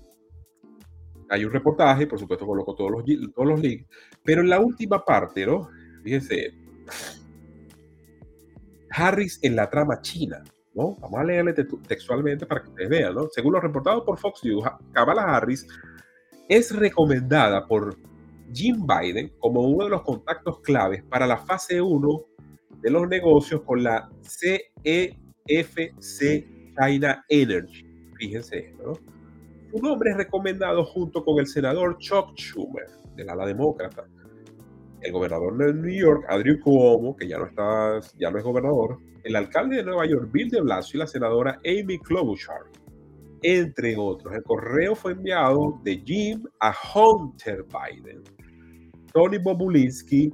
Hay 1.31 1.44
un 1.44 1.52
reportaje, 1.52 2.07
por 2.07 2.18
supuesto 2.18 2.46
coloco 2.46 2.74
todos 2.74 2.90
los, 2.90 3.04
todos 3.35 3.48
los 3.48 3.61
links, 3.61 3.87
pero 4.24 4.40
en 4.42 4.48
la 4.48 4.61
última 4.61 5.04
parte, 5.04 5.46
¿no? 5.46 5.68
Fíjense, 6.02 6.54
Harris 8.90 9.38
en 9.42 9.57
la 9.57 9.68
trama 9.68 10.00
china 10.00 10.42
Vamos 10.78 11.18
a 11.18 11.24
leerle 11.24 11.52
textualmente 11.52 12.46
para 12.46 12.62
que 12.62 12.68
ustedes 12.68 12.88
vean, 12.88 13.14
¿no? 13.14 13.28
Según 13.28 13.52
lo 13.54 13.60
reportado 13.60 14.04
por 14.04 14.18
Fox 14.18 14.44
News, 14.44 14.64
Kamala 14.92 15.22
Harris 15.22 15.66
es 16.48 16.74
recomendada 16.74 17.66
por 17.66 17.96
Jim 18.52 18.86
Biden 18.86 19.32
como 19.38 19.62
uno 19.62 19.84
de 19.84 19.90
los 19.90 20.02
contactos 20.02 20.60
claves 20.60 21.02
para 21.02 21.26
la 21.26 21.36
fase 21.36 21.82
1 21.82 22.24
de 22.80 22.90
los 22.90 23.08
negocios 23.08 23.62
con 23.62 23.82
la 23.82 24.08
CEFC 24.22 25.14
China 26.78 27.24
Energy. 27.28 27.84
Fíjense 28.16 28.58
esto, 28.58 28.82
¿no? 28.84 28.92
Su 29.70 29.82
nombre 29.82 30.10
es 30.10 30.16
recomendado 30.16 30.84
junto 30.84 31.24
con 31.24 31.38
el 31.38 31.46
senador 31.46 31.98
Chuck 31.98 32.34
Schumer, 32.36 32.86
del 33.16 33.28
ala 33.28 33.44
demócrata, 33.44 34.06
el 35.00 35.12
gobernador 35.12 35.56
de 35.56 35.74
New 35.74 35.90
York, 35.90 36.24
Andrew 36.28 36.58
Cuomo, 36.61 37.16
que 37.16 37.28
ya 37.28 37.38
no, 37.38 37.46
está, 37.46 38.00
ya 38.18 38.30
no 38.30 38.38
es 38.38 38.44
gobernador, 38.44 38.98
el 39.24 39.37
alcalde 39.37 39.76
de 39.76 39.84
Nueva 39.84 40.06
York, 40.06 40.28
Bill 40.32 40.48
de 40.50 40.61
Blasio, 40.61 40.98
y 40.98 41.00
la 41.00 41.06
senadora 41.06 41.61
Amy 41.64 41.98
Klobuchar, 41.98 42.62
entre 43.42 43.96
otros. 43.96 44.34
El 44.34 44.42
correo 44.42 44.94
fue 44.94 45.12
enviado 45.12 45.78
de 45.84 46.02
Jim 46.04 46.44
a 46.61 46.74
Hunter 46.94 47.64
Biden, 47.64 48.22
Tony 49.12 49.38
Bobulinski, 49.38 50.32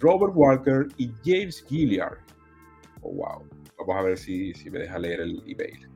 Robert 0.00 0.32
Walker 0.34 0.86
y 0.96 1.10
James 1.24 1.64
Gilliard. 1.66 2.18
Oh, 3.02 3.12
wow. 3.12 3.48
Vamos 3.78 3.96
a 3.96 4.02
ver 4.02 4.18
si, 4.18 4.52
me 4.70 4.78
deja 4.78 4.98
leer 4.98 5.20
el 5.20 5.42
email. 5.46 5.88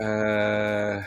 Uh, 0.00 1.02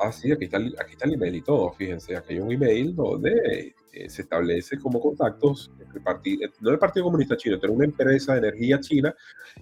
Ah, 0.00 0.12
sí, 0.12 0.30
aquí 0.30 0.44
está, 0.44 0.58
el, 0.58 0.74
aquí 0.78 0.92
está 0.92 1.06
el 1.06 1.14
email 1.14 1.34
y 1.34 1.40
todo, 1.42 1.72
fíjense, 1.72 2.16
aquí 2.16 2.34
hay 2.34 2.40
un 2.40 2.52
email 2.52 2.94
donde 2.94 3.74
eh, 3.92 4.08
se 4.08 4.22
establece 4.22 4.78
como 4.78 5.00
contactos 5.00 5.72
entre 5.80 6.00
partido, 6.00 6.46
eh, 6.46 6.52
no 6.60 6.70
el 6.70 6.78
Partido 6.78 7.04
Comunista 7.04 7.36
Chino, 7.36 7.58
pero 7.60 7.72
una 7.72 7.84
empresa 7.84 8.34
de 8.34 8.38
energía 8.38 8.78
china 8.80 9.14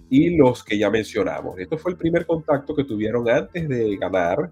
y 0.09 0.37
los 0.37 0.63
que 0.63 0.77
ya 0.77 0.89
mencionamos. 0.91 1.57
Esto 1.57 1.77
fue 1.77 1.91
el 1.91 1.97
primer 1.97 2.25
contacto 2.25 2.75
que 2.75 2.83
tuvieron 2.83 3.27
antes 3.29 3.67
de 3.67 3.97
ganar 3.97 4.51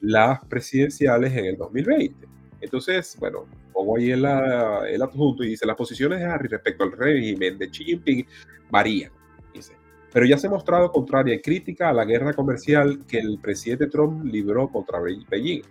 las 0.00 0.44
presidenciales 0.46 1.32
en 1.32 1.46
el 1.46 1.56
2020. 1.56 2.28
Entonces, 2.60 3.16
bueno, 3.18 3.46
pongo 3.72 3.96
ahí 3.96 4.10
el, 4.10 4.24
el 4.24 5.02
adjunto 5.02 5.44
y 5.44 5.48
dice, 5.48 5.66
las 5.66 5.76
posiciones 5.76 6.18
de 6.18 6.26
Harry 6.26 6.48
respecto 6.48 6.84
al 6.84 6.92
régimen 6.92 7.58
de 7.58 7.70
Xi 7.70 7.84
Jinping 7.84 8.26
varían. 8.70 9.12
Pero 10.12 10.26
ya 10.26 10.36
se 10.36 10.46
ha 10.46 10.50
mostrado 10.50 10.92
contraria 10.92 11.34
y 11.34 11.40
crítica 11.40 11.88
a 11.88 11.92
la 11.92 12.04
guerra 12.04 12.34
comercial 12.34 13.04
que 13.06 13.18
el 13.18 13.38
presidente 13.40 13.86
Trump 13.86 14.24
libró 14.24 14.68
contra 14.68 15.00
Beijing. 15.00 15.62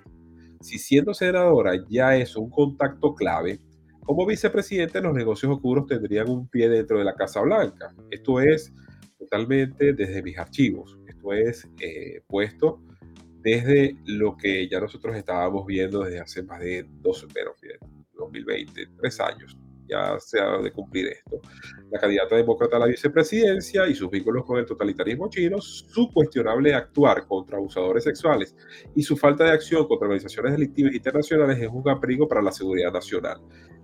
Si 0.61 0.79
siendo 0.79 1.13
senadora 1.13 1.73
ya 1.89 2.15
es 2.15 2.35
un 2.35 2.49
contacto 2.49 3.13
clave, 3.13 3.59
como 4.01 4.25
vicepresidente 4.25 5.01
los 5.01 5.13
negocios 5.13 5.51
oscuros 5.51 5.85
tendrían 5.85 6.29
un 6.29 6.47
pie 6.47 6.69
dentro 6.69 6.97
de 6.97 7.05
la 7.05 7.15
Casa 7.15 7.41
Blanca. 7.41 7.93
Esto 8.09 8.39
es 8.39 8.73
totalmente 9.17 9.93
desde 9.93 10.23
mis 10.23 10.37
archivos. 10.37 10.97
Esto 11.07 11.33
es 11.33 11.67
eh, 11.79 12.21
puesto 12.27 12.81
desde 13.41 13.95
lo 14.05 14.37
que 14.37 14.67
ya 14.67 14.79
nosotros 14.79 15.15
estábamos 15.15 15.65
viendo 15.65 16.03
desde 16.03 16.19
hace 16.19 16.43
más 16.43 16.59
de 16.59 16.85
dos, 17.01 17.27
pero 17.33 17.55
2020, 18.13 18.87
tres 18.99 19.19
años 19.19 19.57
ya 19.91 20.17
se 20.19 20.39
ha 20.39 20.57
de 20.57 20.71
cumplir 20.71 21.07
esto. 21.07 21.41
La 21.91 21.99
candidata 21.99 22.35
demócrata 22.35 22.77
a 22.77 22.79
la 22.79 22.85
vicepresidencia 22.85 23.87
y 23.87 23.95
sus 23.95 24.09
vínculos 24.09 24.45
con 24.45 24.57
el 24.57 24.65
totalitarismo 24.65 25.29
chino, 25.29 25.59
su 25.59 26.09
cuestionable 26.11 26.73
actuar 26.73 27.27
contra 27.27 27.57
abusadores 27.57 28.05
sexuales 28.05 28.55
y 28.95 29.03
su 29.03 29.17
falta 29.17 29.43
de 29.43 29.51
acción 29.51 29.87
contra 29.87 30.07
organizaciones 30.07 30.53
delictivas 30.53 30.93
internacionales 30.93 31.59
es 31.59 31.69
un 31.71 31.87
abrigo 31.89 32.27
para 32.27 32.41
la 32.41 32.51
seguridad 32.51 32.91
nacional, 32.91 33.41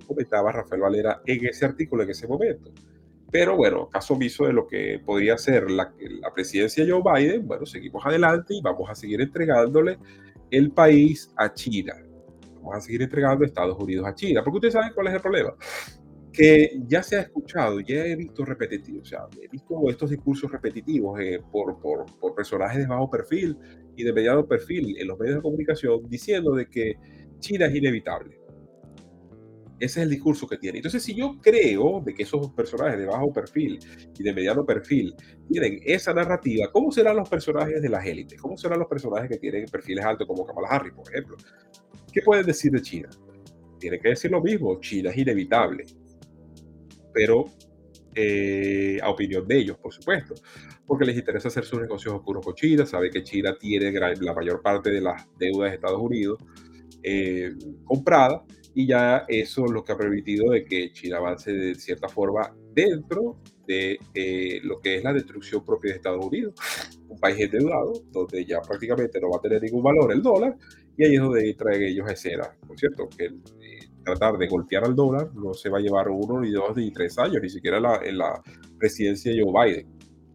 comentaba 0.07 0.51
Rafael 0.51 0.81
Valera 0.81 1.21
en 1.25 1.45
ese 1.45 1.65
artículo 1.65 2.03
en 2.03 2.11
ese 2.11 2.27
momento. 2.27 2.71
Pero 3.29 3.57
bueno, 3.57 3.89
caso 3.89 4.13
omiso 4.13 4.45
de 4.45 4.53
lo 4.53 4.65
que 4.65 5.01
podría 5.05 5.37
ser 5.37 5.69
la, 5.69 5.93
la 6.21 6.33
presidencia 6.33 6.85
de 6.85 6.91
Joe 6.91 7.03
Biden, 7.03 7.45
bueno, 7.45 7.65
seguimos 7.65 8.05
adelante 8.05 8.53
y 8.53 8.61
vamos 8.61 8.89
a 8.89 8.95
seguir 8.95 9.19
entregándole 9.19 9.99
el 10.49 10.71
país 10.71 11.29
a 11.35 11.53
China 11.53 11.93
vamos 12.67 12.83
a 12.83 12.85
seguir 12.85 13.01
entregando 13.01 13.45
Estados 13.45 13.77
Unidos 13.79 14.07
a 14.07 14.13
China. 14.13 14.43
Porque 14.43 14.57
ustedes 14.57 14.73
saben 14.73 14.91
cuál 14.93 15.07
es 15.07 15.13
el 15.13 15.21
problema. 15.21 15.55
Que 16.31 16.79
ya 16.85 17.01
se 17.01 17.15
ha 17.15 17.21
escuchado, 17.21 17.79
ya 17.79 18.05
he 18.05 18.15
visto 18.15 18.45
repetitivos, 18.45 19.01
o 19.01 19.05
sea, 19.05 19.21
he 19.41 19.47
visto 19.47 19.89
estos 19.89 20.11
discursos 20.11 20.51
repetitivos 20.51 21.19
eh, 21.19 21.41
por, 21.51 21.79
por, 21.79 22.05
por, 22.19 22.35
personajes 22.35 22.79
de 22.79 22.85
bajo 22.85 23.09
perfil 23.09 23.57
y 23.95 24.03
de 24.03 24.13
mediano 24.13 24.45
perfil 24.45 24.97
en 24.99 25.07
los 25.07 25.17
medios 25.17 25.37
de 25.37 25.41
comunicación 25.41 26.07
diciendo 26.07 26.53
de 26.53 26.69
que 26.69 26.95
China 27.39 27.65
es 27.65 27.75
inevitable. 27.75 28.37
Ese 29.79 29.99
es 29.99 30.03
el 30.05 30.09
discurso 30.09 30.47
que 30.47 30.57
tiene. 30.57 30.79
Entonces, 30.79 31.03
si 31.03 31.13
yo 31.13 31.37
creo 31.39 32.01
de 32.03 32.13
que 32.15 32.23
esos 32.23 32.49
personajes 32.51 32.97
de 32.97 33.05
bajo 33.05 33.31
perfil 33.31 33.79
y 34.17 34.23
de 34.23 34.33
mediano 34.33 34.65
perfil 34.65 35.15
tienen 35.47 35.79
esa 35.85 36.13
narrativa, 36.13 36.71
¿cómo 36.71 36.91
serán 36.91 37.15
los 37.15 37.29
personajes 37.29 37.79
de 37.79 37.89
las 37.89 38.03
élites? 38.05 38.41
¿Cómo 38.41 38.57
serán 38.57 38.79
los 38.79 38.87
personajes 38.87 39.29
que 39.29 39.37
tienen 39.37 39.65
perfiles 39.65 40.03
altos 40.03 40.27
como 40.27 40.45
Kamala 40.45 40.69
Harris, 40.69 40.93
por 40.93 41.07
ejemplo? 41.09 41.37
¿Qué 42.17 42.23
pueden 42.23 42.47
decir 42.47 42.71
de 42.71 42.81
China? 42.81 43.09
Tienen 43.77 44.01
que 44.01 44.09
decir 44.09 44.31
lo 44.31 44.41
mismo, 44.41 44.79
China 44.81 45.11
es 45.11 45.17
inevitable, 45.17 45.85
pero 47.13 47.45
eh, 48.15 48.97
a 49.03 49.11
opinión 49.11 49.47
de 49.47 49.59
ellos, 49.59 49.77
por 49.77 49.93
supuesto, 49.93 50.33
porque 50.87 51.05
les 51.05 51.15
interesa 51.15 51.49
hacer 51.49 51.63
sus 51.63 51.79
negocios 51.79 52.15
oscuros 52.15 52.43
con 52.43 52.55
China, 52.55 52.87
sabe 52.87 53.11
que 53.11 53.21
China 53.21 53.55
tiene 53.59 53.91
la 53.91 54.33
mayor 54.33 54.63
parte 54.63 54.89
de 54.89 54.99
las 54.99 55.27
deudas 55.37 55.69
de 55.69 55.75
Estados 55.75 56.01
Unidos 56.01 56.39
eh, 57.03 57.53
comprada 57.85 58.43
y 58.73 58.87
ya 58.87 59.25
eso 59.27 59.65
es 59.65 59.71
lo 59.71 59.83
que 59.83 59.91
ha 59.91 59.97
permitido 59.97 60.49
de 60.49 60.65
que 60.65 60.91
China 60.93 61.17
avance 61.17 61.53
de 61.53 61.75
cierta 61.75 62.09
forma 62.09 62.51
dentro 62.73 63.37
de 63.67 63.99
eh, 64.15 64.59
lo 64.63 64.79
que 64.79 64.95
es 64.95 65.03
la 65.03 65.13
destrucción 65.13 65.63
propia 65.63 65.91
de 65.91 65.97
Estados 65.97 66.25
Unidos, 66.25 66.55
un 67.09 67.19
país 67.19 67.39
endeudado 67.39 67.93
donde 68.11 68.43
ya 68.43 68.59
prácticamente 68.59 69.21
no 69.21 69.29
va 69.29 69.37
a 69.37 69.41
tener 69.41 69.61
ningún 69.61 69.83
valor 69.83 70.11
el 70.11 70.23
dólar 70.23 70.57
y 70.97 71.03
ahí 71.03 71.15
es 71.15 71.21
donde 71.21 71.53
traen 71.53 71.83
ellos 71.83 72.09
escena, 72.09 72.49
por 72.67 72.77
cierto, 72.77 73.07
que 73.15 73.25
eh, 73.25 73.89
tratar 74.03 74.37
de 74.37 74.47
golpear 74.47 74.83
al 74.83 74.95
dólar 74.95 75.31
no 75.35 75.53
se 75.53 75.69
va 75.69 75.77
a 75.77 75.81
llevar 75.81 76.09
uno, 76.09 76.41
ni 76.41 76.51
dos, 76.51 76.75
ni 76.75 76.91
tres 76.91 77.19
años, 77.19 77.41
ni 77.41 77.49
siquiera 77.49 77.79
la, 77.79 77.97
en 78.03 78.17
la 78.17 78.41
presidencia 78.79 79.31
de 79.31 79.43
Joe 79.43 79.53
Biden. 79.65 79.87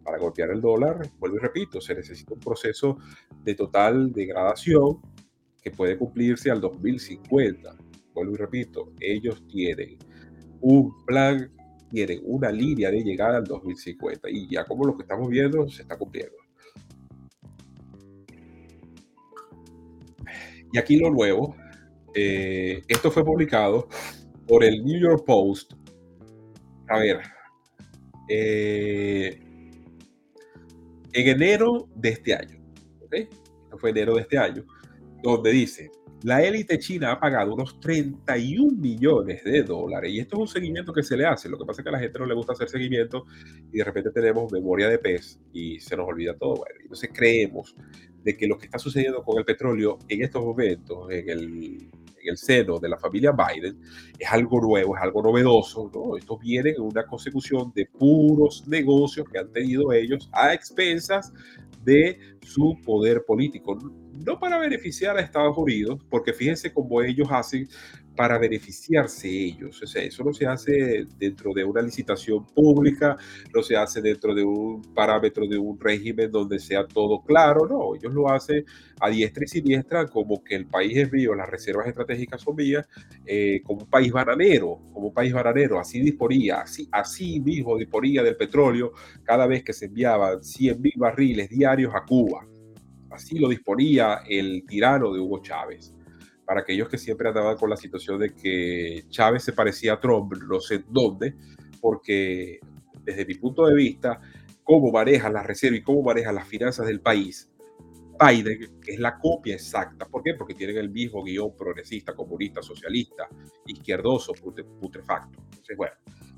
Para 0.05 0.19
golpear 0.19 0.51
el 0.51 0.61
dólar, 0.61 1.01
vuelvo 1.19 1.37
y 1.37 1.41
repito, 1.41 1.81
se 1.81 1.95
necesita 1.95 2.35
un 2.35 2.41
proceso 2.41 2.99
de 3.45 3.55
total 3.55 4.13
degradación 4.13 5.01
que 5.63 5.71
puede 5.71 5.97
cumplirse 5.97 6.51
al 6.51 6.61
2050. 6.61 7.77
Vuelvo 8.15 8.35
y 8.35 8.37
repito, 8.37 8.93
ellos 9.01 9.45
tienen 9.49 9.99
un 10.61 11.05
plan, 11.05 11.51
tienen 11.91 12.21
una 12.25 12.51
línea 12.51 12.91
de 12.91 13.03
llegada 13.03 13.39
al 13.39 13.45
2050 13.45 14.29
y 14.31 14.49
ya 14.49 14.65
como 14.65 14.85
lo 14.85 14.97
que 14.97 15.03
estamos 15.03 15.29
viendo 15.29 15.69
se 15.69 15.83
está 15.83 15.97
cumpliendo. 15.97 16.42
Y 20.73 20.79
aquí 20.79 20.97
lo 20.97 21.11
nuevo, 21.11 21.55
eh, 22.15 22.83
esto 22.89 23.11
fue 23.11 23.25
publicado 23.25 23.89
por 24.47 24.65
el 24.65 24.85
New 24.85 25.01
York 25.01 25.25
Post. 25.27 25.75
A 26.89 26.99
ver, 26.99 27.21
eh, 28.29 29.39
en 31.13 31.29
enero 31.29 31.89
de 31.95 32.09
este 32.09 32.35
año, 32.35 32.59
fue 33.79 33.91
enero 33.91 34.15
de 34.15 34.23
este 34.23 34.39
año, 34.39 34.65
donde 35.23 35.51
dice, 35.51 35.91
la 36.23 36.43
élite 36.43 36.79
china 36.79 37.13
ha 37.13 37.21
pagado 37.21 37.53
unos 37.55 37.81
31 37.81 38.79
millones 38.79 39.43
de 39.43 39.63
dólares 39.65 40.13
y 40.13 40.21
esto 40.21 40.37
es 40.37 40.41
un 40.41 40.49
seguimiento 40.49 40.93
que 40.93 41.03
se 41.03 41.17
le 41.17 41.27
hace. 41.27 41.49
Lo 41.49 41.59
que 41.59 41.65
pasa 41.65 41.81
es 41.81 41.85
que 41.85 41.89
a 41.89 41.93
la 41.93 41.99
gente 41.99 42.19
no 42.19 42.27
le 42.27 42.35
gusta 42.35 42.53
hacer 42.53 42.69
seguimiento 42.69 43.27
y 43.73 43.79
de 43.79 43.85
repente 43.85 44.11
tenemos 44.11 44.53
memoria 44.53 44.89
de 44.89 44.99
pez 44.99 45.41
y 45.53 45.81
se 45.81 45.97
nos 45.97 46.07
olvida 46.07 46.37
todo. 46.37 46.65
Entonces 46.81 47.11
creemos 47.13 47.75
de 48.23 48.37
que 48.37 48.47
lo 48.47 48.59
que 48.59 48.67
está 48.67 48.79
sucediendo 48.79 49.23
con 49.23 49.39
el 49.39 49.45
petróleo 49.45 49.99
en 50.09 50.23
estos 50.23 50.43
momentos, 50.43 51.11
en 51.11 51.29
el, 51.29 51.91
en 52.23 52.29
el 52.29 52.37
seno 52.37 52.79
de 52.79 52.89
la 52.89 52.99
familia 52.99 53.33
Biden, 53.33 53.81
es 54.19 54.31
algo 54.31 54.61
nuevo, 54.61 54.97
es 54.97 55.03
algo 55.03 55.23
novedoso. 55.23 55.91
¿no? 55.93 56.17
Esto 56.17 56.39
viene 56.39 56.71
en 56.71 56.83
una 56.83 57.05
consecución 57.05 57.73
de 57.75 57.87
puros 57.87 58.67
negocios 58.69 59.29
que 59.29 59.39
han 59.39 59.51
tenido 59.51 59.93
ellos 59.93 60.29
a 60.33 60.55
expensas 60.55 61.33
de 61.85 62.19
su 62.43 62.79
poder 62.85 63.25
político. 63.25 63.77
No 64.25 64.39
para 64.39 64.59
beneficiar 64.59 65.17
a 65.17 65.21
Estados 65.21 65.57
Unidos, 65.57 66.01
porque 66.09 66.33
fíjense 66.33 66.73
cómo 66.73 67.03
ellos 67.03 67.29
hacen 67.31 67.69
para 68.17 68.39
beneficiarse 68.39 69.29
ellos. 69.29 69.83
O 69.83 69.87
sea, 69.87 70.03
eso 70.03 70.23
no 70.25 70.33
se 70.33 70.47
hace 70.47 71.07
dentro 71.19 71.53
de 71.55 71.65
una 71.65 71.83
licitación 71.83 72.47
pública, 72.47 73.17
no 73.55 73.63
se 73.63 73.77
hace 73.77 74.01
dentro 74.01 74.35
de 74.35 74.45
un 74.45 74.83
parámetro 74.95 75.47
de 75.47 75.57
un 75.59 75.79
régimen 75.79 76.31
donde 76.31 76.59
sea 76.59 76.87
todo 76.87 77.23
claro, 77.23 77.67
no, 77.67 77.95
ellos 77.95 78.13
lo 78.13 78.31
hacen 78.31 78.65
a 79.01 79.09
diestra 79.09 79.45
y 79.45 79.49
siniestra 79.49 80.07
como 80.07 80.43
que 80.43 80.55
el 80.55 80.67
país 80.67 80.97
es 80.97 81.13
mío, 81.13 81.35
las 81.35 81.49
reservas 81.49 81.87
estratégicas 81.87 82.41
son 82.41 82.57
mías, 82.57 82.87
eh, 83.25 83.61
como 83.65 83.83
un 83.83 83.91
país 83.91 84.13
bananero, 84.13 84.79
como 84.93 85.09
un 85.09 85.15
país 85.15 85.33
bananero, 85.33 85.79
así 85.79 86.01
disponía, 86.01 86.61
así, 86.61 86.89
así 86.93 87.41
mismo 87.41 87.77
disponía 87.77 88.23
del 88.23 88.37
petróleo 88.37 88.93
cada 89.25 89.47
vez 89.47 89.65
que 89.65 89.73
se 89.73 89.87
enviaban 89.87 90.43
100 90.43 90.81
mil 90.81 90.95
barriles 90.97 91.49
diarios 91.49 91.93
a 91.95 92.05
Cuba. 92.05 92.47
Así 93.11 93.39
lo 93.39 93.49
disponía 93.49 94.21
el 94.27 94.65
tirano 94.67 95.13
de 95.13 95.21
Hugo 95.21 95.43
Chávez 95.43 95.95
para 96.53 96.61
aquellos 96.61 96.87
que 96.91 96.99
siempre 96.99 97.27
andaban 97.27 97.57
con 97.57 97.71
la 97.71 97.79
situación 97.79 98.19
de 98.19 98.35
que 98.35 99.07
Chávez 99.09 99.43
se 99.43 99.55
parecía 99.55 99.95
a 99.95 100.01
Trump, 100.01 100.35
no 100.47 100.61
sé 100.61 100.85
dónde, 100.87 101.35
porque 101.81 102.61
desde 103.03 103.25
mi 103.25 103.37
punto 103.37 103.65
de 103.65 103.75
vista, 103.75 104.21
cómo 104.63 104.93
maneja 104.93 105.31
la 105.31 105.43
reserva 105.43 105.79
y 105.79 105.83
cómo 105.83 106.03
maneja 106.03 106.31
las 106.31 106.47
finanzas 106.47 106.87
del 106.87 107.01
país, 107.01 107.51
Biden 108.21 108.79
es 108.87 109.01
la 109.01 109.19
copia 109.19 109.55
exacta. 109.55 110.05
¿Por 110.05 110.23
qué? 110.23 110.35
Porque 110.35 110.53
tienen 110.53 110.77
el 110.77 110.91
mismo 110.91 111.25
guion 111.25 111.57
progresista, 111.57 112.15
comunista, 112.15 112.61
socialista, 112.61 113.31
izquierdoso, 113.65 114.35
putrefacto. 114.35 115.41
Entonces, 115.45 115.75
bueno, 115.75 115.95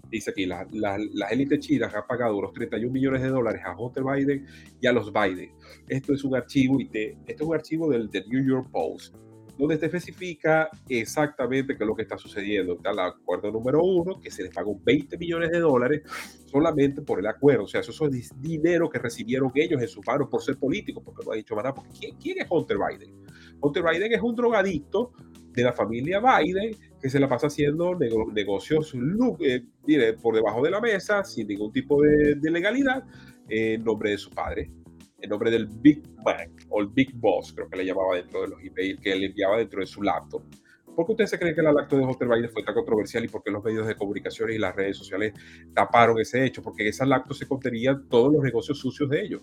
dice 0.09 0.31
aquí, 0.31 0.47
las 0.47 1.33
élites 1.33 1.59
chinas 1.59 1.93
han 1.93 2.07
pagado 2.07 2.37
unos 2.37 2.53
31 2.53 2.93
millones 2.93 3.21
de 3.21 3.31
dólares 3.31 3.63
a 3.65 3.77
Hunter 3.77 4.05
Biden 4.05 4.47
y 4.81 4.87
a 4.87 4.93
los 4.93 5.13
Biden. 5.13 5.51
Esto 5.89 6.15
es 6.15 6.23
un 6.23 6.37
archivo, 6.37 6.81
y 6.81 6.89
esto 7.27 7.43
es 7.43 7.49
un 7.49 7.55
archivo 7.57 7.91
del 7.91 8.09
The 8.11 8.25
New 8.29 8.47
York 8.47 8.71
Post 8.71 9.17
donde 9.57 9.79
te 9.79 9.87
especifica 9.87 10.69
exactamente 10.89 11.77
qué 11.77 11.85
es 11.85 11.87
lo 11.87 11.95
que 11.95 12.03
está 12.03 12.19
sucediendo. 12.19 12.75
Está 12.75 12.91
el 12.91 12.99
acuerdo 12.99 13.51
número 13.53 13.83
uno, 13.83 14.21
que 14.21 14.31
se 14.31 14.43
les 14.43 14.53
pagó 14.53 14.79
20 14.83 15.17
millones 15.19 15.51
de 15.51 15.61
dólares 15.61 16.03
solamente 16.47 17.03
por 17.03 17.19
el 17.19 17.27
acuerdo. 17.27 17.65
O 17.65 17.69
sea, 17.69 17.81
eso 17.81 18.09
es 18.09 18.41
dinero 18.41 18.89
que 18.91 18.99
recibieron 18.99 19.53
ellos 19.55 19.81
en 19.81 19.89
sus 19.89 20.05
manos 20.07 20.29
por 20.29 20.43
ser 20.43 20.57
políticos, 20.57 21.03
porque 21.05 21.25
lo 21.25 21.33
ha 21.33 21.37
dicho 21.37 21.55
Maná, 21.55 21.75
porque 21.75 22.15
¿quién, 22.21 22.39
es 22.41 22.47
Hunter 22.51 22.79
Biden? 22.79 23.15
Hunter 23.61 23.83
Biden 23.83 24.13
es 24.13 24.23
un 24.23 24.35
drogadicto 24.35 25.13
de 25.53 25.63
la 25.63 25.73
familia 25.73 26.21
Biden 26.21 26.77
que 27.01 27.09
se 27.09 27.21
la 27.21 27.29
pasa 27.29 27.47
haciendo 27.47 27.97
negocios 27.97 28.95
eh, 29.41 30.17
por 30.21 30.35
debajo 30.35 30.63
de 30.63 30.71
la 30.71 30.81
mesa, 30.81 31.23
sin 31.23 31.47
ningún 31.47 31.71
tipo 31.71 32.03
de, 32.03 32.37
legalidad, 32.51 33.05
en 33.49 33.85
nombre 33.85 34.11
de 34.11 34.19
su 34.19 34.31
padre. 34.31 34.71
En 35.25 35.31
nombre 35.31 35.51
del 35.51 35.67
Big 35.67 36.03
Mac 36.25 36.51
o 36.69 36.81
el 36.81 36.89
Big 36.89 37.15
Boss, 37.15 37.53
creo 37.55 37.69
que 37.69 37.79
le 37.79 37.87
llamaba 37.87 38.17
dentro 38.17 38.43
de 38.43 38.49
los 38.49 38.61
emails 38.63 39.01
que 39.01 39.15
le 39.17 39.27
enviaba 39.27 39.57
dentro 39.57 39.81
de 39.81 39.87
su 39.87 40.03
laptop. 40.03 40.43
¿Por 40.95 41.07
qué 41.07 41.13
usted 41.13 41.27
se 41.27 41.39
que 41.39 41.63
la 41.63 41.73
laptop 41.73 41.99
de 41.99 42.05
Hunter 42.05 42.29
Biden 42.29 42.51
fue 42.51 42.63
tan 42.63 42.75
controversial 42.75 43.25
y 43.25 43.29
por 43.29 43.43
qué 43.43 43.51
los 43.51 43.65
medios 43.65 43.87
de 43.87 43.97
comunicación 43.97 44.51
y 44.51 44.59
las 44.59 44.77
redes 44.77 44.97
sociales 44.97 45.33
taparon 45.75 46.21
ese 46.21 46.45
hecho? 46.45 46.63
Porque 46.63 46.83
en 46.83 46.91
esa 46.91 47.05
laptop 47.05 47.37
se 47.37 47.49
contenían 47.49 48.07
todos 48.09 48.33
los 48.33 48.43
negocios 48.43 48.79
sucios 48.79 49.09
de 49.09 49.23
ellos. 49.23 49.43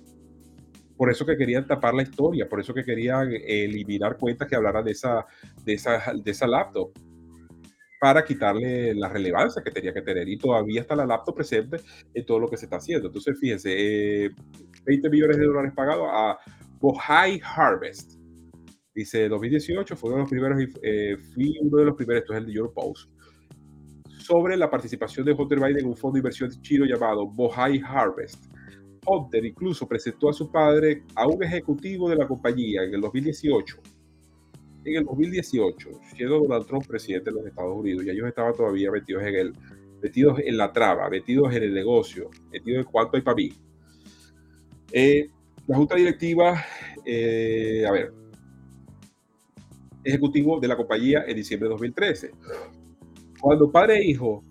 Por 0.96 1.10
eso 1.10 1.26
que 1.26 1.36
querían 1.36 1.66
tapar 1.66 1.94
la 1.94 2.04
historia, 2.04 2.48
por 2.48 2.62
eso 2.62 2.74
que 2.74 2.84
querían 2.84 3.32
eliminar 3.34 4.18
cuentas 4.18 4.48
que 4.48 4.56
hablaran 4.56 4.86
de 4.86 4.92
esa, 4.92 5.26
de 5.66 5.74
esa, 5.74 6.14
de 6.14 6.32
esa 6.32 6.48
laptop 6.48 6.92
para 8.00 8.26
quitarle 8.26 8.96
la 8.96 9.10
relevancia 9.10 9.62
que 9.62 9.70
tenía 9.70 9.94
que 9.94 10.02
tener. 10.02 10.28
Y 10.28 10.38
todavía 10.38 10.82
está 10.82 10.96
la 10.96 11.06
laptop 11.06 11.36
presente 11.36 11.78
en 12.14 12.26
todo 12.26 12.40
lo 12.40 12.48
que 12.48 12.58
se 12.58 12.66
está 12.66 12.78
haciendo. 12.78 13.08
Entonces, 13.08 13.38
fíjense, 13.40 14.32
20 14.86 15.08
eh, 15.08 15.10
millones 15.10 15.38
de 15.38 15.46
dólares 15.46 15.74
pagados 15.76 16.08
a 16.10 16.38
Bohai 16.80 17.42
Harvest. 17.44 18.20
Dice, 18.94 19.30
2018 19.30 19.96
fue 19.96 20.10
uno 20.10 20.18
de 20.18 20.22
los 20.24 20.30
primeros, 20.30 20.80
eh, 20.82 21.18
fui 21.34 21.58
uno 21.62 21.78
de 21.78 21.86
los 21.86 21.96
primeros, 21.96 22.22
esto 22.24 22.34
es 22.34 22.40
el 22.40 22.46
de 22.48 22.54
Your 22.54 22.74
Post, 22.74 23.10
sobre 24.20 24.58
la 24.58 24.70
participación 24.70 25.26
de 25.26 25.32
Hunter 25.32 25.60
Biden 25.60 25.80
en 25.80 25.86
un 25.88 25.96
fondo 25.96 26.16
de 26.16 26.20
inversión 26.20 26.50
chino 26.62 26.86
llamado 26.86 27.26
Bohai 27.28 27.82
Harvest. 27.86 28.46
Hunter 29.06 29.46
incluso 29.46 29.88
presentó 29.88 30.30
a 30.30 30.34
su 30.34 30.52
padre 30.52 31.04
a 31.16 31.26
un 31.26 31.44
ejecutivo 31.44 32.10
de 32.10 32.18
la 32.18 32.28
compañía 32.28 32.84
en 32.84 32.94
el 32.94 33.02
2018 33.02 33.82
en 34.86 34.96
el 34.96 35.06
2018, 35.06 35.90
siendo 36.16 36.40
Donald 36.40 36.66
Trump 36.66 36.88
presidente 36.88 37.30
de 37.30 37.38
los 37.38 37.46
Estados 37.46 37.78
Unidos, 37.78 38.04
y 38.06 38.10
ellos 38.10 38.28
estaban 38.28 38.54
todavía 38.54 38.92
metidos 38.92 39.24
en 39.24 39.36
el, 39.36 39.54
metidos 40.02 40.40
en 40.44 40.58
la 40.58 40.72
traba, 40.72 41.10
metidos 41.10 41.54
en 41.54 41.64
el 41.64 41.74
negocio, 41.74 42.30
metidos 42.52 42.86
en 42.86 42.92
cuánto 42.92 43.18
hay 43.18 43.22
para 43.22 43.36
mí. 43.36 43.54
Eh, 44.92 45.30
la 45.68 45.78
junta 45.78 45.96
directiva, 45.96 46.64
eh, 47.06 47.86
a 47.88 47.92
ver, 47.92 48.14
ejecutivo 50.04 50.60
de 50.60 50.68
la 50.68 50.76
compañía 50.76 51.24
en 51.28 51.36
diciembre 51.36 51.68
de 51.68 51.74
2013. 51.74 52.32
Cuando 53.40 53.72
padre 53.72 54.00
e 54.00 54.06
hijo 54.06 54.44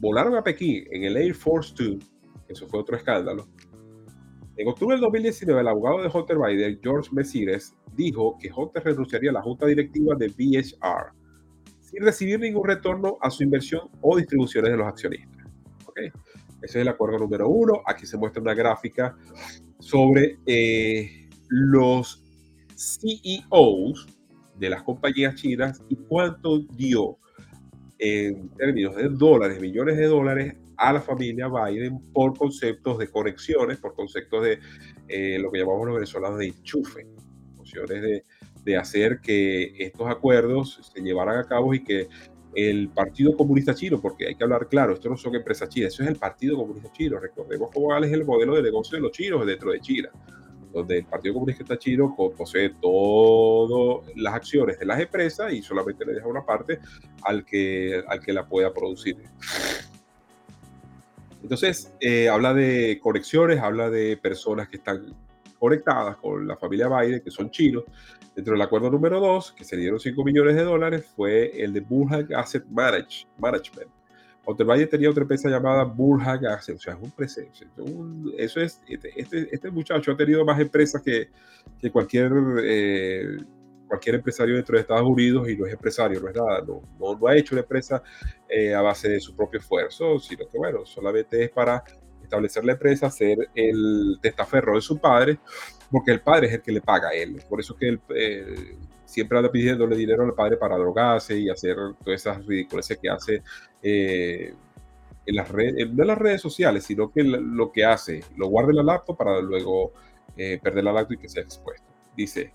volaron 0.00 0.34
a 0.36 0.42
Pekín 0.42 0.84
en 0.90 1.04
el 1.04 1.16
Air 1.16 1.34
Force 1.34 1.74
Two, 1.74 1.98
eso 2.48 2.66
fue 2.66 2.80
otro 2.80 2.96
escándalo, 2.96 3.46
en 4.56 4.68
octubre 4.68 4.94
del 4.94 5.00
2019, 5.00 5.60
el 5.60 5.68
abogado 5.68 6.02
de 6.02 6.10
Hunter 6.12 6.36
Biden, 6.38 6.78
George 6.82 7.08
Messires, 7.12 7.74
dijo 7.94 8.36
que 8.38 8.50
Hunter 8.54 8.84
renunciaría 8.84 9.30
a 9.30 9.34
la 9.34 9.42
junta 9.42 9.66
directiva 9.66 10.14
de 10.14 10.28
BHR 10.28 11.12
sin 11.80 12.02
recibir 12.02 12.38
ningún 12.38 12.66
retorno 12.66 13.16
a 13.22 13.30
su 13.30 13.42
inversión 13.42 13.88
o 14.02 14.16
distribuciones 14.16 14.70
de 14.70 14.76
los 14.76 14.86
accionistas. 14.86 15.46
¿Okay? 15.86 16.10
Ese 16.62 16.78
es 16.78 16.82
el 16.82 16.88
acuerdo 16.88 17.18
número 17.18 17.48
uno. 17.48 17.82
Aquí 17.86 18.06
se 18.06 18.16
muestra 18.16 18.40
una 18.40 18.54
gráfica 18.54 19.16
sobre 19.78 20.38
eh, 20.46 21.28
los 21.48 22.22
CEOs 22.76 24.06
de 24.58 24.70
las 24.70 24.82
compañías 24.82 25.34
chinas 25.34 25.82
y 25.88 25.96
cuánto 25.96 26.60
dio 26.60 27.18
en 27.98 28.48
términos 28.50 28.96
de 28.96 29.08
dólares, 29.08 29.60
millones 29.60 29.96
de 29.96 30.06
dólares 30.06 30.56
a 30.76 30.92
la 30.92 31.00
familia 31.00 31.48
Biden 31.48 32.00
por 32.12 32.36
conceptos 32.36 32.98
de 32.98 33.08
conexiones, 33.08 33.78
por 33.78 33.94
conceptos 33.94 34.44
de 34.44 34.58
eh, 35.08 35.38
lo 35.38 35.50
que 35.50 35.60
llamamos 35.60 35.86
los 35.86 35.94
venezolanos 35.94 36.38
de 36.38 36.46
enchufe, 36.48 37.06
opciones 37.58 38.02
de, 38.02 38.24
de 38.64 38.76
hacer 38.76 39.20
que 39.20 39.74
estos 39.78 40.08
acuerdos 40.08 40.80
se 40.92 41.00
llevaran 41.00 41.38
a 41.38 41.46
cabo 41.46 41.74
y 41.74 41.82
que 41.82 42.08
el 42.54 42.88
Partido 42.88 43.36
Comunista 43.36 43.74
Chino, 43.74 44.00
porque 44.00 44.28
hay 44.28 44.34
que 44.34 44.44
hablar 44.44 44.68
claro, 44.68 44.94
esto 44.94 45.08
no 45.08 45.16
son 45.16 45.34
empresas 45.34 45.68
chinas, 45.68 45.94
eso 45.94 46.02
es 46.02 46.08
el 46.10 46.16
Partido 46.16 46.56
Comunista 46.56 46.92
Chino. 46.92 47.18
Recordemos 47.18 47.70
cómo 47.72 47.96
es 47.96 48.12
el 48.12 48.24
modelo 48.24 48.54
de 48.56 48.62
negocio 48.62 48.96
de 48.96 49.02
los 49.02 49.12
chinos 49.12 49.46
dentro 49.46 49.72
de 49.72 49.80
China, 49.80 50.10
donde 50.72 50.98
el 50.98 51.04
Partido 51.04 51.34
Comunista 51.34 51.78
Chino 51.78 52.14
posee 52.36 52.70
todas 52.80 54.06
las 54.16 54.34
acciones 54.34 54.78
de 54.78 54.86
las 54.86 55.00
empresas 55.00 55.52
y 55.52 55.62
solamente 55.62 56.04
le 56.04 56.14
deja 56.14 56.26
una 56.26 56.44
parte 56.44 56.78
al 57.22 57.44
que, 57.44 58.02
al 58.06 58.20
que 58.20 58.32
la 58.32 58.46
pueda 58.46 58.72
producir. 58.72 59.16
Entonces, 61.42 61.92
eh, 62.00 62.28
habla 62.28 62.54
de 62.54 63.00
conexiones, 63.02 63.60
habla 63.60 63.90
de 63.90 64.16
personas 64.16 64.68
que 64.68 64.76
están 64.76 65.14
conectadas 65.62 66.16
con 66.16 66.44
la 66.44 66.56
familia 66.56 66.88
Biden, 66.88 67.20
que 67.20 67.30
son 67.30 67.48
chinos. 67.48 67.84
Dentro 68.34 68.54
del 68.54 68.62
acuerdo 68.62 68.90
número 68.90 69.20
2, 69.20 69.52
que 69.52 69.62
se 69.62 69.76
dieron 69.76 70.00
5 70.00 70.24
millones 70.24 70.56
de 70.56 70.64
dólares, 70.64 71.06
fue 71.14 71.62
el 71.62 71.72
de 71.72 71.78
Burhag 71.78 72.34
Asset 72.34 72.66
Manage, 72.66 73.28
Management. 73.38 73.88
Biden 74.44 74.88
tenía 74.88 75.08
otra 75.08 75.22
empresa 75.22 75.48
llamada 75.48 75.84
Burhag 75.84 76.44
Asset, 76.46 76.74
o 76.74 76.80
sea, 76.80 76.94
es 76.94 77.00
un 77.00 77.12
presencia. 77.12 77.68
Eso 78.38 78.60
es, 78.60 78.82
este, 78.88 79.12
este, 79.14 79.54
este, 79.54 79.70
muchacho 79.70 80.10
ha 80.10 80.16
tenido 80.16 80.44
más 80.44 80.58
empresas 80.58 81.00
que, 81.00 81.28
que 81.78 81.92
cualquier 81.92 82.32
eh, 82.64 83.36
cualquier 83.86 84.16
empresario 84.16 84.56
dentro 84.56 84.74
de 84.74 84.80
Estados 84.80 85.06
Unidos 85.06 85.48
y 85.48 85.56
no 85.56 85.66
es 85.66 85.72
empresario, 85.74 86.20
no 86.20 86.28
es 86.28 86.34
nada, 86.34 86.64
no, 86.66 86.82
no, 86.98 87.26
ha 87.28 87.36
hecho 87.36 87.54
una 87.54 87.62
empresa 87.62 88.02
eh, 88.48 88.74
a 88.74 88.80
base 88.80 89.08
de 89.08 89.20
su 89.20 89.36
propio 89.36 89.60
esfuerzo, 89.60 90.18
sino 90.18 90.48
que 90.48 90.58
bueno, 90.58 90.84
solamente 90.86 91.44
es 91.44 91.50
para 91.50 91.84
establecer 92.32 92.64
la 92.64 92.72
empresa, 92.72 93.10
ser 93.10 93.50
el 93.54 94.18
testaferro 94.20 94.74
de 94.74 94.80
su 94.80 94.98
padre, 94.98 95.38
porque 95.90 96.12
el 96.12 96.20
padre 96.20 96.48
es 96.48 96.54
el 96.54 96.62
que 96.62 96.72
le 96.72 96.80
paga 96.80 97.08
a 97.08 97.14
él. 97.14 97.42
Por 97.48 97.60
eso 97.60 97.76
que 97.76 97.88
él 97.88 98.00
eh, 98.14 98.76
siempre 99.04 99.38
anda 99.38 99.50
pidiéndole 99.50 99.96
dinero 99.96 100.24
al 100.24 100.34
padre 100.34 100.56
para 100.56 100.76
drogarse 100.76 101.38
y 101.38 101.48
hacer 101.48 101.76
todas 102.04 102.20
esas 102.20 102.44
ridiculeces 102.46 102.98
que 102.98 103.08
hace 103.10 103.42
eh, 103.82 104.54
en 105.26 105.36
las 105.36 105.48
redes, 105.50 105.90
no 105.92 106.02
en 106.02 106.08
las 106.08 106.18
redes 106.18 106.40
sociales, 106.40 106.84
sino 106.84 107.12
que 107.12 107.22
lo 107.22 107.70
que 107.70 107.84
hace, 107.84 108.24
lo 108.36 108.48
guarda 108.48 108.70
en 108.70 108.76
la 108.76 108.82
laptop 108.82 109.16
para 109.16 109.40
luego 109.40 109.92
perder 110.34 110.84
la 110.84 110.92
laptop 110.92 111.12
y 111.12 111.18
que 111.18 111.28
sea 111.28 111.42
expuesto. 111.42 111.86
Dice, 112.16 112.52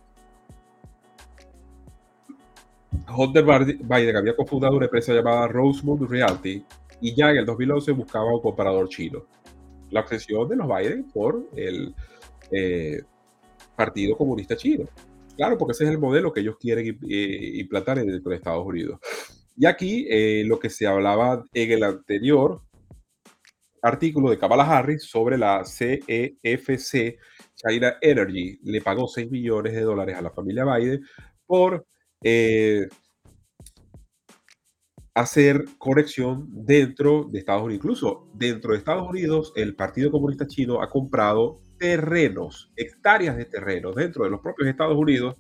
Hunter 3.16 3.44
Biden 3.44 4.16
había 4.16 4.36
cofundado 4.36 4.76
una 4.76 4.86
empresa 4.86 5.14
llamada 5.14 5.48
Rosemont 5.48 6.02
Realty 6.10 6.64
y 7.00 7.16
ya 7.16 7.30
en 7.32 7.38
el 7.38 7.46
2011 7.46 7.92
buscaba 7.94 8.34
un 8.34 8.42
comparador 8.42 8.90
chino. 8.90 9.24
La 9.92 10.02
obsesión 10.02 10.48
de 10.50 10.56
los 10.56 10.68
Biden 10.68 11.10
por 11.12 11.50
el 11.56 11.94
eh, 12.52 13.02
Partido 13.76 14.18
Comunista 14.18 14.56
Chino. 14.56 14.88
Claro, 15.36 15.58
porque 15.58 15.74
ese 15.74 15.84
es 15.84 15.92
el 15.92 16.00
modelo 16.00 16.34
que 16.34 16.40
ellos 16.40 16.58
quieren 16.60 16.98
eh, 17.10 17.52
implantar 17.56 17.98
dentro 18.04 18.30
de 18.30 18.36
Estados 18.36 18.66
Unidos. 18.66 19.00
Y 19.56 19.66
aquí 19.66 20.08
eh, 20.10 20.44
lo 20.46 20.60
que 20.60 20.70
se 20.70 20.88
hablaba 20.88 21.44
en 21.54 21.72
el 21.72 21.84
anterior 21.84 22.62
artículo 23.82 24.30
de 24.30 24.38
Kamala 24.38 24.64
Harris 24.64 25.04
sobre 25.04 25.38
la 25.38 25.64
CEFC, 25.64 27.18
China 27.56 27.98
Energy, 28.02 28.60
le 28.64 28.82
pagó 28.82 29.08
6 29.08 29.32
millones 29.32 29.74
de 29.74 29.82
dólares 29.82 30.16
a 30.18 30.22
la 30.22 30.32
familia 30.32 30.66
Biden 30.66 31.04
por 31.46 31.86
eh, 32.24 32.88
hacer 35.18 35.66
conexión 35.80 36.48
dentro 36.52 37.24
de 37.24 37.40
Estados 37.40 37.64
Unidos. 37.64 37.84
Incluso 37.84 38.28
dentro 38.36 38.72
de 38.72 38.78
Estados 38.78 39.10
Unidos, 39.10 39.52
el 39.56 39.76
Partido 39.76 40.12
Comunista 40.12 40.46
Chino 40.46 40.82
ha 40.82 40.90
comprado 40.92 41.60
terrenos, 41.80 42.72
hectáreas 42.76 43.36
de 43.36 43.46
terrenos 43.46 43.96
dentro 43.96 44.24
de 44.24 44.30
los 44.30 44.42
propios 44.42 44.70
Estados 44.70 44.96
Unidos 44.96 45.36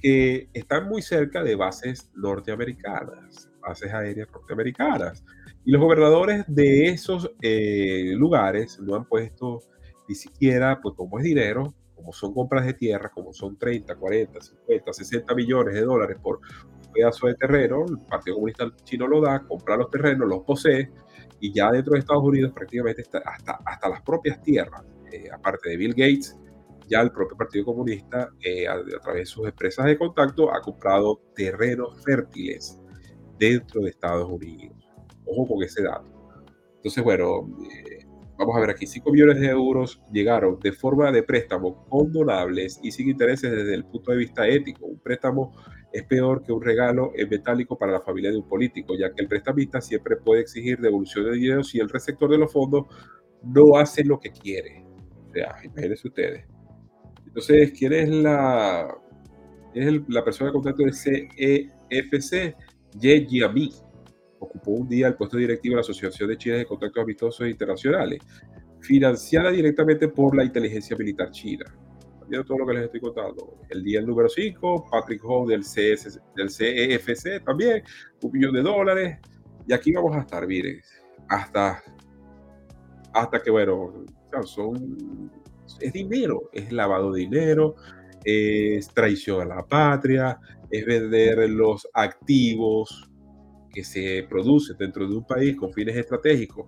que 0.00 0.48
están 0.52 0.88
muy 0.88 1.02
cerca 1.02 1.42
de 1.42 1.56
bases 1.56 2.10
norteamericanas, 2.14 3.50
bases 3.60 3.92
aéreas 3.92 4.28
norteamericanas. 4.32 5.24
Y 5.64 5.72
los 5.72 5.80
gobernadores 5.82 6.44
de 6.46 6.86
esos 6.86 7.32
eh, 7.42 8.14
lugares 8.16 8.78
no 8.78 8.94
han 8.94 9.04
puesto 9.06 9.60
ni 10.08 10.14
siquiera, 10.14 10.80
pues 10.80 10.94
como 10.96 11.18
es 11.18 11.24
dinero, 11.24 11.74
como 11.96 12.12
son 12.12 12.32
compras 12.32 12.64
de 12.64 12.74
tierra, 12.74 13.10
como 13.10 13.32
son 13.32 13.58
30, 13.58 13.94
40, 13.96 14.40
50, 14.40 14.92
60 14.92 15.34
millones 15.34 15.74
de 15.74 15.82
dólares 15.82 16.16
por 16.22 16.40
pedazo 16.92 17.26
de 17.26 17.34
terreno, 17.34 17.84
el 17.88 17.98
Partido 18.00 18.36
Comunista 18.36 18.70
Chino 18.84 19.06
lo 19.06 19.20
da, 19.20 19.40
compra 19.40 19.76
los 19.76 19.90
terrenos, 19.90 20.28
los 20.28 20.42
posee, 20.42 20.90
y 21.40 21.52
ya 21.52 21.70
dentro 21.70 21.94
de 21.94 22.00
Estados 22.00 22.22
Unidos 22.22 22.52
prácticamente 22.52 23.02
está 23.02 23.18
hasta, 23.24 23.58
hasta 23.64 23.88
las 23.88 24.02
propias 24.02 24.40
tierras, 24.42 24.82
eh, 25.12 25.28
aparte 25.32 25.70
de 25.70 25.76
Bill 25.76 25.94
Gates, 25.94 26.36
ya 26.90 27.00
el 27.00 27.12
propio 27.12 27.36
Partido 27.36 27.64
Comunista, 27.64 28.30
eh, 28.40 28.66
a, 28.66 28.82
través 29.00 29.22
de 29.22 29.26
sus 29.26 29.46
empresas 29.46 29.86
de 29.86 29.96
contacto, 29.96 30.52
ha 30.52 30.60
comprado 30.60 31.22
terrenos 31.34 32.02
fértiles 32.04 32.78
dentro 33.38 33.82
de 33.82 33.90
Estados 33.90 34.28
Unidos. 34.28 34.76
Ojo 35.24 35.54
con 35.54 35.62
ese 35.62 35.84
dato. 35.84 36.10
Entonces, 36.74 37.04
bueno, 37.04 37.48
eh, 37.70 38.04
vamos 38.36 38.56
a 38.56 38.60
ver 38.60 38.70
aquí, 38.70 38.86
5 38.86 39.12
millones 39.12 39.38
de 39.38 39.48
euros 39.48 40.02
llegaron 40.10 40.58
de 40.58 40.72
forma 40.72 41.12
de 41.12 41.22
préstamo 41.22 41.86
condonables 41.88 42.80
y 42.82 42.90
sin 42.90 43.08
intereses 43.08 43.52
desde 43.52 43.74
el 43.74 43.84
punto 43.84 44.10
de 44.10 44.18
vista 44.18 44.48
ético. 44.48 44.86
Un 44.86 44.98
préstamo 44.98 45.52
es 45.92 46.04
peor 46.04 46.42
que 46.42 46.52
un 46.52 46.62
regalo 46.62 47.12
en 47.14 47.28
metálico 47.28 47.76
para 47.76 47.92
la 47.92 48.00
familia 48.00 48.30
de 48.30 48.36
un 48.36 48.48
político, 48.48 48.94
ya 48.96 49.12
que 49.12 49.22
el 49.22 49.28
prestamista 49.28 49.80
siempre 49.80 50.16
puede 50.16 50.42
exigir 50.42 50.78
devolución 50.78 51.24
de 51.24 51.32
dinero 51.32 51.64
si 51.64 51.80
el 51.80 51.88
receptor 51.88 52.30
de 52.30 52.38
los 52.38 52.52
fondos 52.52 52.86
no 53.42 53.76
hace 53.76 54.04
lo 54.04 54.18
que 54.20 54.30
quiere. 54.30 54.84
O 55.28 55.32
sea, 55.32 55.56
imagínense 55.64 56.08
ustedes. 56.08 56.46
Entonces, 57.26 57.72
¿quién 57.76 57.92
es 57.92 58.08
la, 58.08 58.92
es 59.74 60.00
la 60.08 60.24
persona 60.24 60.50
de 60.50 60.54
contacto 60.54 60.84
de 60.84 60.92
CEFC? 60.92 62.56
Ye 62.98 63.26
Jiami 63.28 63.72
ocupó 64.40 64.72
un 64.72 64.88
día 64.88 65.06
el 65.06 65.14
puesto 65.14 65.36
directivo 65.36 65.74
de 65.74 65.76
la 65.76 65.82
Asociación 65.82 66.28
de 66.28 66.36
Chiles 66.36 66.58
de 66.58 66.66
Contactos 66.66 67.02
Amistosos 67.02 67.48
Internacionales. 67.48 68.18
financiada 68.80 69.50
directamente 69.50 70.08
por 70.08 70.34
la 70.34 70.42
inteligencia 70.42 70.96
militar 70.96 71.30
china. 71.30 71.66
Todo 72.30 72.58
lo 72.58 72.66
que 72.66 72.74
les 72.74 72.84
estoy 72.84 73.00
contando. 73.00 73.58
El 73.68 73.82
día 73.82 74.00
número 74.00 74.28
5, 74.28 74.86
Patrick 74.88 75.20
Ho 75.24 75.46
del, 75.46 75.62
CS, 75.62 76.20
del 76.36 76.48
CEFC 76.48 77.44
también, 77.44 77.82
un 78.22 78.30
millón 78.32 78.54
de 78.54 78.62
dólares. 78.62 79.18
Y 79.66 79.72
aquí 79.72 79.92
vamos 79.92 80.16
a 80.16 80.20
estar, 80.20 80.46
miren, 80.46 80.80
hasta, 81.28 81.82
hasta 83.12 83.42
que, 83.42 83.50
bueno, 83.50 84.04
son, 84.44 85.28
es 85.80 85.92
dinero, 85.92 86.50
es 86.52 86.70
lavado 86.70 87.12
de 87.12 87.22
dinero, 87.22 87.74
es 88.24 88.88
traición 88.94 89.42
a 89.42 89.56
la 89.56 89.66
patria, 89.66 90.38
es 90.70 90.86
vender 90.86 91.50
los 91.50 91.88
activos 91.92 93.10
que 93.72 93.82
se 93.82 94.24
producen 94.28 94.76
dentro 94.78 95.08
de 95.08 95.16
un 95.16 95.26
país 95.26 95.56
con 95.56 95.72
fines 95.72 95.96
estratégicos 95.96 96.66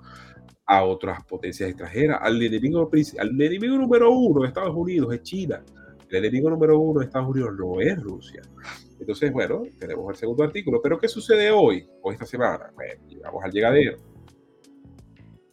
a 0.73 0.85
otras 0.85 1.23
potencias 1.27 1.69
extranjeras. 1.69 2.19
Al 2.23 2.43
enemigo, 2.43 2.91
al 3.19 3.29
enemigo 3.29 3.77
número 3.77 4.11
uno 4.11 4.41
de 4.41 4.49
Estados 4.49 4.75
Unidos 4.75 5.13
es 5.13 5.23
China. 5.23 5.63
El 6.09 6.25
enemigo 6.25 6.49
número 6.49 6.79
uno 6.79 7.01
de 7.01 7.07
Estados 7.07 7.29
Unidos 7.29 7.51
no 7.59 7.79
es 7.79 8.03
Rusia. 8.03 8.41
Entonces, 8.99 9.31
bueno, 9.33 9.65
tenemos 9.79 10.09
el 10.11 10.17
segundo 10.17 10.45
artículo. 10.45 10.81
Pero 10.83 10.99
¿qué 10.99 11.09
sucede 11.09 11.51
hoy 11.51 11.87
o 12.01 12.11
esta 12.11 12.25
semana? 12.25 12.71
Bueno, 12.75 13.07
llegamos 13.07 13.45
al 13.45 13.53
llegadero. 13.53 13.99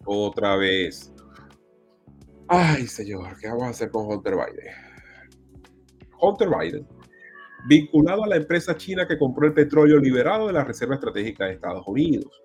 Otra 0.06 0.56
vez. 0.56 1.14
Ay, 2.48 2.88
señor, 2.88 3.38
¿qué 3.42 3.50
vamos 3.50 3.64
a 3.64 3.70
hacer 3.72 3.92
con 3.92 4.06
Hunter 4.06 4.36
Biden? 4.36 4.74
Hunter 6.22 6.48
Biden, 6.48 6.88
vinculado 7.68 8.24
a 8.24 8.28
la 8.28 8.38
empresa 8.38 8.76
china 8.78 9.06
que 9.06 9.18
compró 9.18 9.48
el 9.48 9.54
petróleo 9.54 9.98
liberado 10.00 10.48
de 10.48 10.54
la 10.54 10.64
Reserva 10.64 10.96
Estratégica 10.96 11.46
de 11.46 11.56
Estados 11.56 11.86
Unidos. 11.88 12.42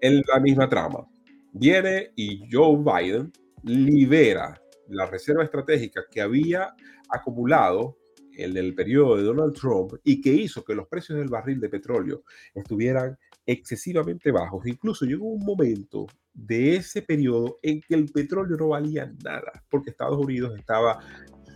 En 0.00 0.22
la 0.32 0.40
misma 0.40 0.68
trama, 0.68 1.06
viene 1.52 2.12
y 2.16 2.48
Joe 2.50 2.78
Biden 2.78 3.32
libera 3.64 4.60
la 4.88 5.06
reserva 5.06 5.44
estratégica 5.44 6.04
que 6.10 6.20
había 6.20 6.74
acumulado 7.10 7.98
en 8.38 8.56
el 8.56 8.74
periodo 8.74 9.16
de 9.16 9.24
Donald 9.24 9.54
Trump 9.54 9.94
y 10.04 10.20
que 10.20 10.32
hizo 10.32 10.64
que 10.64 10.74
los 10.74 10.86
precios 10.86 11.18
del 11.18 11.28
barril 11.28 11.60
de 11.60 11.68
petróleo 11.68 12.22
estuvieran 12.54 13.18
excesivamente 13.44 14.30
bajos. 14.30 14.66
Incluso 14.66 15.04
llegó 15.04 15.26
un 15.26 15.44
momento 15.44 16.06
de 16.32 16.76
ese 16.76 17.02
periodo 17.02 17.58
en 17.62 17.80
que 17.80 17.94
el 17.94 18.06
petróleo 18.12 18.56
no 18.56 18.68
valía 18.68 19.12
nada, 19.24 19.64
porque 19.68 19.90
Estados 19.90 20.24
Unidos 20.24 20.56
estaba 20.56 21.00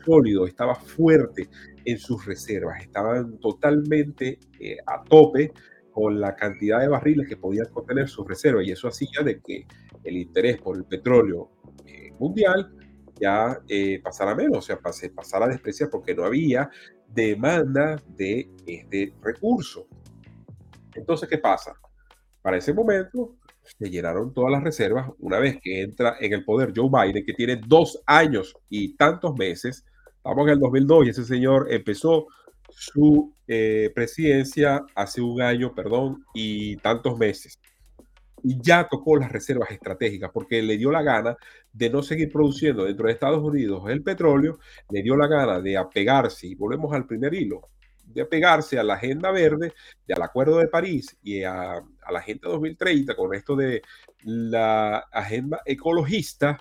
sólido, 0.05 0.47
estaba 0.47 0.75
fuerte 0.75 1.49
en 1.85 1.99
sus 1.99 2.27
reservas, 2.27 2.83
estaban 2.83 3.39
totalmente 3.39 4.41
eh, 4.59 4.77
a 4.87 5.05
tope 5.05 5.53
con 5.93 6.21
la 6.21 6.35
cantidad 6.35 6.81
de 6.81 6.89
barriles 6.89 7.29
que 7.29 7.37
podían 7.37 7.67
contener 7.67 8.09
sus 8.09 8.27
reservas 8.27 8.67
y 8.67 8.73
eso 8.73 8.89
hacía 8.89 9.23
de 9.23 9.41
que 9.41 9.67
el 10.05 10.17
interés 10.17 10.61
por 10.61 10.77
el 10.77 10.85
petróleo 10.85 11.51
eh, 11.87 12.13
mundial 12.19 12.73
ya 13.21 13.61
eh, 13.69 14.01
pasara 14.03 14.35
menos, 14.35 14.59
o 14.59 14.63
sea, 14.63 14.79
pasara 15.15 15.45
a 15.45 15.49
despreciar 15.49 15.91
porque 15.91 16.15
no 16.15 16.25
había 16.25 16.69
demanda 17.07 18.03
de 18.09 18.51
este 18.67 19.15
recurso. 19.23 19.87
Entonces, 20.95 21.29
¿qué 21.29 21.39
pasa? 21.39 21.75
Para 22.41 22.57
ese 22.57 22.75
momento 22.75 23.37
se 23.63 23.89
llenaron 23.89 24.35
todas 24.35 24.51
las 24.51 24.63
reservas 24.63 25.09
una 25.21 25.39
vez 25.39 25.59
que 25.63 25.83
entra 25.83 26.17
en 26.21 26.33
el 26.33 26.45
poder 26.45 26.73
Joe 26.75 26.89
Biden, 26.91 27.25
que 27.25 27.33
tiene 27.33 27.61
dos 27.67 28.03
años 28.07 28.55
y 28.69 28.97
tantos 28.97 29.35
meses. 29.37 29.85
Estamos 30.17 30.47
en 30.47 30.55
el 30.55 30.61
2002 30.61 31.07
y 31.07 31.11
ese 31.11 31.25
señor 31.25 31.73
empezó 31.73 32.27
su 32.77 33.35
eh, 33.47 33.91
presidencia 33.95 34.85
hace 34.95 35.21
un 35.21 35.41
año, 35.41 35.75
perdón, 35.75 36.25
y 36.35 36.77
tantos 36.77 37.19
meses. 37.19 37.59
Y 38.43 38.61
ya 38.61 38.89
tocó 38.89 39.17
las 39.17 39.31
reservas 39.31 39.71
estratégicas 39.71 40.31
porque 40.33 40.63
le 40.63 40.77
dio 40.77 40.91
la 40.91 41.03
gana 41.03 41.37
de 41.73 41.91
no 41.91 42.03
seguir 42.03 42.31
produciendo 42.33 42.85
dentro 42.85 43.07
de 43.07 43.13
Estados 43.13 43.43
Unidos 43.43 43.85
el 43.89 44.03
petróleo, 44.03 44.59
le 44.91 45.03
dio 45.03 45.17
la 45.17 45.29
gana 45.29 45.61
de 45.61 45.77
apegarse, 45.77 46.49
y 46.49 46.55
volvemos 46.55 46.93
al 46.93 47.07
primer 47.07 47.35
hilo, 47.35 47.69
de 48.05 48.23
apegarse 48.23 48.79
a 48.79 48.83
la 48.83 48.95
agenda 48.95 49.31
verde, 49.31 49.73
de 50.07 50.15
al 50.15 50.23
Acuerdo 50.23 50.59
de 50.59 50.69
París 50.69 51.17
y 51.23 51.43
a, 51.45 51.83
la 52.11 52.19
Agenda 52.19 52.49
2030 52.49 53.15
con 53.15 53.35
esto 53.35 53.57
de 53.57 53.83
la 54.25 54.99
agenda 55.13 55.61
ecologista 55.65 56.59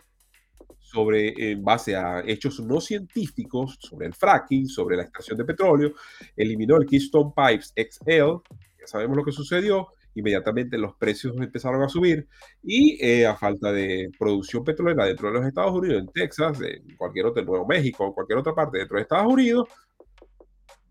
sobre, 0.92 1.52
en 1.52 1.64
base 1.64 1.96
a 1.96 2.22
hechos 2.26 2.60
no 2.60 2.82
científicos, 2.82 3.78
sobre 3.80 4.08
el 4.08 4.14
fracking, 4.14 4.68
sobre 4.68 4.98
la 4.98 5.04
extracción 5.04 5.38
de 5.38 5.46
petróleo, 5.46 5.94
eliminó 6.36 6.76
el 6.78 6.86
Keystone 6.86 7.32
Pipes 7.36 7.74
XL, 7.76 8.42
ya 8.80 8.88
sabemos 8.88 9.16
lo 9.16 9.24
que 9.24 9.32
sucedió, 9.32 9.88
inmediatamente 10.16 10.78
los 10.78 10.96
precios 10.96 11.34
empezaron 11.38 11.82
a 11.82 11.88
subir 11.88 12.28
y 12.62 12.98
eh, 13.02 13.26
a 13.26 13.36
falta 13.36 13.72
de 13.72 14.12
producción 14.20 14.66
petrolera 14.66 15.06
dentro 15.06 15.30
de 15.30 15.36
los 15.36 15.48
Estados 15.48 15.74
Unidos, 15.74 16.02
en 16.02 16.08
Texas, 16.10 16.60
en 16.62 16.98
cualquier 16.98 17.28
otro, 17.28 17.40
en 17.40 17.48
Nuevo 17.48 17.66
México, 17.66 18.06
en 18.06 18.12
cualquier 18.12 18.40
otra 18.40 18.54
parte 18.54 18.80
dentro 18.80 18.98
de 18.98 19.04
Estados 19.04 19.32
Unidos, 19.32 19.70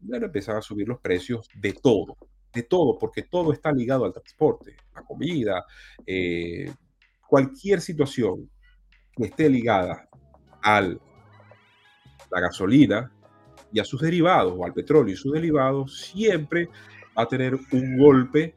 bueno, 0.01 0.27
empezaron 0.27 0.61
a 0.61 0.63
subir 0.63 0.89
los 0.89 1.01
precios 1.01 1.47
de 1.55 1.75
todo, 1.75 2.17
de 2.55 2.63
todo, 2.63 2.97
porque 2.99 3.25
todo 3.25 3.53
está 3.53 3.71
ligado 3.71 4.07
al 4.07 4.15
transporte, 4.15 4.77
la 4.95 5.03
comida, 5.03 5.67
eh, 6.07 6.73
cualquier 7.27 7.83
situación 7.83 8.49
que 9.21 9.29
esté 9.29 9.51
ligada 9.51 10.09
a 10.63 10.81
la 10.81 12.41
gasolina 12.41 13.13
y 13.73 13.79
a 13.79 13.85
sus 13.85 14.01
derivados, 14.01 14.55
o 14.57 14.65
al 14.65 14.73
petróleo 14.73 15.13
y 15.13 15.17
sus 15.17 15.33
derivados, 15.33 16.01
siempre 16.01 16.69
va 17.17 17.23
a 17.23 17.29
tener 17.29 17.55
un 17.55 17.99
golpe 17.99 18.55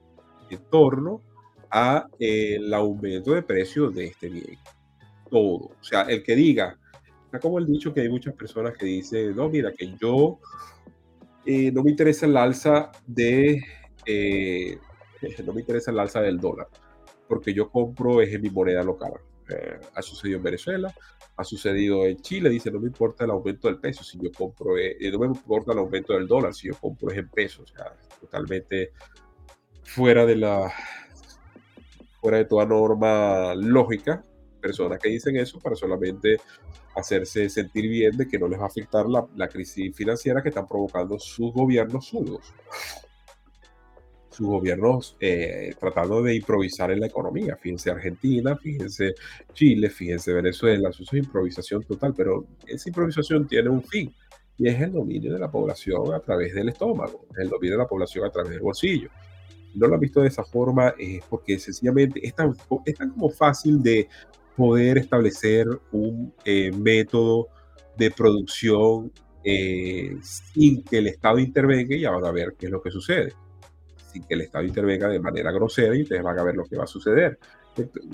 en 0.50 0.60
torno 0.70 1.22
a 1.70 2.08
eh, 2.20 2.56
el 2.56 2.74
aumento 2.74 3.34
de 3.34 3.42
precios 3.42 3.94
de 3.94 4.06
este 4.06 4.30
bien. 4.30 4.58
Todo. 5.30 5.72
O 5.80 5.84
sea, 5.84 6.04
el 6.04 6.24
que 6.24 6.36
diga, 6.36 6.78
está 7.26 7.40
como 7.40 7.60
el 7.60 7.66
dicho 7.66 7.94
que 7.94 8.02
hay 8.02 8.10
muchas 8.10 8.34
personas 8.36 8.74
que 8.78 8.86
dicen, 8.86 9.36
no, 9.36 9.50
mira, 9.50 9.72
que 9.72 9.96
yo 10.00 10.40
eh, 11.46 11.72
no 11.72 11.84
me 11.84 11.92
interesa 11.92 12.26
el 12.26 12.38
alza 12.38 12.92
de, 13.06 13.62
eh, 14.06 14.78
no 15.46 15.54
me 15.54 15.62
interesa 15.62 15.92
el 15.92 16.00
alza 16.00 16.22
del 16.22 16.40
dólar, 16.40 16.68
porque 17.28 17.54
yo 17.54 17.70
compro 17.70 18.22
es 18.22 18.34
en 18.34 18.42
mi 18.42 18.50
moneda 18.50 18.84
local. 18.84 19.14
Eh, 19.54 19.80
ha 19.96 20.02
sucedido 20.02 20.38
en 20.38 20.44
Venezuela, 20.44 20.94
ha 21.36 21.44
sucedido 21.44 22.06
en 22.06 22.18
Chile, 22.22 22.50
dice, 22.50 22.72
no 22.72 22.80
me 22.80 22.88
importa 22.88 23.26
el 23.26 23.32
aumento 23.32 23.68
del 23.68 23.80
peso, 23.80 24.04
si 24.04 24.20
yo 24.20 24.32
compro, 24.32 24.78
eh, 24.78 24.98
no 25.12 25.20
me 25.20 25.28
importa 25.28 25.72
el 25.72 25.80
aumento 25.80 26.14
del 26.14 26.28
dólar, 26.28 26.54
si 26.54 26.68
yo 26.68 26.76
compro 26.80 27.12
es 27.12 27.18
en 27.18 27.30
pesos, 27.30 27.72
o 27.72 27.76
sea, 27.76 27.96
totalmente 28.20 28.92
fuera 29.84 30.26
de 30.26 30.36
la, 30.36 30.72
fuera 32.22 32.38
de 32.38 32.46
toda 32.46 32.66
norma 32.66 33.54
lógica, 33.56 34.24
personas 34.62 35.00
que 35.00 35.10
dicen 35.10 35.36
eso 35.38 35.60
para 35.60 35.76
solamente 35.76 36.38
hacerse 36.96 37.50
sentir 37.50 37.90
bien 37.90 38.16
de 38.16 38.28
que 38.28 38.40
no 38.40 38.48
les 38.48 38.60
va 38.60 38.64
a 38.64 38.68
afectar 38.68 39.08
la, 39.08 39.26
la 39.36 39.48
crisis 39.48 39.96
financiera 39.96 40.42
que 40.42 40.50
están 40.50 40.68
provocando 40.68 41.20
sus 41.20 41.52
gobiernos 41.52 42.06
sudos 42.06 42.54
sus 44.34 44.48
gobiernos 44.48 45.16
eh, 45.20 45.74
tratando 45.80 46.22
de 46.22 46.36
improvisar 46.36 46.92
en 46.92 47.00
la 47.00 47.08
economía. 47.08 47.56
Fíjense 47.56 47.92
Argentina, 47.92 48.56
fíjense 48.58 49.14
Chile, 49.54 49.90
fíjense 49.90 50.34
Venezuela, 50.34 50.90
eso 50.90 51.04
es 51.04 51.14
improvisación 51.14 51.84
total, 51.84 52.14
pero 52.16 52.46
esa 52.68 52.90
improvisación 52.90 53.48
tiene 53.48 53.70
un 53.70 53.84
fin 53.84 54.14
y 54.58 54.68
es 54.68 54.82
el 54.82 54.92
dominio 54.92 55.34
de 55.34 55.40
la 55.40 55.52
población 55.52 56.14
a 56.14 56.20
través 56.20 56.54
del 56.54 56.70
estómago, 56.70 57.26
el 57.38 57.50
dominio 57.50 57.78
de 57.78 57.84
la 57.84 57.88
población 57.88 58.26
a 58.26 58.30
través 58.30 58.52
del 58.52 58.62
bolsillo. 58.62 59.10
no 59.76 59.88
lo 59.88 59.96
han 59.96 60.00
visto 60.00 60.22
de 60.22 60.28
esa 60.28 60.44
forma 60.44 60.94
es 60.98 61.24
porque 61.30 61.58
sencillamente 61.60 62.26
es 62.26 62.36
tan, 62.36 62.54
como 63.14 63.30
fácil 63.30 63.82
de 63.82 64.08
poder 64.56 64.98
establecer 65.00 65.68
un 65.92 66.34
eh, 66.46 66.72
método 66.72 67.48
de 67.98 68.12
producción 68.12 69.12
eh, 69.44 70.16
sin 70.22 70.84
que 70.84 71.00
el 71.00 71.08
Estado 71.08 71.40
intervenga 71.40 71.96
y 71.96 72.06
van 72.06 72.26
a 72.26 72.32
ver 72.32 72.56
qué 72.58 72.68
es 72.68 72.72
lo 72.72 72.82
que 72.82 72.92
sucede 72.92 73.34
sin 74.14 74.24
que 74.24 74.36
el 74.36 74.42
Estado 74.42 74.64
intervenga 74.64 75.10
de 75.10 75.20
manera 75.20 75.52
grosera 75.52 75.96
y 75.96 76.04
ustedes 76.04 76.24
van 76.24 76.38
a 76.38 76.44
ver 76.44 76.56
lo 76.56 76.64
que 76.66 76.78
va 76.78 76.84
a 76.84 76.88
suceder. 76.88 77.40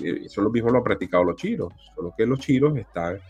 Eso 0.02 0.40
lo 0.40 0.50
mismo 0.50 0.70
lo 0.70 0.78
han 0.78 0.84
practicado 0.84 1.22
los 1.22 1.36
chinos, 1.36 1.72
solo 1.94 2.14
que 2.16 2.24
los 2.24 2.40
chinos 2.40 2.76
están 2.76 3.20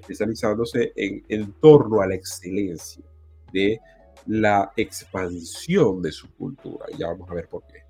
especializándose 0.00 0.92
en, 0.96 1.24
en 1.28 1.52
torno 1.60 2.00
a 2.00 2.06
la 2.06 2.16
excelencia 2.16 3.04
de 3.52 3.80
la 4.26 4.72
expansión 4.76 6.02
de 6.02 6.10
su 6.10 6.34
cultura. 6.34 6.86
Y 6.92 6.98
ya 6.98 7.06
vamos 7.08 7.30
a 7.30 7.34
ver 7.34 7.48
por 7.48 7.62
qué. 7.66 7.82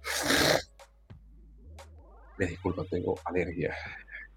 Me 2.39 2.47
disculpa, 2.47 2.85
tengo 2.85 3.19
alergia. 3.25 3.75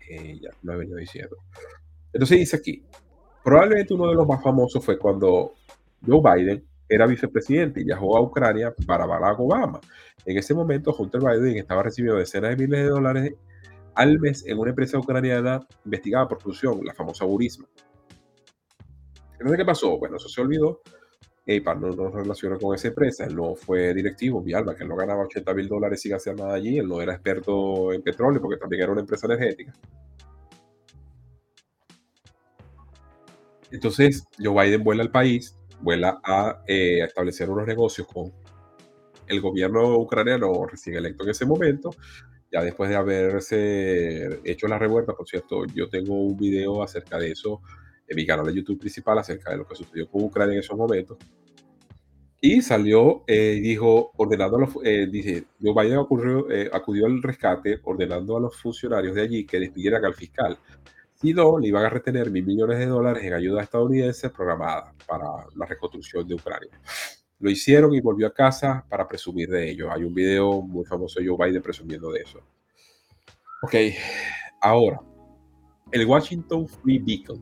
Eh, 0.10 0.40
ya 0.42 0.50
lo 0.64 0.74
he 0.74 0.78
venido 0.78 0.98
diciendo. 0.98 1.38
Entonces 2.12 2.40
dice 2.40 2.56
aquí, 2.56 2.84
probablemente 3.44 3.94
uno 3.94 4.08
de 4.08 4.16
los 4.16 4.28
más 4.28 4.42
famosos 4.42 4.84
fue 4.84 4.98
cuando 4.98 5.54
Joe 6.06 6.22
Biden 6.24 6.66
era 6.90 7.06
vicepresidente 7.06 7.82
y 7.82 7.86
viajó 7.86 8.18
a 8.18 8.22
Ucrania 8.22 8.74
para 8.86 9.06
Barack 9.06 9.40
Obama. 9.40 9.80
En 10.26 10.38
ese 10.38 10.54
momento, 10.54 10.94
Hunter 10.98 11.22
Biden 11.22 11.58
estaba 11.58 11.84
recibiendo 11.84 12.20
decenas 12.20 12.58
de 12.58 12.66
miles 12.66 12.84
de 12.84 12.90
dólares 12.90 13.34
al 13.96 14.20
mes 14.20 14.46
en 14.46 14.58
una 14.58 14.72
empresa 14.72 14.98
ucraniana 14.98 15.66
investigada 15.86 16.28
por 16.28 16.40
corrupción, 16.40 16.82
la 16.84 16.94
famosa 16.94 17.26
Burisma. 17.26 17.68
Entonces, 19.34 19.58
¿qué 19.58 19.66
pasó? 19.66 19.98
Bueno, 19.98 20.18
eso 20.18 20.28
se 20.28 20.42
olvidó. 20.42 20.82
EIPAR 21.46 21.80
no 21.80 21.90
nos 21.90 22.14
relaciona 22.14 22.58
con 22.58 22.76
esa 22.76 22.90
empresa. 22.90 23.26
Él 23.26 23.36
no 23.36 23.56
fue 23.56 23.94
directivo, 23.94 24.42
Vialba, 24.42 24.76
que 24.76 24.84
él 24.84 24.90
no 24.90 24.96
ganaba 24.96 25.24
80 25.24 25.54
mil 25.54 25.68
dólares 25.68 26.02
sin 26.02 26.14
hacer 26.14 26.36
nada 26.36 26.54
allí. 26.54 26.78
Él 26.78 26.88
no 26.88 27.02
era 27.02 27.14
experto 27.14 27.92
en 27.92 28.02
petróleo 28.02 28.42
porque 28.42 28.58
también 28.58 28.84
era 28.84 28.92
una 28.92 29.02
empresa 29.02 29.26
energética. 29.28 29.74
Entonces, 33.72 34.28
Joe 34.38 34.64
Biden 34.64 34.84
vuela 34.84 35.04
al 35.04 35.12
país, 35.12 35.56
vuela 35.82 36.20
a, 36.24 36.64
eh, 36.68 37.02
a 37.02 37.06
establecer 37.06 37.50
unos 37.50 37.68
negocios 37.68 38.08
con 38.08 38.32
el 39.28 39.42
gobierno 39.42 39.98
ucraniano 39.98 40.66
recién 40.66 40.96
electo 40.96 41.24
en 41.24 41.30
ese 41.30 41.46
momento, 41.46 41.92
ya 42.52 42.64
después 42.64 42.90
de 42.90 42.96
haberse 42.96 44.40
hecho 44.44 44.68
la 44.68 44.80
revuelta, 44.80 45.14
por 45.14 45.28
cierto, 45.28 45.66
yo 45.68 45.88
tengo 45.88 46.16
un 46.16 46.36
video 46.36 46.82
acerca 46.82 47.20
de 47.20 47.32
eso 47.32 47.62
en 48.08 48.16
mi 48.16 48.26
canal 48.26 48.46
de 48.48 48.56
YouTube 48.56 48.80
principal, 48.80 49.20
acerca 49.20 49.52
de 49.52 49.58
lo 49.58 49.68
que 49.68 49.76
sucedió 49.76 50.10
con 50.10 50.24
Ucrania 50.24 50.54
en 50.54 50.60
esos 50.62 50.78
momentos. 50.78 51.18
Y 52.42 52.62
salió 52.62 53.24
eh, 53.28 53.60
dijo, 53.62 54.12
ordenando 54.16 54.58
a 54.58 54.62
los, 54.62 54.70
eh, 54.84 55.08
dice, 55.12 55.46
Joe 55.62 55.74
Biden 55.74 55.98
ocurrió, 55.98 56.50
eh, 56.50 56.70
acudió 56.72 57.06
al 57.06 57.22
rescate, 57.22 57.80
ordenando 57.84 58.38
a 58.38 58.40
los 58.40 58.56
funcionarios 58.56 59.14
de 59.14 59.22
allí 59.22 59.46
que 59.46 59.60
despidieran 59.60 60.06
al 60.06 60.16
fiscal. 60.16 60.58
Si 61.22 61.34
no, 61.34 61.60
le 61.60 61.68
iban 61.68 61.84
a 61.84 61.90
retener 61.90 62.32
mil 62.32 62.46
millones 62.46 62.80
de 62.80 62.86
dólares 62.86 63.22
en 63.26 63.34
ayuda 63.34 63.62
estadounidense 63.62 64.30
programada 64.30 64.94
para 65.06 65.26
la 65.54 65.66
reconstrucción 65.66 66.26
de 66.26 66.36
Ucrania. 66.36 66.80
Lo 67.40 67.50
hicieron 67.50 67.94
y 67.94 68.00
volvió 68.00 68.28
a 68.28 68.34
casa 68.34 68.86
para 68.88 69.06
presumir 69.06 69.50
de 69.50 69.70
ello. 69.70 69.92
Hay 69.92 70.06
un 70.06 70.14
video 70.14 70.62
muy 70.62 70.86
famoso 70.86 71.20
de 71.20 71.28
Joe 71.28 71.46
Biden 71.46 71.62
presumiendo 71.62 72.10
de 72.10 72.22
eso. 72.22 72.40
Ok, 73.64 73.76
ahora, 74.62 75.02
el 75.92 76.06
Washington 76.06 76.66
Free 76.70 77.00
Beacon 77.00 77.42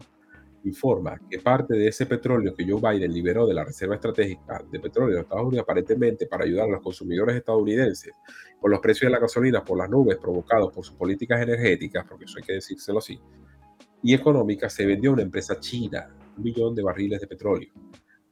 informa 0.64 1.20
que 1.30 1.38
parte 1.38 1.76
de 1.76 1.88
ese 1.88 2.08
petróleo 2.08 2.56
que 2.56 2.66
Joe 2.68 2.82
Biden 2.82 3.14
liberó 3.14 3.46
de 3.46 3.54
la 3.54 3.64
Reserva 3.64 3.94
Estratégica 3.94 4.60
de 4.72 4.80
Petróleo 4.80 5.18
de 5.18 5.22
Estados 5.22 5.46
Unidos 5.46 5.64
aparentemente 5.64 6.26
para 6.26 6.46
ayudar 6.46 6.66
a 6.66 6.72
los 6.72 6.82
consumidores 6.82 7.36
estadounidenses 7.36 8.12
con 8.60 8.72
los 8.72 8.80
precios 8.80 9.10
de 9.10 9.14
la 9.14 9.20
gasolina 9.20 9.64
por 9.64 9.78
las 9.78 9.88
nubes 9.88 10.18
provocados 10.18 10.74
por 10.74 10.84
sus 10.84 10.96
políticas 10.96 11.40
energéticas, 11.42 12.08
porque 12.10 12.26
eso 12.26 12.40
hay 12.40 12.44
que 12.44 12.54
decírselo 12.54 12.98
así, 12.98 13.20
y 14.04 14.14
económicas, 14.14 14.74
se 14.74 14.86
vendió 14.86 15.10
a 15.10 15.14
una 15.14 15.24
empresa 15.24 15.60
china, 15.60 16.10
un 16.38 16.44
millón 16.44 16.76
de 16.76 16.84
barriles 16.84 17.22
de 17.22 17.28
petróleo. 17.28 17.70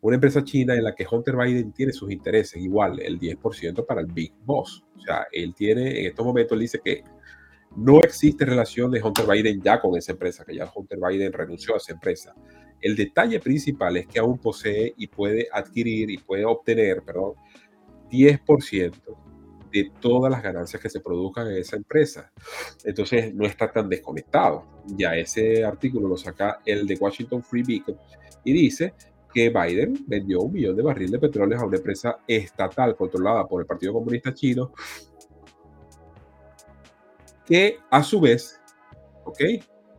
Una 0.01 0.15
empresa 0.15 0.43
china 0.43 0.75
en 0.75 0.83
la 0.83 0.93
que 0.93 1.05
Hunter 1.09 1.35
Biden 1.35 1.71
tiene 1.71 1.91
sus 1.91 2.11
intereses, 2.11 2.61
igual 2.61 2.99
el 2.99 3.19
10% 3.19 3.85
para 3.85 4.01
el 4.01 4.07
Big 4.07 4.33
Boss. 4.43 4.83
O 4.95 4.99
sea, 4.99 5.25
él 5.31 5.53
tiene, 5.55 6.01
en 6.01 6.05
estos 6.07 6.25
momentos, 6.25 6.53
él 6.53 6.59
dice 6.59 6.79
que 6.83 7.03
no 7.75 7.99
existe 7.99 8.45
relación 8.45 8.91
de 8.91 9.01
Hunter 9.01 9.25
Biden 9.27 9.61
ya 9.61 9.81
con 9.81 9.97
esa 9.97 10.11
empresa, 10.11 10.45
que 10.45 10.55
ya 10.55 10.71
Hunter 10.73 10.99
Biden 10.99 11.33
renunció 11.33 11.73
a 11.73 11.77
esa 11.77 11.93
empresa. 11.93 12.35
El 12.79 12.95
detalle 12.95 13.39
principal 13.39 13.97
es 13.97 14.07
que 14.07 14.19
aún 14.19 14.37
posee 14.37 14.93
y 14.95 15.07
puede 15.07 15.47
adquirir 15.51 16.11
y 16.11 16.17
puede 16.19 16.45
obtener, 16.45 17.01
perdón, 17.01 17.33
10% 18.11 19.24
de 19.75 19.91
todas 19.99 20.31
las 20.31 20.41
ganancias 20.41 20.81
que 20.81 20.89
se 20.89 21.01
produzcan 21.01 21.47
en 21.47 21.57
esa 21.57 21.75
empresa. 21.75 22.31
Entonces 22.85 23.33
no 23.35 23.45
está 23.45 23.69
tan 23.69 23.89
desconectado. 23.89 24.63
Ya 24.85 25.15
ese 25.15 25.65
artículo 25.65 26.07
lo 26.07 26.15
saca 26.15 26.61
el 26.65 26.87
de 26.87 26.95
Washington 26.95 27.43
Free 27.43 27.63
Beacon 27.63 27.97
y 28.45 28.53
dice 28.53 28.93
que 29.33 29.49
Biden 29.49 30.05
vendió 30.07 30.39
un 30.39 30.53
millón 30.53 30.77
de 30.77 30.83
barriles 30.83 31.11
de 31.11 31.19
petróleo 31.19 31.59
a 31.59 31.65
una 31.65 31.75
empresa 31.75 32.19
estatal 32.25 32.95
controlada 32.95 33.45
por 33.45 33.59
el 33.59 33.67
Partido 33.67 33.91
Comunista 33.91 34.33
Chino 34.33 34.71
que 37.45 37.77
a 37.91 38.01
su 38.01 38.21
vez, 38.21 38.61
¿ok? 39.25 39.39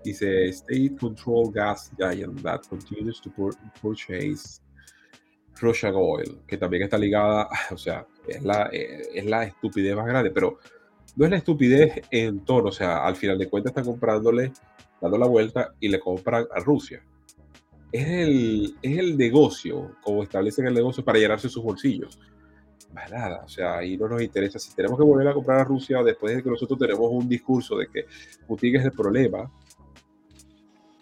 Dice 0.02 0.48
State 0.48 0.96
Control 0.98 1.52
Gas 1.52 1.92
Giant 1.98 2.42
that 2.42 2.62
continues 2.70 3.20
to 3.20 3.30
purchase 3.82 4.62
Russian 5.60 5.94
oil, 5.96 6.40
que 6.46 6.56
también 6.56 6.84
está 6.84 6.98
ligada, 6.98 7.48
o 7.70 7.78
sea, 7.78 8.06
es 8.26 8.42
la, 8.42 8.68
eh, 8.72 9.02
es 9.14 9.24
la 9.24 9.44
estupidez 9.44 9.96
más 9.96 10.06
grande, 10.06 10.30
pero 10.30 10.58
no 11.16 11.24
es 11.24 11.30
la 11.30 11.38
estupidez 11.38 12.02
en 12.10 12.44
tono, 12.44 12.68
o 12.68 12.72
sea, 12.72 13.04
al 13.04 13.16
final 13.16 13.38
de 13.38 13.48
cuentas 13.48 13.70
están 13.70 13.84
comprándole, 13.84 14.52
dando 15.00 15.18
la 15.18 15.26
vuelta 15.26 15.74
y 15.80 15.88
le 15.88 15.98
compran 15.98 16.46
a 16.54 16.60
Rusia. 16.60 17.02
Es 17.92 18.06
el, 18.08 18.74
es 18.82 18.98
el 18.98 19.16
negocio, 19.16 19.96
como 20.02 20.22
establecen 20.22 20.66
el 20.66 20.74
negocio 20.74 21.04
para 21.04 21.18
llenarse 21.18 21.48
sus 21.48 21.62
bolsillos 21.62 22.18
más 22.96 23.10
nada. 23.10 23.42
O 23.44 23.48
sea, 23.48 23.78
ahí 23.78 23.96
no 23.96 24.08
nos 24.08 24.22
interesa. 24.22 24.58
Si 24.58 24.74
tenemos 24.74 24.98
que 24.98 25.04
volver 25.04 25.28
a 25.28 25.34
comprar 25.34 25.60
a 25.60 25.64
Rusia 25.64 26.02
después 26.02 26.34
de 26.34 26.42
que 26.42 26.50
nosotros 26.50 26.78
tenemos 26.78 27.08
un 27.10 27.28
discurso 27.28 27.76
de 27.76 27.88
que 27.88 28.06
Putin 28.46 28.76
es 28.76 28.84
el 28.84 28.92
problema, 28.92 29.50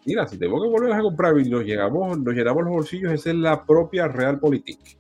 mira, 0.07 0.27
si 0.27 0.39
tenemos 0.39 0.63
que 0.63 0.69
volver 0.69 0.93
a 0.93 1.01
comprar 1.01 1.39
y 1.39 1.49
nos, 1.49 1.65
llegamos, 1.65 2.19
nos 2.19 2.35
llenamos 2.35 2.65
los 2.65 2.73
bolsillos, 2.73 3.13
esa 3.13 3.31
es 3.31 3.37
la 3.37 3.65
propia 3.65 4.09
Realpolitik. 4.09 4.99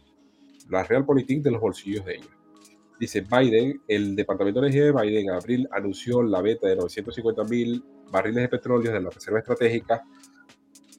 La 0.70 0.82
Realpolitik 0.84 1.42
de 1.42 1.50
los 1.50 1.60
bolsillos 1.60 2.04
de 2.04 2.16
ellos. 2.16 2.30
Dice 2.98 3.22
Biden, 3.22 3.82
el 3.88 4.14
Departamento 4.14 4.60
de 4.60 4.68
Energía 4.68 4.84
de 4.86 4.92
Biden 4.92 5.28
en 5.28 5.34
abril 5.34 5.68
anunció 5.72 6.22
la 6.22 6.40
venta 6.40 6.68
de 6.68 6.76
950 6.76 7.44
mil 7.44 7.84
barriles 8.10 8.42
de 8.42 8.48
petróleo 8.48 8.92
de 8.92 9.00
la 9.00 9.10
Reserva 9.10 9.40
Estratégica 9.40 10.02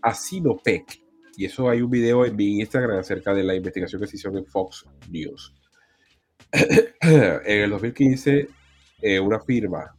a 0.02 0.14
Sinopec. 0.14 1.02
Y 1.38 1.46
eso 1.46 1.70
hay 1.70 1.82
un 1.82 1.90
video 1.90 2.26
en 2.26 2.36
mi 2.36 2.60
Instagram 2.60 3.00
acerca 3.00 3.34
de 3.34 3.44
la 3.44 3.56
investigación 3.56 4.02
que 4.02 4.08
se 4.08 4.18
hizo 4.18 4.30
en 4.30 4.46
Fox 4.46 4.86
News. 5.10 5.54
en 7.02 7.62
el 7.64 7.70
2015, 7.70 8.48
eh, 9.02 9.20
una 9.20 9.40
firma 9.40 9.96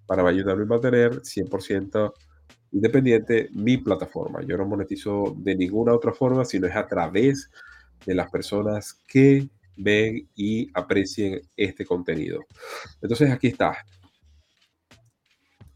para 0.05 0.27
ayudarme 0.27 0.63
a 0.63 0.67
mantener 0.67 1.21
100% 1.21 2.13
independiente 2.71 3.49
mi 3.51 3.77
plataforma. 3.77 4.41
Yo 4.43 4.57
no 4.57 4.65
monetizo 4.65 5.35
de 5.37 5.55
ninguna 5.55 5.93
otra 5.93 6.13
forma, 6.13 6.45
sino 6.45 6.67
es 6.67 6.75
a 6.75 6.87
través 6.87 7.49
de 8.05 8.15
las 8.15 8.29
personas 8.31 8.93
que 9.07 9.49
ven 9.75 10.27
y 10.35 10.69
aprecien 10.73 11.41
este 11.55 11.85
contenido. 11.85 12.45
Entonces 13.01 13.29
aquí 13.31 13.47
está. 13.47 13.77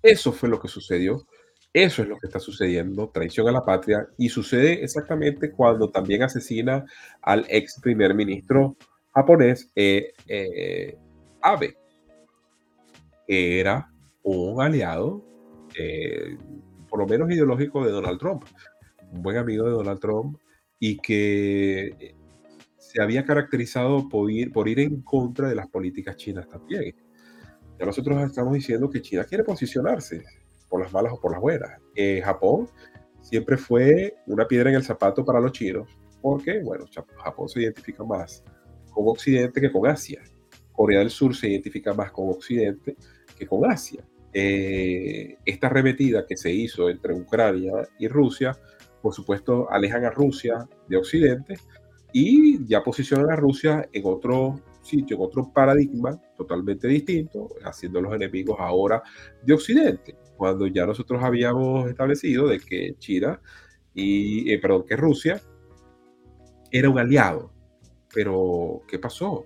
Eso 0.02 0.32
fue 0.32 0.50
lo 0.50 0.60
que 0.60 0.68
sucedió 0.68 1.26
eso 1.74 2.04
es 2.04 2.08
lo 2.08 2.20
que 2.20 2.28
está 2.28 2.40
sucediendo, 2.40 3.10
traición 3.10 3.48
a 3.48 3.52
la 3.52 3.66
patria, 3.66 4.08
y 4.16 4.30
sucede 4.30 4.84
exactamente 4.84 5.52
cuando 5.52 5.90
también 5.90 6.22
asesina 6.22 6.86
al 7.20 7.48
ex 7.50 7.80
primer 7.82 8.14
ministro 8.14 8.78
japonés 9.12 9.72
eh, 9.76 10.14
eh, 10.28 10.96
Abe, 11.44 11.76
era 13.28 13.92
un 14.24 14.62
aliado, 14.62 15.24
eh, 15.78 16.38
por 16.90 17.00
lo 17.00 17.06
menos 17.06 17.30
ideológico, 17.30 17.86
de 17.86 17.92
Donald 17.92 18.18
Trump, 18.18 18.44
un 19.12 19.22
buen 19.22 19.38
amigo 19.38 19.66
de 19.66 19.72
Donald 19.72 20.00
Trump, 20.00 20.38
y 20.80 20.98
que 20.98 22.16
se 22.78 23.02
había 23.02 23.26
caracterizado 23.26 24.08
por 24.08 24.32
ir, 24.32 24.52
por 24.52 24.68
ir 24.68 24.80
en 24.80 25.02
contra 25.02 25.50
de 25.50 25.56
las 25.56 25.68
políticas 25.68 26.16
chinas 26.16 26.48
también. 26.48 26.96
Ya 27.80 27.86
nosotros 27.86 28.22
estamos 28.24 28.54
diciendo 28.54 28.90
que 28.90 29.02
China 29.02 29.24
quiere 29.26 29.44
posicionarse, 29.44 30.24
por 30.70 30.82
las 30.82 30.92
malas 30.92 31.14
o 31.14 31.20
por 31.20 31.32
las 31.32 31.42
buenas. 31.42 31.70
Eh, 31.96 32.22
Japón 32.24 32.68
siempre 33.22 33.58
fue 33.58 34.16
una 34.28 34.48
piedra 34.48 34.70
en 34.70 34.78
el 34.78 34.84
zapato 34.84 35.24
para 35.24 35.40
los 35.40 35.52
chinos, 35.52 35.90
porque, 36.22 36.62
bueno, 36.64 36.86
Japón 37.24 37.50
se 37.50 37.62
identifica 37.62 38.04
más 38.04 38.44
con 38.92 39.08
Occidente 39.08 39.60
que 39.60 39.72
con 39.72 39.86
Asia. 39.88 40.22
Corea 40.74 41.00
del 41.00 41.10
Sur 41.10 41.36
se 41.36 41.50
identifica 41.50 41.94
más 41.94 42.12
con 42.12 42.30
Occidente 42.30 42.98
que 43.38 43.48
con 43.48 43.70
Asia. 43.70 44.04
Eh, 44.34 45.38
esta 45.46 45.68
arremetida 45.68 46.26
que 46.26 46.36
se 46.36 46.52
hizo 46.52 46.90
entre 46.90 47.14
Ucrania 47.14 47.74
y 48.00 48.08
Rusia, 48.08 48.58
por 49.02 49.14
supuesto, 49.14 49.70
alejan 49.72 50.06
a 50.06 50.10
Rusia 50.10 50.68
de 50.88 50.98
Occidente 50.98 51.56
y 52.12 52.66
ya 52.66 52.84
posicionan 52.84 53.32
a 53.32 53.36
Rusia 53.36 53.88
en 53.92 54.04
otro 54.06 54.60
sitio, 54.82 55.18
en 55.18 55.24
otro 55.24 55.52
paradigma 55.54 56.20
totalmente 56.36 56.88
distinto, 56.88 57.50
haciendo 57.64 58.02
los 58.02 58.14
enemigos 58.14 58.58
ahora 58.60 59.02
de 59.44 59.54
Occidente 59.54 60.16
cuando 60.44 60.68
ya 60.68 60.86
nosotros 60.86 61.24
habíamos 61.24 61.90
establecido 61.90 62.48
de 62.48 62.60
que 62.60 62.96
China 63.00 63.40
y, 63.94 64.52
eh, 64.52 64.60
perdón, 64.60 64.84
que 64.86 64.96
Rusia 64.96 65.42
era 66.72 66.90
un 66.90 67.00
aliado. 67.00 67.54
Pero, 68.14 68.82
¿qué 68.88 69.00
pasó? 69.00 69.46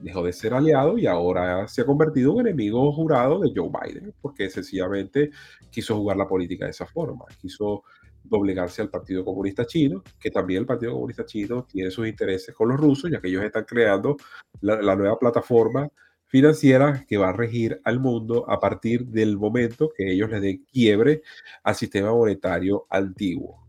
Dejó 0.00 0.24
de 0.24 0.32
ser 0.32 0.54
aliado 0.54 0.98
y 0.98 1.06
ahora 1.06 1.66
se 1.68 1.82
ha 1.82 1.86
convertido 1.86 2.34
en 2.34 2.46
enemigo 2.48 2.92
jurado 2.92 3.40
de 3.40 3.52
Joe 3.54 3.70
Biden, 3.70 4.14
porque 4.20 4.48
sencillamente 4.50 5.30
quiso 5.70 5.96
jugar 5.96 6.16
la 6.16 6.28
política 6.28 6.64
de 6.64 6.70
esa 6.72 6.86
forma, 6.86 7.24
quiso 7.40 7.82
doblegarse 8.28 8.82
al 8.82 8.90
Partido 8.90 9.24
Comunista 9.24 9.66
Chino, 9.66 10.02
que 10.18 10.30
también 10.30 10.60
el 10.60 10.66
Partido 10.66 10.92
Comunista 10.92 11.24
Chino 11.24 11.64
tiene 11.64 11.90
sus 11.90 12.06
intereses 12.06 12.54
con 12.54 12.68
los 12.68 12.78
rusos, 12.78 13.10
ya 13.10 13.20
que 13.20 13.28
ellos 13.28 13.44
están 13.44 13.64
creando 13.64 14.16
la, 14.60 14.96
nueva 14.96 15.18
plataforma 15.18 15.88
financiera 16.26 17.04
que 17.06 17.16
va 17.16 17.28
a 17.28 17.32
regir 17.32 17.80
al 17.84 18.00
mundo 18.00 18.44
a 18.48 18.58
partir 18.58 19.06
del 19.06 19.36
momento 19.36 19.92
que 19.96 20.12
ellos 20.12 20.28
les 20.30 20.42
den 20.42 20.64
quiebre 20.64 21.22
al 21.62 21.74
sistema 21.74 22.10
monetario 22.12 22.86
antiguo. 22.90 23.64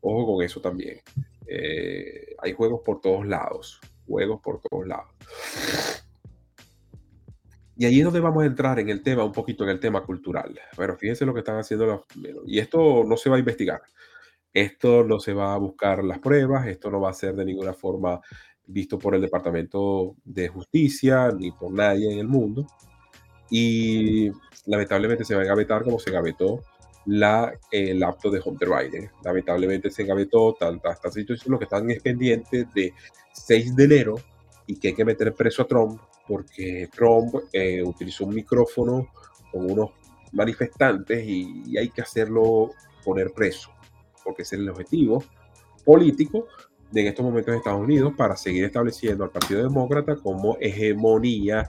Ojo 0.00 0.34
con 0.34 0.44
eso 0.44 0.60
también. 0.60 0.98
Eh, 1.46 2.34
hay 2.38 2.52
juegos 2.52 2.80
por 2.84 3.00
todos 3.00 3.26
lados, 3.26 3.80
juegos 4.10 4.40
por 4.42 4.60
todos 4.60 4.86
lados. 4.86 5.06
Y 7.76 7.86
ahí 7.86 7.98
es 7.98 8.04
donde 8.04 8.20
vamos 8.20 8.42
a 8.42 8.46
entrar 8.46 8.78
en 8.78 8.90
el 8.90 9.02
tema, 9.02 9.24
un 9.24 9.32
poquito 9.32 9.64
en 9.64 9.70
el 9.70 9.80
tema 9.80 10.04
cultural. 10.04 10.58
Bueno, 10.76 10.96
fíjense 10.96 11.24
lo 11.24 11.32
que 11.32 11.38
están 11.38 11.58
haciendo 11.58 11.86
los... 11.86 12.00
Y 12.46 12.58
esto 12.58 13.04
no 13.06 13.16
se 13.16 13.30
va 13.30 13.36
a 13.36 13.38
investigar. 13.38 13.80
Esto 14.52 15.04
no 15.04 15.18
se 15.20 15.32
va 15.32 15.54
a 15.54 15.58
buscar 15.58 16.04
las 16.04 16.18
pruebas, 16.18 16.66
esto 16.66 16.90
no 16.90 17.00
va 17.00 17.10
a 17.10 17.14
ser 17.14 17.34
de 17.34 17.44
ninguna 17.44 17.72
forma 17.72 18.20
visto 18.66 18.98
por 18.98 19.14
el 19.14 19.20
Departamento 19.20 20.16
de 20.24 20.48
Justicia 20.48 21.30
ni 21.30 21.52
por 21.52 21.72
nadie 21.72 22.12
en 22.12 22.18
el 22.18 22.28
mundo. 22.28 22.66
Y 23.48 24.30
lamentablemente 24.66 25.24
se 25.24 25.34
va 25.34 25.40
a 25.40 25.44
engavetar 25.44 25.82
como 25.82 25.98
se 25.98 26.10
engavetó 26.10 26.62
la, 27.10 27.52
el 27.72 28.02
acto 28.04 28.30
de 28.30 28.40
Hunter 28.44 28.68
Biden. 28.68 29.10
Lamentablemente 29.24 29.90
se 29.90 30.02
engavetó 30.02 30.54
tanta 30.54 30.92
esta 30.92 31.10
situación, 31.10 31.52
lo 31.52 31.58
que 31.58 31.64
están 31.64 31.90
es 31.90 32.00
pendientes 32.00 32.72
de 32.72 32.94
6 33.32 33.74
de 33.74 33.84
enero 33.84 34.14
y 34.66 34.76
que 34.78 34.88
hay 34.88 34.94
que 34.94 35.04
meter 35.04 35.34
preso 35.34 35.62
a 35.62 35.66
Trump 35.66 36.00
porque 36.28 36.88
Trump 36.94 37.34
eh, 37.52 37.82
utilizó 37.82 38.24
un 38.26 38.34
micrófono 38.36 39.08
con 39.50 39.68
unos 39.68 39.90
manifestantes 40.30 41.26
y, 41.26 41.64
y 41.66 41.78
hay 41.78 41.88
que 41.88 42.02
hacerlo 42.02 42.70
poner 43.04 43.32
preso, 43.32 43.72
porque 44.22 44.42
ese 44.42 44.54
es 44.54 44.62
el 44.62 44.70
objetivo 44.70 45.24
político 45.84 46.46
en 46.94 47.06
estos 47.08 47.24
momentos 47.24 47.50
de 47.50 47.58
Estados 47.58 47.80
Unidos 47.80 48.12
para 48.16 48.36
seguir 48.36 48.64
estableciendo 48.64 49.24
al 49.24 49.30
Partido 49.30 49.62
Demócrata 49.62 50.14
como 50.14 50.56
hegemonía 50.60 51.68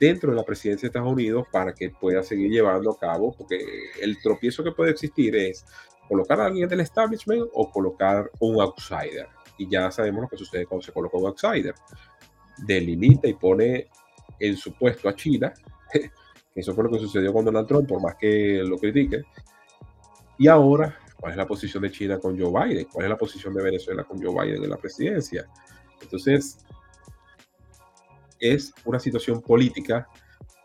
dentro 0.00 0.30
de 0.30 0.36
la 0.36 0.44
presidencia 0.44 0.86
de 0.86 0.88
Estados 0.88 1.12
Unidos 1.12 1.46
para 1.52 1.74
que 1.74 1.90
pueda 1.90 2.22
seguir 2.22 2.50
llevando 2.50 2.90
a 2.90 2.98
cabo, 2.98 3.32
porque 3.36 3.58
el 4.00 4.20
tropiezo 4.20 4.64
que 4.64 4.72
puede 4.72 4.92
existir 4.92 5.36
es 5.36 5.64
colocar 6.08 6.40
a 6.40 6.46
alguien 6.46 6.68
del 6.68 6.80
establishment 6.80 7.48
o 7.52 7.70
colocar 7.70 8.30
un 8.40 8.60
outsider. 8.60 9.28
Y 9.58 9.68
ya 9.68 9.90
sabemos 9.90 10.22
lo 10.22 10.28
que 10.28 10.38
sucede 10.38 10.66
cuando 10.66 10.84
se 10.84 10.92
coloca 10.92 11.18
un 11.18 11.26
outsider. 11.26 11.74
Delimita 12.66 13.28
y 13.28 13.34
pone 13.34 13.88
en 14.38 14.56
su 14.56 14.72
puesto 14.72 15.08
a 15.08 15.14
China, 15.14 15.52
eso 16.54 16.74
fue 16.74 16.84
lo 16.84 16.90
que 16.90 16.98
sucedió 16.98 17.32
con 17.32 17.44
Donald 17.44 17.68
Trump, 17.68 17.86
por 17.86 18.00
más 18.00 18.16
que 18.16 18.62
lo 18.64 18.78
critique. 18.78 19.22
Y 20.38 20.48
ahora 20.48 20.98
¿Cuál 21.20 21.32
es 21.32 21.36
la 21.36 21.46
posición 21.46 21.82
de 21.82 21.90
China 21.90 22.18
con 22.18 22.40
Joe 22.40 22.50
Biden? 22.50 22.86
¿Cuál 22.90 23.04
es 23.04 23.10
la 23.10 23.18
posición 23.18 23.52
de 23.52 23.62
Venezuela 23.62 24.04
con 24.04 24.22
Joe 24.22 24.32
Biden 24.32 24.64
en 24.64 24.70
la 24.70 24.78
presidencia? 24.78 25.46
Entonces, 26.00 26.64
es 28.40 28.72
una 28.84 28.98
situación 28.98 29.40
política 29.40 30.08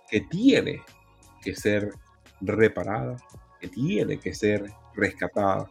que 0.10 0.22
tiene 0.22 0.82
que 1.42 1.56
ser 1.56 1.92
reparada, 2.42 3.18
que 3.60 3.68
tiene 3.68 4.18
que 4.18 4.34
ser 4.34 4.66
rescatada, 4.96 5.68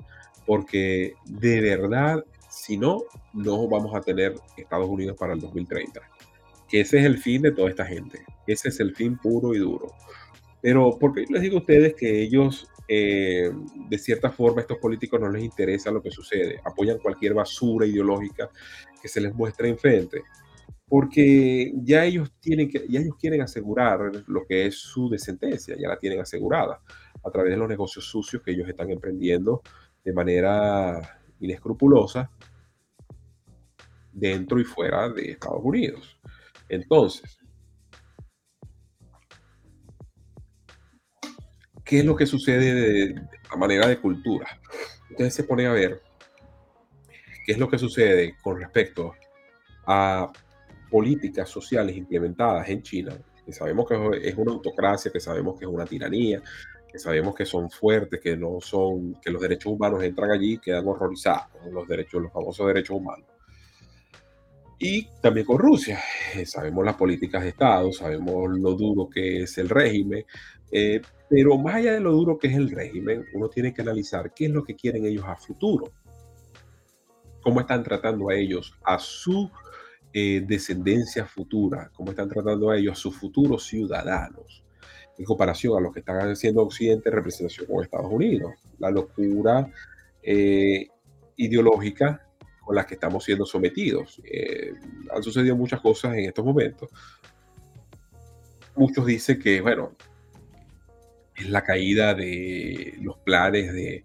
porque 0.46 1.14
de 1.24 1.60
verdad, 1.60 2.24
si 2.48 2.76
no, 2.76 3.02
no 3.32 3.68
vamos 3.68 3.94
a 3.94 4.00
tener 4.00 4.34
Estados 4.56 4.88
Unidos 4.88 5.16
para 5.18 5.32
el 5.32 5.40
2030. 5.40 6.00
Que 6.68 6.80
ese 6.80 6.98
es 6.98 7.04
el 7.04 7.18
fin 7.18 7.42
de 7.42 7.52
toda 7.52 7.70
esta 7.70 7.86
gente. 7.86 8.24
Ese 8.46 8.68
es 8.68 8.80
el 8.80 8.94
fin 8.94 9.16
puro 9.18 9.54
y 9.54 9.58
duro. 9.58 9.92
Pero, 10.60 10.98
¿por 10.98 11.14
qué 11.14 11.24
les 11.28 11.42
digo 11.42 11.56
a 11.56 11.60
ustedes 11.60 11.94
que 11.94 12.22
ellos 12.22 12.68
eh, 12.86 13.50
de 13.88 13.98
cierta 13.98 14.30
forma, 14.30 14.60
estos 14.60 14.78
políticos 14.78 15.18
no 15.18 15.30
les 15.30 15.42
interesa 15.42 15.90
lo 15.90 16.02
que 16.02 16.10
sucede, 16.10 16.60
apoyan 16.64 16.98
cualquier 16.98 17.32
basura 17.32 17.86
ideológica 17.86 18.50
que 19.00 19.08
se 19.08 19.20
les 19.20 19.34
muestre 19.34 19.68
enfrente, 19.70 20.22
porque 20.96 21.72
ya 21.82 22.04
ellos 22.04 22.32
tienen 22.38 22.70
que, 22.70 22.86
ya 22.88 23.00
ellos 23.00 23.16
quieren 23.18 23.42
asegurar 23.42 24.12
lo 24.28 24.46
que 24.46 24.66
es 24.66 24.78
su 24.78 25.08
descendencia, 25.08 25.74
ya 25.76 25.88
la 25.88 25.98
tienen 25.98 26.20
asegurada 26.20 26.80
a 27.24 27.30
través 27.32 27.50
de 27.50 27.56
los 27.56 27.68
negocios 27.68 28.04
sucios 28.04 28.40
que 28.40 28.52
ellos 28.52 28.68
están 28.68 28.92
emprendiendo 28.92 29.60
de 30.04 30.12
manera 30.12 31.20
inescrupulosa 31.40 32.30
dentro 34.12 34.60
y 34.60 34.64
fuera 34.64 35.08
de 35.08 35.32
Estados 35.32 35.62
Unidos. 35.64 36.16
Entonces, 36.68 37.40
¿qué 41.84 41.98
es 41.98 42.04
lo 42.04 42.14
que 42.14 42.26
sucede 42.26 42.72
de, 42.72 43.22
a 43.50 43.56
manera 43.56 43.88
de 43.88 43.98
cultura? 43.98 44.46
Ustedes 45.10 45.34
se 45.34 45.42
ponen 45.42 45.66
a 45.66 45.72
ver 45.72 46.00
qué 47.44 47.50
es 47.50 47.58
lo 47.58 47.68
que 47.68 47.78
sucede 47.78 48.36
con 48.40 48.60
respecto 48.60 49.12
a 49.88 50.30
políticas 50.94 51.48
sociales 51.48 51.96
implementadas 51.96 52.68
en 52.68 52.80
China, 52.80 53.18
que 53.44 53.52
sabemos 53.52 53.84
que 53.88 54.28
es 54.28 54.36
una 54.36 54.52
autocracia, 54.52 55.10
que 55.10 55.18
sabemos 55.18 55.58
que 55.58 55.64
es 55.64 55.68
una 55.68 55.84
tiranía, 55.84 56.40
que 56.86 57.00
sabemos 57.00 57.34
que 57.34 57.44
son 57.44 57.68
fuertes, 57.68 58.20
que 58.20 58.36
no 58.36 58.60
son, 58.60 59.16
que 59.20 59.32
los 59.32 59.42
derechos 59.42 59.72
humanos 59.72 60.04
entran 60.04 60.30
allí 60.30 60.52
y 60.52 60.58
quedan 60.58 60.86
horrorizados, 60.86 61.48
los 61.68 61.88
derechos, 61.88 62.22
los 62.22 62.32
famosos 62.32 62.64
derechos 62.68 62.96
humanos. 62.96 63.26
Y 64.78 65.08
también 65.20 65.44
con 65.44 65.58
Rusia. 65.58 65.98
Eh, 66.36 66.46
sabemos 66.46 66.84
las 66.84 66.94
políticas 66.94 67.42
de 67.42 67.48
Estado, 67.48 67.92
sabemos 67.92 68.56
lo 68.56 68.74
duro 68.74 69.08
que 69.10 69.42
es 69.42 69.58
el 69.58 69.70
régimen, 69.70 70.24
eh, 70.70 71.00
pero 71.28 71.58
más 71.58 71.74
allá 71.74 71.94
de 71.94 72.00
lo 72.00 72.12
duro 72.12 72.38
que 72.38 72.46
es 72.46 72.54
el 72.54 72.70
régimen, 72.70 73.24
uno 73.34 73.48
tiene 73.48 73.74
que 73.74 73.82
analizar 73.82 74.32
qué 74.32 74.44
es 74.44 74.52
lo 74.52 74.62
que 74.62 74.76
quieren 74.76 75.06
ellos 75.06 75.24
a 75.26 75.34
futuro. 75.34 75.90
Cómo 77.42 77.58
están 77.58 77.82
tratando 77.82 78.28
a 78.28 78.36
ellos, 78.36 78.72
a 78.84 79.00
su 79.00 79.50
eh, 80.16 80.44
descendencia 80.46 81.26
futura, 81.26 81.90
cómo 81.92 82.10
están 82.10 82.28
tratando 82.28 82.70
a 82.70 82.78
ellos, 82.78 82.92
a 82.92 83.00
sus 83.00 83.16
futuros 83.16 83.66
ciudadanos, 83.66 84.62
en 85.18 85.24
comparación 85.24 85.76
a 85.76 85.80
lo 85.80 85.90
que 85.90 85.98
están 85.98 86.30
haciendo 86.30 86.62
Occidente 86.62 87.08
en 87.08 87.16
representación 87.16 87.66
con 87.66 87.82
Estados 87.82 88.10
Unidos. 88.10 88.52
La 88.78 88.90
locura 88.90 89.68
eh, 90.22 90.86
ideológica 91.36 92.28
con 92.60 92.76
la 92.76 92.86
que 92.86 92.94
estamos 92.94 93.24
siendo 93.24 93.44
sometidos. 93.44 94.22
han 95.14 95.22
sucedido 95.22 95.56
muchas 95.56 95.80
cosas 95.80 96.14
en 96.14 96.26
estos 96.26 96.44
momentos. 96.44 96.88
Muchos 98.76 99.04
dicen 99.04 99.40
que, 99.40 99.60
bueno, 99.60 99.96
es 101.34 101.48
la 101.48 101.62
caída 101.62 102.14
de 102.14 102.94
los 103.00 103.18
planes 103.18 103.72
de, 103.72 104.04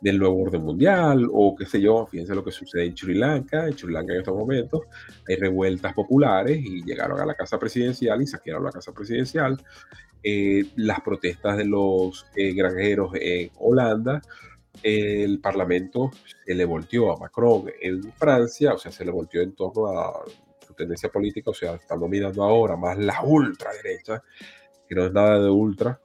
del 0.00 0.18
nuevo 0.18 0.42
orden 0.42 0.62
mundial 0.62 1.28
o 1.32 1.56
qué 1.56 1.66
sé 1.66 1.80
yo, 1.80 2.06
fíjense 2.06 2.34
lo 2.34 2.44
que 2.44 2.52
sucede 2.52 2.86
en 2.86 2.96
Sri 2.96 3.14
Lanka, 3.14 3.66
en 3.66 3.76
Sri 3.76 3.92
Lanka 3.92 4.12
en 4.12 4.20
estos 4.20 4.36
momentos 4.36 4.82
hay 5.28 5.36
revueltas 5.36 5.92
populares 5.94 6.58
y 6.58 6.84
llegaron 6.84 7.20
a 7.20 7.26
la 7.26 7.34
casa 7.34 7.58
presidencial 7.58 8.22
y 8.22 8.26
saquearon 8.26 8.64
la 8.64 8.70
casa 8.70 8.92
presidencial, 8.92 9.60
eh, 10.22 10.64
las 10.76 11.00
protestas 11.00 11.56
de 11.56 11.64
los 11.64 12.26
eh, 12.36 12.52
granjeros 12.52 13.12
en 13.14 13.50
Holanda, 13.56 14.22
el 14.82 15.40
parlamento 15.40 16.10
se 16.44 16.54
le 16.54 16.64
volteó 16.64 17.12
a 17.12 17.18
Macron 17.18 17.64
en 17.80 18.12
Francia, 18.12 18.74
o 18.74 18.78
sea, 18.78 18.92
se 18.92 19.04
le 19.04 19.10
volteó 19.10 19.42
en 19.42 19.54
torno 19.54 19.86
a 19.86 20.24
su 20.64 20.74
tendencia 20.74 21.08
política, 21.08 21.50
o 21.50 21.54
sea, 21.54 21.74
están 21.74 21.98
dominando 21.98 22.44
ahora 22.44 22.76
más 22.76 22.96
la 22.98 23.20
ultraderecha, 23.22 24.22
que 24.88 24.94
no 24.94 25.06
es 25.06 25.12
nada 25.12 25.40
de 25.40 25.50
ultra, 25.50 26.00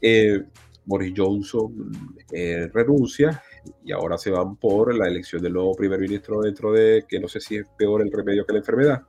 eh, 0.00 0.44
Boris 0.88 1.12
Johnson 1.14 1.92
eh, 2.32 2.66
renuncia 2.72 3.42
y 3.84 3.92
ahora 3.92 4.16
se 4.16 4.30
van 4.30 4.56
por 4.56 4.94
la 4.94 5.06
elección 5.06 5.42
del 5.42 5.52
nuevo 5.52 5.74
primer 5.74 6.00
ministro 6.00 6.40
dentro 6.40 6.72
de, 6.72 7.04
que 7.06 7.20
no 7.20 7.28
sé 7.28 7.40
si 7.40 7.56
es 7.56 7.66
peor 7.76 8.00
el 8.00 8.10
remedio 8.10 8.46
que 8.46 8.54
la 8.54 8.60
enfermedad, 8.60 9.02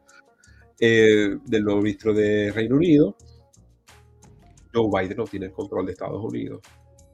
eh, 0.77 1.37
del 1.45 1.63
nuevo 1.63 1.81
ministro 1.81 2.13
de 2.13 2.51
Reino 2.51 2.75
Unido. 2.75 3.15
Joe 4.73 4.89
Biden 4.91 5.17
no 5.17 5.23
tiene 5.23 5.45
el 5.47 5.53
control 5.53 5.85
de 5.85 5.93
Estados 5.93 6.21
Unidos. 6.21 6.61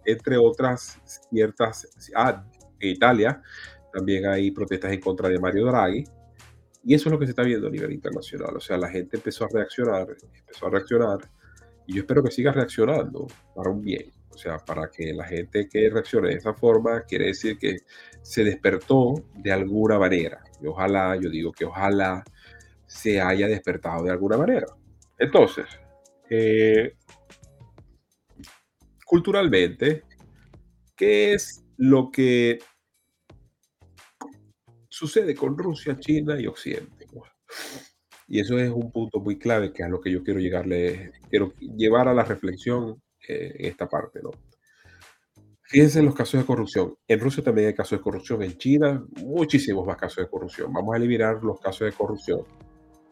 Entre 0.04 0.36
otras 0.36 1.00
ciertas, 1.30 1.88
ah, 2.16 2.44
en 2.80 2.90
Italia 2.90 3.42
también 3.94 4.26
hay 4.26 4.50
protestas 4.50 4.92
en 4.92 5.00
contra 5.00 5.30
de 5.30 5.40
Mario 5.40 5.66
Draghi. 5.68 6.04
Y 6.84 6.96
eso 6.96 7.10
es 7.10 7.14
lo 7.14 7.20
que 7.20 7.26
se 7.26 7.32
está 7.32 7.44
viendo 7.44 7.68
a 7.68 7.72
nivel 7.72 7.92
internacional. 7.92 8.58
O 8.58 8.60
sea, 8.60 8.78
la 8.78 8.90
gente 8.90 9.18
empezó 9.18 9.46
a 9.46 9.50
reaccionar, 9.52 10.08
empezó 10.40 10.68
a 10.68 10.70
reaccionar 10.72 11.20
y 11.88 11.94
yo 11.94 12.02
espero 12.02 12.24
que 12.24 12.32
siga 12.32 12.52
reaccionando 12.52 13.28
para 13.56 13.70
un 13.70 13.82
bien. 13.82 14.12
O 14.36 14.38
sea, 14.38 14.58
para 14.58 14.92
que 14.92 15.14
la 15.14 15.24
gente 15.24 15.70
que 15.70 15.90
reaccione 15.90 16.28
de 16.28 16.36
esa 16.36 16.54
forma, 16.54 17.04
quiere 17.04 17.28
decir 17.28 17.58
que 17.58 17.78
se 18.22 18.44
despertó 18.44 19.14
de 19.34 19.54
alguna 19.54 19.98
manera. 19.98 20.44
Y 20.62 20.68
ojalá, 20.68 21.16
yo 21.16 21.30
digo 21.30 21.54
que 21.54 21.64
ojalá 21.64 22.22
se 22.86 23.22
haya 23.22 23.48
despertado 23.48 24.04
de 24.04 24.12
alguna 24.12 24.38
manera. 24.38 24.68
Entonces, 25.18 25.66
eh, 26.30 26.98
culturalmente, 29.06 30.04
¿qué 30.98 31.34
es 31.34 31.64
lo 31.78 32.12
que 32.12 32.60
sucede 34.90 35.34
con 35.34 35.58
Rusia, 35.58 35.98
China 35.98 36.38
y 36.38 36.46
Occidente? 36.46 37.08
Y 38.28 38.42
eso 38.42 38.60
es 38.60 38.70
un 38.70 38.92
punto 38.92 39.22
muy 39.22 39.40
clave 39.40 39.72
que 39.72 39.84
es 39.84 39.88
a 39.88 39.92
lo 39.92 40.02
que 40.02 40.12
yo 40.12 40.24
quiero 40.24 40.42
llegarle, 40.42 41.14
quiero 41.30 41.54
llevar 41.78 42.10
a 42.10 42.14
la 42.14 42.26
reflexión 42.26 43.02
eh, 43.28 43.56
en 43.60 43.66
esta 43.66 43.88
parte, 43.88 44.20
¿no? 44.22 44.32
Fíjense 45.68 46.00
en 46.00 46.06
los 46.06 46.16
casos 46.16 46.40
de 46.40 46.46
corrupción. 46.46 46.96
En 47.08 47.20
Rusia 47.20 47.44
también 47.44 47.68
hay 47.68 47.74
casos 47.74 47.98
de 47.98 48.04
corrupción. 48.04 48.44
En 48.44 48.58
China, 48.58 49.04
muchísimos 49.24 49.86
más 49.86 49.98
casos 49.98 50.24
de 50.24 50.30
corrupción. 50.30 50.72
Vamos 50.72 50.94
a 50.94 50.98
eliminar 50.98 51.44
los 51.44 51.60
casos 51.60 51.86
de 51.86 51.92
corrupción. 51.92 52.44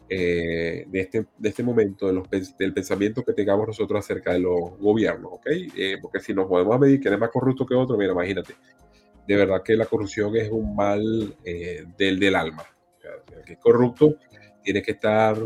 eh, 0.09 0.85
de, 0.87 0.99
este, 0.99 1.25
de 1.37 1.49
este 1.49 1.63
momento, 1.63 2.07
de 2.07 2.13
los, 2.13 2.29
del 2.29 2.73
pensamiento 2.73 3.23
que 3.23 3.33
tengamos 3.33 3.67
nosotros 3.67 3.99
acerca 3.99 4.33
de 4.33 4.39
los 4.39 4.77
gobiernos, 4.79 5.31
¿ok? 5.33 5.47
Eh, 5.75 5.97
porque 6.01 6.19
si 6.19 6.33
nos 6.33 6.45
podemos 6.47 6.79
medir 6.79 6.99
que 6.99 7.09
es 7.09 7.17
más 7.19 7.29
corrupto 7.29 7.65
que 7.65 7.73
otro, 7.73 7.97
mira, 7.97 8.11
imagínate, 8.11 8.53
de 9.27 9.35
verdad 9.35 9.63
que 9.63 9.75
la 9.75 9.85
corrupción 9.85 10.35
es 10.35 10.49
un 10.51 10.75
mal 10.75 11.35
eh, 11.43 11.85
del, 11.97 12.19
del 12.19 12.35
alma. 12.35 12.63
el 13.35 13.43
que 13.43 13.53
es 13.53 13.59
corrupto 13.59 14.15
tiene 14.63 14.81
que 14.81 14.91
estar 14.91 15.37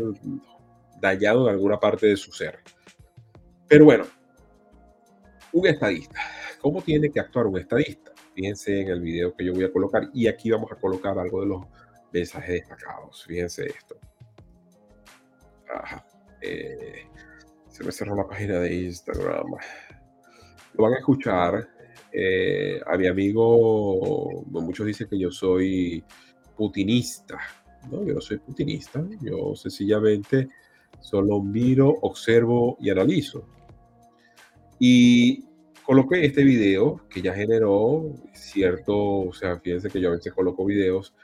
dañado 1.00 1.48
en 1.48 1.54
alguna 1.54 1.78
parte 1.78 2.06
de 2.06 2.16
su 2.16 2.32
ser. 2.32 2.58
Pero 3.68 3.84
bueno, 3.84 4.04
un 5.52 5.66
estadista. 5.66 6.20
¿Cómo 6.60 6.82
tiene 6.82 7.10
que 7.10 7.20
actuar 7.20 7.46
un 7.46 7.58
estadista? 7.58 8.12
Fíjense 8.34 8.80
en 8.80 8.88
el 8.88 9.00
video 9.00 9.34
que 9.34 9.44
yo 9.44 9.52
voy 9.52 9.64
a 9.64 9.72
colocar 9.72 10.08
y 10.12 10.26
aquí 10.26 10.50
vamos 10.50 10.70
a 10.72 10.76
colocar 10.76 11.18
algo 11.18 11.40
de 11.40 11.46
los 11.46 11.66
mensajes 12.12 12.50
destacados. 12.50 13.24
Fíjense 13.26 13.66
esto. 13.66 13.96
Eh, 16.40 17.06
se 17.68 17.84
me 17.84 17.92
cerró 17.92 18.14
la 18.14 18.26
página 18.26 18.60
de 18.60 18.74
Instagram. 18.74 19.46
Lo 20.74 20.84
van 20.84 20.94
a 20.94 20.98
escuchar. 20.98 21.68
Eh, 22.12 22.80
a 22.86 22.96
mi 22.96 23.06
amigo, 23.06 24.44
muchos 24.46 24.86
dicen 24.86 25.08
que 25.08 25.18
yo 25.18 25.30
soy 25.30 26.02
putinista. 26.56 27.38
No, 27.90 28.04
yo 28.04 28.14
no 28.14 28.20
soy 28.20 28.38
putinista. 28.38 29.04
Yo 29.20 29.54
sencillamente 29.54 30.48
solo 31.00 31.40
miro, 31.42 31.94
observo 32.02 32.76
y 32.80 32.90
analizo. 32.90 33.46
Y 34.78 35.44
coloqué 35.84 36.24
este 36.24 36.44
video 36.44 37.00
que 37.08 37.22
ya 37.22 37.32
generó 37.32 38.14
cierto, 38.32 38.94
o 38.96 39.32
sea, 39.32 39.58
fíjense 39.58 39.88
que 39.90 40.00
yo 40.00 40.08
a 40.08 40.12
veces 40.12 40.32
coloco 40.32 40.64
videos 40.64 41.14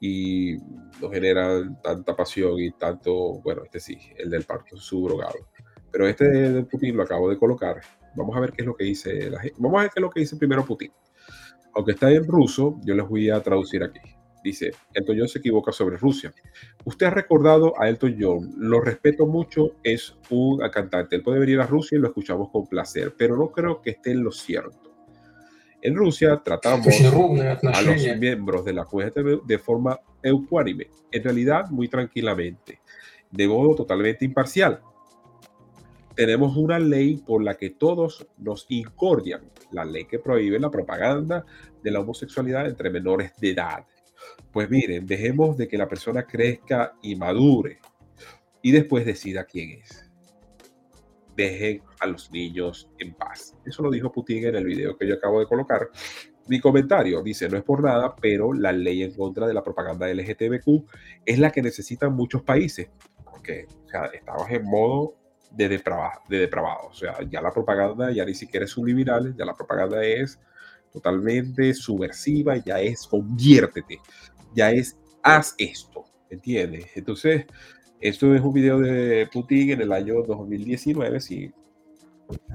y 0.00 0.56
no 1.00 1.10
generan 1.10 1.80
tanta 1.82 2.16
pasión 2.16 2.58
y 2.58 2.70
tanto, 2.72 3.40
bueno, 3.40 3.64
este 3.64 3.80
sí, 3.80 3.98
el 4.16 4.30
del 4.30 4.44
parto 4.44 4.76
subrogado. 4.76 5.48
Pero 5.90 6.06
este 6.08 6.28
de 6.28 6.64
Putin 6.64 6.96
lo 6.96 7.02
acabo 7.02 7.30
de 7.30 7.38
colocar. 7.38 7.80
Vamos 8.14 8.36
a 8.36 8.40
ver 8.40 8.52
qué 8.52 8.62
es 8.62 8.66
lo 8.66 8.74
que 8.74 8.84
dice 8.84 9.30
la 9.30 9.40
gente. 9.40 9.56
Vamos 9.58 9.78
a 9.78 9.82
ver 9.82 9.90
qué 9.90 10.00
es 10.00 10.02
lo 10.02 10.10
que 10.10 10.20
dice 10.20 10.36
primero 10.36 10.64
Putin. 10.64 10.92
Aunque 11.74 11.92
está 11.92 12.10
en 12.10 12.26
ruso, 12.26 12.80
yo 12.84 12.94
les 12.94 13.06
voy 13.08 13.30
a 13.30 13.42
traducir 13.42 13.82
aquí. 13.82 14.00
Dice, 14.46 14.70
Elton 14.94 15.16
John 15.18 15.28
se 15.28 15.40
equivoca 15.40 15.72
sobre 15.72 15.96
Rusia. 15.96 16.32
Usted 16.84 17.06
ha 17.06 17.10
recordado 17.10 17.74
a 17.80 17.88
Elton 17.88 18.16
John, 18.16 18.54
lo 18.56 18.80
respeto 18.80 19.26
mucho, 19.26 19.72
es 19.82 20.16
un 20.30 20.60
cantante. 20.70 21.16
Él 21.16 21.22
puede 21.22 21.40
venir 21.40 21.58
a 21.58 21.66
Rusia 21.66 21.98
y 21.98 22.00
lo 22.00 22.06
escuchamos 22.06 22.50
con 22.50 22.68
placer, 22.68 23.12
pero 23.18 23.36
no 23.36 23.50
creo 23.50 23.82
que 23.82 23.90
esté 23.90 24.12
en 24.12 24.22
lo 24.22 24.30
cierto. 24.30 24.94
En 25.82 25.96
Rusia 25.96 26.40
tratamos 26.44 26.86
a 26.86 27.82
los 27.82 28.18
miembros 28.18 28.64
de 28.64 28.72
la 28.72 28.84
juventud 28.84 29.42
de 29.44 29.58
forma 29.58 29.98
ecuánime, 30.22 30.90
en 31.10 31.24
realidad 31.24 31.68
muy 31.70 31.88
tranquilamente, 31.88 32.78
de 33.32 33.48
modo 33.48 33.74
totalmente 33.74 34.24
imparcial. 34.24 34.80
Tenemos 36.14 36.56
una 36.56 36.78
ley 36.78 37.16
por 37.16 37.42
la 37.42 37.54
que 37.54 37.70
todos 37.70 38.24
nos 38.38 38.66
incordian, 38.68 39.40
la 39.72 39.84
ley 39.84 40.04
que 40.04 40.20
prohíbe 40.20 40.60
la 40.60 40.70
propaganda 40.70 41.44
de 41.82 41.90
la 41.90 41.98
homosexualidad 41.98 42.68
entre 42.68 42.90
menores 42.90 43.32
de 43.40 43.50
edad. 43.50 43.84
Pues 44.56 44.70
miren, 44.70 45.04
dejemos 45.04 45.58
de 45.58 45.68
que 45.68 45.76
la 45.76 45.86
persona 45.86 46.22
crezca 46.22 46.94
y 47.02 47.14
madure 47.14 47.78
y 48.62 48.72
después 48.72 49.04
decida 49.04 49.44
quién 49.44 49.82
es 49.82 50.10
dejen 51.36 51.82
a 52.00 52.06
los 52.06 52.30
niños 52.30 52.88
en 52.98 53.12
paz. 53.12 53.54
Eso 53.66 53.82
lo 53.82 53.90
dijo 53.90 54.10
Putin 54.10 54.46
en 54.46 54.56
el 54.56 54.64
video 54.64 54.96
que 54.96 55.06
yo 55.06 55.16
acabo 55.16 55.40
de 55.40 55.46
colocar. 55.46 55.90
Mi 56.48 56.58
comentario 56.58 57.22
dice, 57.22 57.50
no 57.50 57.58
es 57.58 57.64
por 57.64 57.84
nada, 57.84 58.16
pero 58.16 58.54
la 58.54 58.72
ley 58.72 59.02
en 59.02 59.12
contra 59.12 59.46
de 59.46 59.52
la 59.52 59.62
propaganda 59.62 60.08
LGTBQ 60.08 60.86
es 61.26 61.38
la 61.38 61.52
que 61.52 61.60
necesitan 61.60 62.14
muchos 62.14 62.40
países, 62.40 62.88
porque 63.26 63.66
o 63.68 64.04
estamos 64.10 64.48
en 64.48 64.64
modo 64.64 65.16
de, 65.50 65.68
depravado, 65.68 66.22
de 66.30 66.38
depravado. 66.38 66.88
O 66.88 66.94
sea, 66.94 67.18
ya 67.28 67.42
la 67.42 67.52
propaganda 67.52 68.10
ya 68.10 68.24
ni 68.24 68.32
siquiera 68.32 68.64
es 68.64 68.70
subliminal, 68.70 69.36
ya 69.36 69.44
la 69.44 69.54
propaganda 69.54 70.02
es 70.02 70.40
totalmente 70.90 71.74
subversiva, 71.74 72.56
ya 72.56 72.80
es 72.80 73.06
conviértete, 73.06 74.00
ya 74.54 74.70
es 74.70 74.96
haz 75.22 75.54
esto, 75.58 76.04
¿entiendes? 76.30 76.86
Entonces, 76.94 77.46
esto 78.00 78.34
es 78.34 78.40
un 78.40 78.52
video 78.52 78.78
de 78.78 79.28
Putin 79.32 79.72
en 79.72 79.80
el 79.80 79.92
año 79.92 80.22
2019, 80.22 81.20
si 81.20 81.52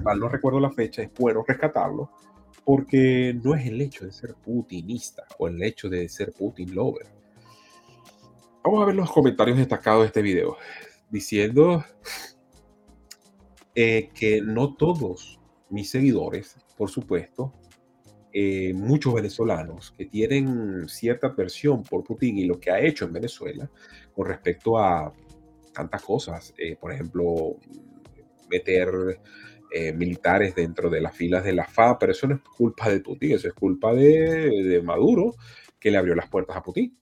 mal 0.02 0.18
no 0.18 0.28
recuerdo 0.28 0.60
la 0.60 0.70
fecha, 0.70 1.02
es 1.02 1.10
bueno 1.18 1.44
rescatarlo, 1.46 2.10
porque 2.64 3.38
no 3.42 3.54
es 3.54 3.66
el 3.66 3.80
hecho 3.80 4.04
de 4.04 4.12
ser 4.12 4.34
putinista 4.34 5.24
o 5.38 5.48
el 5.48 5.62
hecho 5.62 5.88
de 5.88 6.08
ser 6.08 6.32
Putin 6.32 6.74
lover. 6.74 7.06
Vamos 8.64 8.82
a 8.82 8.86
ver 8.86 8.94
los 8.94 9.10
comentarios 9.10 9.58
destacados 9.58 10.02
de 10.02 10.06
este 10.06 10.22
video, 10.22 10.56
diciendo 11.10 11.84
eh, 13.74 14.10
que 14.14 14.40
no 14.40 14.74
todos 14.74 15.40
mis 15.68 15.90
seguidores, 15.90 16.56
por 16.76 16.90
supuesto, 16.90 17.52
eh, 18.34 18.72
muchos 18.74 19.12
venezolanos 19.12 19.92
que 19.96 20.06
tienen 20.06 20.88
cierta 20.88 21.26
aversión 21.26 21.82
por 21.82 22.02
Putin 22.02 22.38
y 22.38 22.46
lo 22.46 22.58
que 22.58 22.70
ha 22.70 22.80
hecho 22.80 23.04
en 23.04 23.12
Venezuela 23.12 23.70
con 24.14 24.26
respecto 24.26 24.78
a 24.78 25.12
tantas 25.74 26.02
cosas. 26.02 26.54
Eh, 26.56 26.76
por 26.80 26.92
ejemplo, 26.92 27.56
meter 28.50 29.20
eh, 29.70 29.92
militares 29.92 30.54
dentro 30.54 30.88
de 30.88 31.02
las 31.02 31.14
filas 31.14 31.44
de 31.44 31.52
la 31.52 31.66
FA, 31.66 31.98
pero 31.98 32.12
eso 32.12 32.26
no 32.26 32.36
es 32.36 32.40
culpa 32.40 32.88
de 32.88 33.00
Putin, 33.00 33.32
eso 33.32 33.48
es 33.48 33.54
culpa 33.54 33.92
de, 33.92 34.80
Maduro, 34.82 35.34
que 35.78 35.90
le 35.90 35.98
abrió 35.98 36.14
las 36.14 36.28
puertas 36.28 36.56
a 36.56 36.62
Putin 36.62 36.96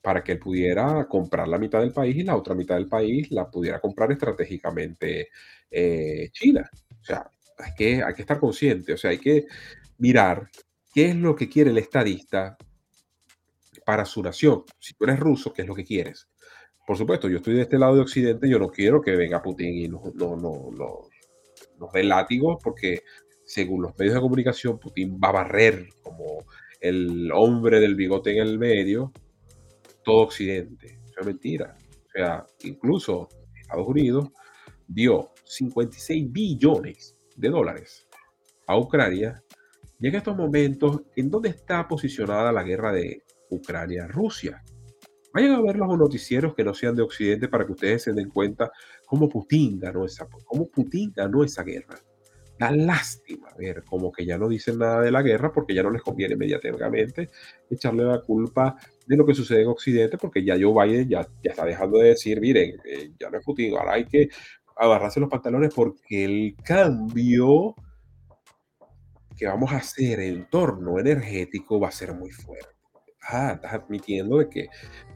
para 0.00 0.24
que 0.24 0.32
él 0.32 0.38
pudiera 0.38 1.06
comprar 1.08 1.46
la 1.46 1.58
mitad 1.58 1.80
del 1.80 1.92
país 1.92 2.16
y 2.16 2.22
la 2.22 2.36
otra 2.36 2.54
mitad 2.54 2.76
del 2.76 2.88
país 2.88 3.30
la 3.30 3.50
pudiera 3.50 3.80
comprar 3.80 4.10
estratégicamente 4.12 5.28
China. 6.32 6.70
O 7.00 7.04
sea, 7.04 7.30
hay 7.58 7.74
que, 7.74 8.02
hay 8.02 8.14
que 8.14 8.22
estar 8.22 8.40
consciente, 8.40 8.94
o 8.94 8.96
sea, 8.96 9.10
hay 9.10 9.18
que 9.18 9.44
mirar 9.98 10.48
qué 10.92 11.10
es 11.10 11.16
lo 11.16 11.34
que 11.34 11.48
quiere 11.48 11.70
el 11.70 11.78
estadista 11.78 12.56
para 13.84 14.04
su 14.04 14.22
nación. 14.22 14.64
Si 14.78 14.94
tú 14.94 15.04
eres 15.04 15.20
ruso, 15.20 15.52
¿qué 15.52 15.62
es 15.62 15.68
lo 15.68 15.74
que 15.74 15.84
quieres? 15.84 16.28
por 16.90 16.96
supuesto, 16.98 17.28
yo 17.28 17.36
estoy 17.36 17.54
de 17.54 17.62
este 17.62 17.78
lado 17.78 17.94
de 17.94 18.00
Occidente, 18.00 18.48
yo 18.48 18.58
no 18.58 18.68
quiero 18.68 19.00
que 19.00 19.14
venga 19.14 19.40
Putin 19.40 19.74
y 19.74 19.86
nos, 19.86 20.12
no, 20.12 21.08
dé 21.94 22.02
látigos, 22.02 22.58
porque 22.60 23.02
según 23.44 23.82
los 23.82 23.96
medios 23.96 24.16
de 24.16 24.20
comunicación, 24.20 24.80
Putin 24.80 25.16
va 25.22 25.28
a 25.28 25.32
barrer 25.34 25.86
como 26.02 26.38
el 26.80 27.30
hombre 27.32 27.78
del 27.78 27.94
bigote 27.94 28.32
en 28.32 28.38
el 28.38 28.58
medio 28.58 29.12
todo 30.02 30.22
Occidente. 30.22 30.98
Eso 31.08 31.20
es 31.20 31.26
mentira. 31.26 31.76
O 32.08 32.10
sea, 32.10 32.44
incluso 32.64 33.28
Estados 33.54 33.86
Unidos 33.86 34.28
dio 34.88 35.30
56 35.44 36.32
billones 36.32 37.16
de 37.36 37.50
dólares 37.50 38.08
a 38.66 38.76
Ucrania. 38.76 39.40
Y 40.00 40.08
en 40.08 40.14
estos 40.14 40.36
momentos, 40.36 41.02
¿en 41.14 41.30
dónde 41.30 41.50
está 41.50 41.86
posicionada 41.86 42.50
la 42.52 42.62
guerra 42.62 42.90
de 42.92 43.22
Ucrania-Rusia? 43.50 44.62
Vayan 45.34 45.52
a 45.52 45.60
ver 45.60 45.76
los 45.76 45.96
noticieros 45.96 46.54
que 46.54 46.64
no 46.64 46.74
sean 46.74 46.96
de 46.96 47.02
Occidente 47.02 47.48
para 47.48 47.66
que 47.66 47.72
ustedes 47.72 48.02
se 48.04 48.12
den 48.12 48.30
cuenta 48.30 48.72
cómo 49.06 49.28
Putin 49.28 49.78
ganó 49.78 50.04
esa, 50.04 50.26
cómo 50.44 50.68
Putin 50.68 51.12
ganó 51.14 51.44
esa 51.44 51.62
guerra. 51.62 51.96
Da 52.58 52.70
lástima 52.70 53.48
ver 53.58 53.84
como 53.84 54.10
que 54.10 54.24
ya 54.24 54.36
no 54.36 54.48
dicen 54.48 54.78
nada 54.78 55.02
de 55.02 55.10
la 55.10 55.22
guerra 55.22 55.52
porque 55.52 55.74
ya 55.74 55.82
no 55.82 55.90
les 55.90 56.02
conviene 56.02 56.34
inmediatamente 56.34 57.30
echarle 57.70 58.04
la 58.04 58.20
culpa 58.20 58.76
de 59.06 59.16
lo 59.16 59.24
que 59.24 59.34
sucede 59.34 59.62
en 59.62 59.68
Occidente 59.68 60.18
porque 60.18 60.44
ya 60.44 60.56
Joe 60.60 60.86
Biden 60.86 61.08
ya, 61.08 61.26
ya 61.42 61.50
está 61.50 61.64
dejando 61.64 61.98
de 61.98 62.08
decir, 62.08 62.40
miren, 62.40 62.76
eh, 62.84 63.12
ya 63.18 63.30
no 63.30 63.38
es 63.38 63.44
Putin, 63.44 63.76
ahora 63.76 63.94
hay 63.94 64.04
que 64.04 64.28
agarrarse 64.76 65.20
los 65.20 65.30
pantalones 65.30 65.72
porque 65.74 66.24
el 66.24 66.56
cambio 66.64 67.74
que 69.40 69.46
vamos 69.46 69.72
a 69.72 69.78
hacer 69.78 70.20
en 70.20 70.44
torno 70.50 70.98
energético 70.98 71.80
va 71.80 71.88
a 71.88 71.92
ser 71.92 72.12
muy 72.12 72.30
fuerte. 72.30 72.68
Ah, 73.26 73.52
estás 73.54 73.72
admitiendo 73.72 74.36
de 74.36 74.50
que 74.50 74.68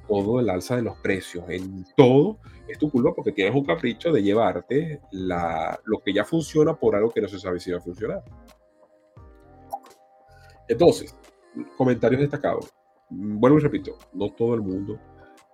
todo 0.08 0.40
el 0.40 0.48
alza 0.48 0.76
de 0.76 0.82
los 0.82 0.96
precios, 1.00 1.44
en 1.50 1.84
todo, 1.94 2.38
es 2.66 2.78
tu 2.78 2.90
culpa 2.90 3.12
porque 3.14 3.32
tienes 3.32 3.54
un 3.54 3.66
capricho 3.66 4.10
de 4.10 4.22
llevarte 4.22 5.02
la, 5.12 5.78
lo 5.84 5.98
que 5.98 6.14
ya 6.14 6.24
funciona 6.24 6.74
por 6.74 6.96
algo 6.96 7.10
que 7.10 7.20
no 7.20 7.28
se 7.28 7.38
sabe 7.38 7.60
si 7.60 7.70
va 7.70 7.76
a 7.76 7.82
funcionar. 7.82 8.24
Entonces, 10.68 11.14
comentarios 11.76 12.22
destacados. 12.22 12.72
Vuelvo 13.10 13.58
y 13.58 13.60
repito, 13.60 13.98
no 14.14 14.30
todo 14.30 14.54
el 14.54 14.62
mundo 14.62 14.98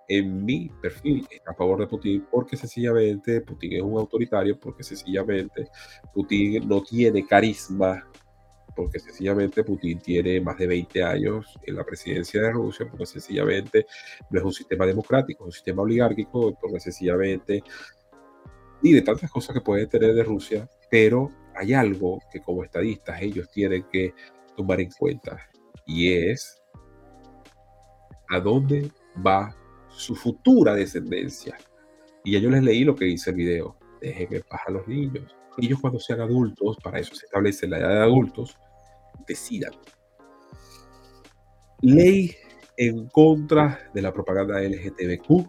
en 0.07 0.45
mi 0.45 0.69
perfil 0.81 1.27
está 1.29 1.51
a 1.51 1.55
favor 1.55 1.77
de 1.81 1.87
Putin 1.87 2.25
porque 2.31 2.55
sencillamente 2.55 3.41
Putin 3.41 3.73
es 3.73 3.81
un 3.81 3.97
autoritario, 3.97 4.57
porque 4.57 4.81
sencillamente 4.83 5.67
Putin 6.13 6.69
no 6.69 6.81
tiene 6.81 7.27
carisma 7.27 8.07
porque 8.75 8.99
sencillamente 8.99 9.63
Putin 9.63 9.99
tiene 9.99 10.41
más 10.41 10.57
de 10.57 10.67
20 10.67 11.03
años 11.03 11.59
en 11.63 11.75
la 11.75 11.83
presidencia 11.83 12.41
de 12.41 12.51
Rusia, 12.51 12.87
porque 12.89 13.05
sencillamente 13.05 13.85
no 14.29 14.39
es 14.39 14.45
un 14.45 14.53
sistema 14.53 14.85
democrático, 14.85 15.43
es 15.43 15.47
un 15.47 15.51
sistema 15.51 15.81
oligárquico, 15.81 16.57
porque 16.59 16.79
sencillamente, 16.79 17.63
y 18.81 18.93
de 18.93 19.01
tantas 19.01 19.29
cosas 19.31 19.53
que 19.53 19.61
puede 19.61 19.87
tener 19.87 20.13
de 20.13 20.23
Rusia, 20.23 20.69
pero 20.89 21.31
hay 21.55 21.73
algo 21.73 22.19
que 22.31 22.41
como 22.41 22.63
estadistas 22.63 23.21
ellos 23.21 23.49
tienen 23.51 23.83
que 23.91 24.13
tomar 24.55 24.79
en 24.81 24.89
cuenta, 24.91 25.49
y 25.85 26.13
es 26.13 26.61
a 28.29 28.39
dónde 28.39 28.89
va 29.25 29.55
su 29.89 30.15
futura 30.15 30.73
descendencia. 30.73 31.57
Y 32.23 32.33
ya 32.33 32.39
yo 32.39 32.49
les 32.49 32.63
leí 32.63 32.83
lo 32.83 32.95
que 32.95 33.05
dice 33.05 33.31
el 33.31 33.35
video. 33.35 33.77
Dejen 33.99 34.29
que 34.29 34.39
paz 34.41 34.61
a 34.67 34.71
los 34.71 34.87
niños. 34.87 35.35
Ellos 35.57 35.79
cuando 35.79 35.99
sean 35.99 36.21
adultos, 36.21 36.77
para 36.83 36.99
eso 36.99 37.15
se 37.15 37.25
establece 37.25 37.67
la 37.67 37.79
edad 37.79 37.89
de 37.89 37.99
adultos, 37.99 38.57
decidan. 39.27 39.73
Ley 41.81 42.35
en 42.77 43.07
contra 43.07 43.79
de 43.93 44.01
la 44.01 44.13
propaganda 44.13 44.61
LGTBQ 44.61 45.47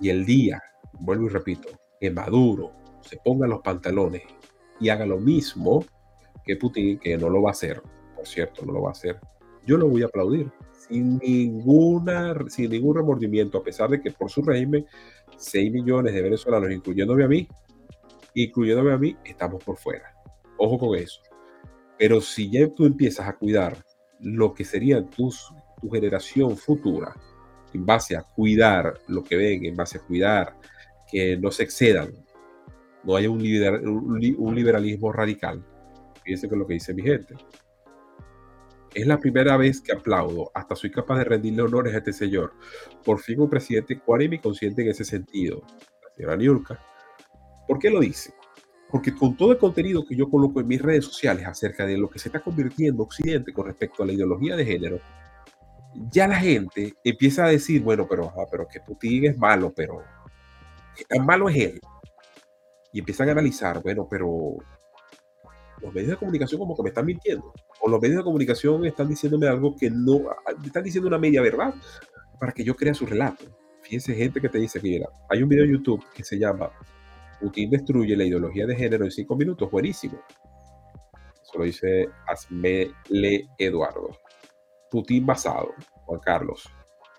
y 0.00 0.08
el 0.08 0.24
día, 0.24 0.62
vuelvo 1.00 1.26
y 1.26 1.28
repito, 1.28 1.68
que 2.00 2.10
Maduro 2.10 2.72
se 3.02 3.18
ponga 3.18 3.46
los 3.46 3.60
pantalones 3.60 4.22
y 4.80 4.88
haga 4.88 5.06
lo 5.06 5.18
mismo 5.18 5.84
que 6.44 6.56
Putin, 6.56 6.98
que 6.98 7.16
no 7.16 7.28
lo 7.28 7.42
va 7.42 7.50
a 7.50 7.52
hacer, 7.52 7.82
por 8.14 8.26
cierto, 8.26 8.64
no 8.64 8.72
lo 8.72 8.82
va 8.82 8.88
a 8.88 8.92
hacer, 8.92 9.18
yo 9.66 9.76
lo 9.76 9.88
voy 9.88 10.02
a 10.02 10.06
aplaudir 10.06 10.50
sin, 10.72 11.18
ninguna, 11.18 12.34
sin 12.48 12.70
ningún 12.70 12.96
remordimiento, 12.96 13.58
a 13.58 13.62
pesar 13.62 13.90
de 13.90 14.00
que 14.00 14.10
por 14.10 14.30
su 14.30 14.42
régimen 14.42 14.86
6 15.36 15.72
millones 15.72 16.14
de 16.14 16.22
venezolanos, 16.22 16.70
incluyéndome 16.70 17.24
a 17.24 17.28
mí, 17.28 17.48
incluyéndome 18.34 18.92
a 18.92 18.98
mí, 18.98 19.16
estamos 19.24 19.62
por 19.62 19.76
fuera. 19.76 20.14
Ojo 20.58 20.78
con 20.78 20.98
eso. 20.98 21.20
Pero 21.98 22.20
si 22.20 22.50
ya 22.50 22.68
tú 22.68 22.86
empiezas 22.86 23.28
a 23.28 23.36
cuidar 23.36 23.76
lo 24.20 24.54
que 24.54 24.64
sería 24.64 25.04
tu 25.08 25.30
generación 25.90 26.56
futura, 26.56 27.14
en 27.72 27.84
base 27.84 28.16
a 28.16 28.22
cuidar 28.22 28.94
lo 29.08 29.22
que 29.22 29.36
ven, 29.36 29.64
en 29.64 29.76
base 29.76 29.98
a 29.98 30.02
cuidar 30.02 30.56
que 31.10 31.36
no 31.36 31.50
se 31.50 31.64
excedan, 31.64 32.12
no 33.02 33.16
haya 33.16 33.30
un, 33.30 33.40
un 33.40 34.54
liberalismo 34.54 35.12
radical. 35.12 35.64
Fíjense 36.24 36.48
con 36.48 36.58
lo 36.58 36.66
que 36.66 36.74
dice 36.74 36.94
mi 36.94 37.02
gente. 37.02 37.34
Es 38.94 39.06
la 39.06 39.18
primera 39.18 39.56
vez 39.56 39.80
que 39.80 39.92
aplaudo, 39.92 40.50
hasta 40.54 40.76
soy 40.76 40.90
capaz 40.90 41.18
de 41.18 41.24
rendirle 41.24 41.62
honores 41.62 41.94
a 41.94 41.98
este 41.98 42.12
señor. 42.12 42.52
Por 43.04 43.20
fin 43.20 43.40
un 43.40 43.50
presidente 43.50 43.98
cuánime 43.98 44.36
y 44.36 44.38
consciente 44.38 44.82
en 44.82 44.88
ese 44.88 45.04
sentido. 45.04 45.62
La 46.02 46.14
señora 46.14 46.36
Niurka. 46.36 46.93
¿Por 47.66 47.78
qué 47.78 47.90
lo 47.90 48.00
dice? 48.00 48.34
Porque 48.90 49.14
con 49.14 49.36
todo 49.36 49.52
el 49.52 49.58
contenido 49.58 50.04
que 50.04 50.14
yo 50.14 50.28
coloco 50.30 50.60
en 50.60 50.68
mis 50.68 50.80
redes 50.80 51.04
sociales 51.06 51.46
acerca 51.46 51.86
de 51.86 51.98
lo 51.98 52.08
que 52.08 52.18
se 52.18 52.28
está 52.28 52.40
convirtiendo 52.40 53.02
Occidente 53.02 53.52
con 53.52 53.66
respecto 53.66 54.02
a 54.02 54.06
la 54.06 54.12
ideología 54.12 54.56
de 54.56 54.64
género, 54.64 55.00
ya 56.10 56.28
la 56.28 56.36
gente 56.36 56.94
empieza 57.04 57.44
a 57.44 57.48
decir, 57.48 57.82
bueno, 57.82 58.06
pero, 58.08 58.32
pero 58.50 58.66
que 58.66 58.80
Putin 58.80 59.26
es 59.26 59.38
malo, 59.38 59.72
pero 59.74 60.02
¿qué 60.96 61.04
tan 61.04 61.24
malo 61.24 61.48
es 61.48 61.56
él? 61.56 61.80
Y 62.92 63.00
empiezan 63.00 63.28
a 63.28 63.32
analizar, 63.32 63.82
bueno, 63.82 64.06
pero 64.08 64.56
los 65.80 65.92
medios 65.92 66.10
de 66.10 66.16
comunicación 66.16 66.58
como 66.58 66.76
que 66.76 66.82
me 66.82 66.88
están 66.88 67.06
mintiendo. 67.06 67.52
O 67.80 67.88
los 67.88 68.00
medios 68.00 68.18
de 68.18 68.24
comunicación 68.24 68.84
están 68.86 69.08
diciéndome 69.08 69.48
algo 69.48 69.76
que 69.76 69.90
no, 69.90 70.20
me 70.58 70.66
están 70.66 70.84
diciendo 70.84 71.08
una 71.08 71.18
media 71.18 71.42
verdad 71.42 71.74
para 72.38 72.52
que 72.52 72.64
yo 72.64 72.74
crea 72.74 72.94
su 72.94 73.06
relato. 73.06 73.44
Fíjense 73.82 74.14
gente 74.14 74.40
que 74.40 74.48
te 74.48 74.58
dice 74.58 74.80
que 74.80 75.02
hay 75.28 75.42
un 75.42 75.48
video 75.48 75.64
en 75.64 75.72
YouTube 75.72 76.02
que 76.14 76.24
se 76.24 76.38
llama 76.38 76.70
Putin 77.40 77.70
destruye 77.70 78.16
la 78.16 78.24
ideología 78.24 78.66
de 78.66 78.76
género 78.76 79.04
en 79.04 79.10
cinco 79.10 79.36
minutos, 79.36 79.70
buenísimo. 79.70 80.20
Eso 81.42 81.58
lo 81.58 81.64
dice 81.64 82.08
Asmele 82.26 83.48
Eduardo. 83.58 84.10
Putin 84.90 85.26
basado, 85.26 85.74
Juan 86.06 86.20
Carlos. 86.20 86.68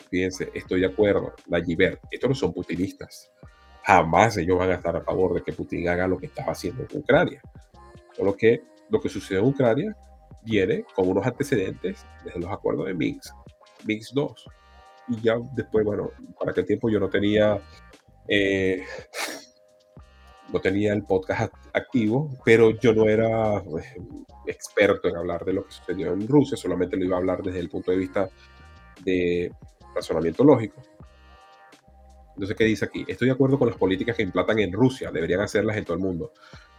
Fíjense, 0.09 0.49
estoy 0.53 0.81
de 0.81 0.87
acuerdo. 0.87 1.33
La 1.47 1.63
Giver, 1.63 1.99
estos 2.11 2.29
no 2.29 2.35
son 2.35 2.53
putinistas. 2.53 3.31
Jamás 3.83 4.37
ellos 4.37 4.57
van 4.57 4.71
a 4.71 4.75
estar 4.75 4.95
a 4.95 5.01
favor 5.01 5.33
de 5.33 5.43
que 5.43 5.53
Putin 5.53 5.87
haga 5.89 6.07
lo 6.07 6.17
que 6.17 6.27
estaba 6.27 6.53
haciendo 6.53 6.85
en 6.89 6.99
Ucrania. 6.99 7.41
Solo 8.13 8.35
que 8.35 8.63
lo 8.89 8.99
que 8.99 9.09
sucedió 9.09 9.41
en 9.41 9.47
Ucrania 9.47 9.95
viene 10.41 10.85
con 10.95 11.07
unos 11.09 11.25
antecedentes 11.25 12.05
desde 12.23 12.39
los 12.39 12.51
acuerdos 12.51 12.87
de 12.87 12.93
Minsk, 12.93 13.33
Minsk 13.85 14.13
2. 14.13 14.45
Y 15.09 15.21
ya 15.21 15.35
después, 15.53 15.85
bueno, 15.85 16.11
para 16.39 16.51
aquel 16.51 16.65
tiempo 16.65 16.89
yo 16.89 16.99
no 16.99 17.09
tenía, 17.09 17.59
eh, 18.27 18.83
no 20.51 20.59
tenía 20.59 20.93
el 20.93 21.03
podcast 21.03 21.53
activo, 21.73 22.29
pero 22.43 22.71
yo 22.79 22.93
no 22.93 23.07
era 23.09 23.61
pues, 23.63 23.85
experto 24.45 25.07
en 25.07 25.17
hablar 25.17 25.43
de 25.43 25.53
lo 25.53 25.65
que 25.65 25.71
sucedió 25.71 26.13
en 26.13 26.27
Rusia, 26.27 26.57
solamente 26.57 26.97
lo 26.97 27.05
iba 27.05 27.15
a 27.15 27.19
hablar 27.19 27.41
desde 27.41 27.59
el 27.59 27.69
punto 27.69 27.91
de 27.91 27.97
vista 27.97 28.29
de 29.03 29.51
razonamiento 29.93 30.43
lógico. 30.43 30.81
Entonces, 32.29 32.55
¿qué 32.57 32.65
dice 32.65 32.85
aquí? 32.85 33.05
Estoy 33.07 33.27
de 33.27 33.33
acuerdo 33.33 33.57
con 33.57 33.69
las 33.69 33.77
políticas 33.77 34.15
que 34.15 34.23
implantan 34.23 34.59
en 34.59 34.71
Rusia, 34.73 35.09
deberían 35.11 35.41
hacerlas 35.41 35.77
en 35.77 35.85
todo 35.85 35.95
el 35.95 36.03
mundo 36.03 36.31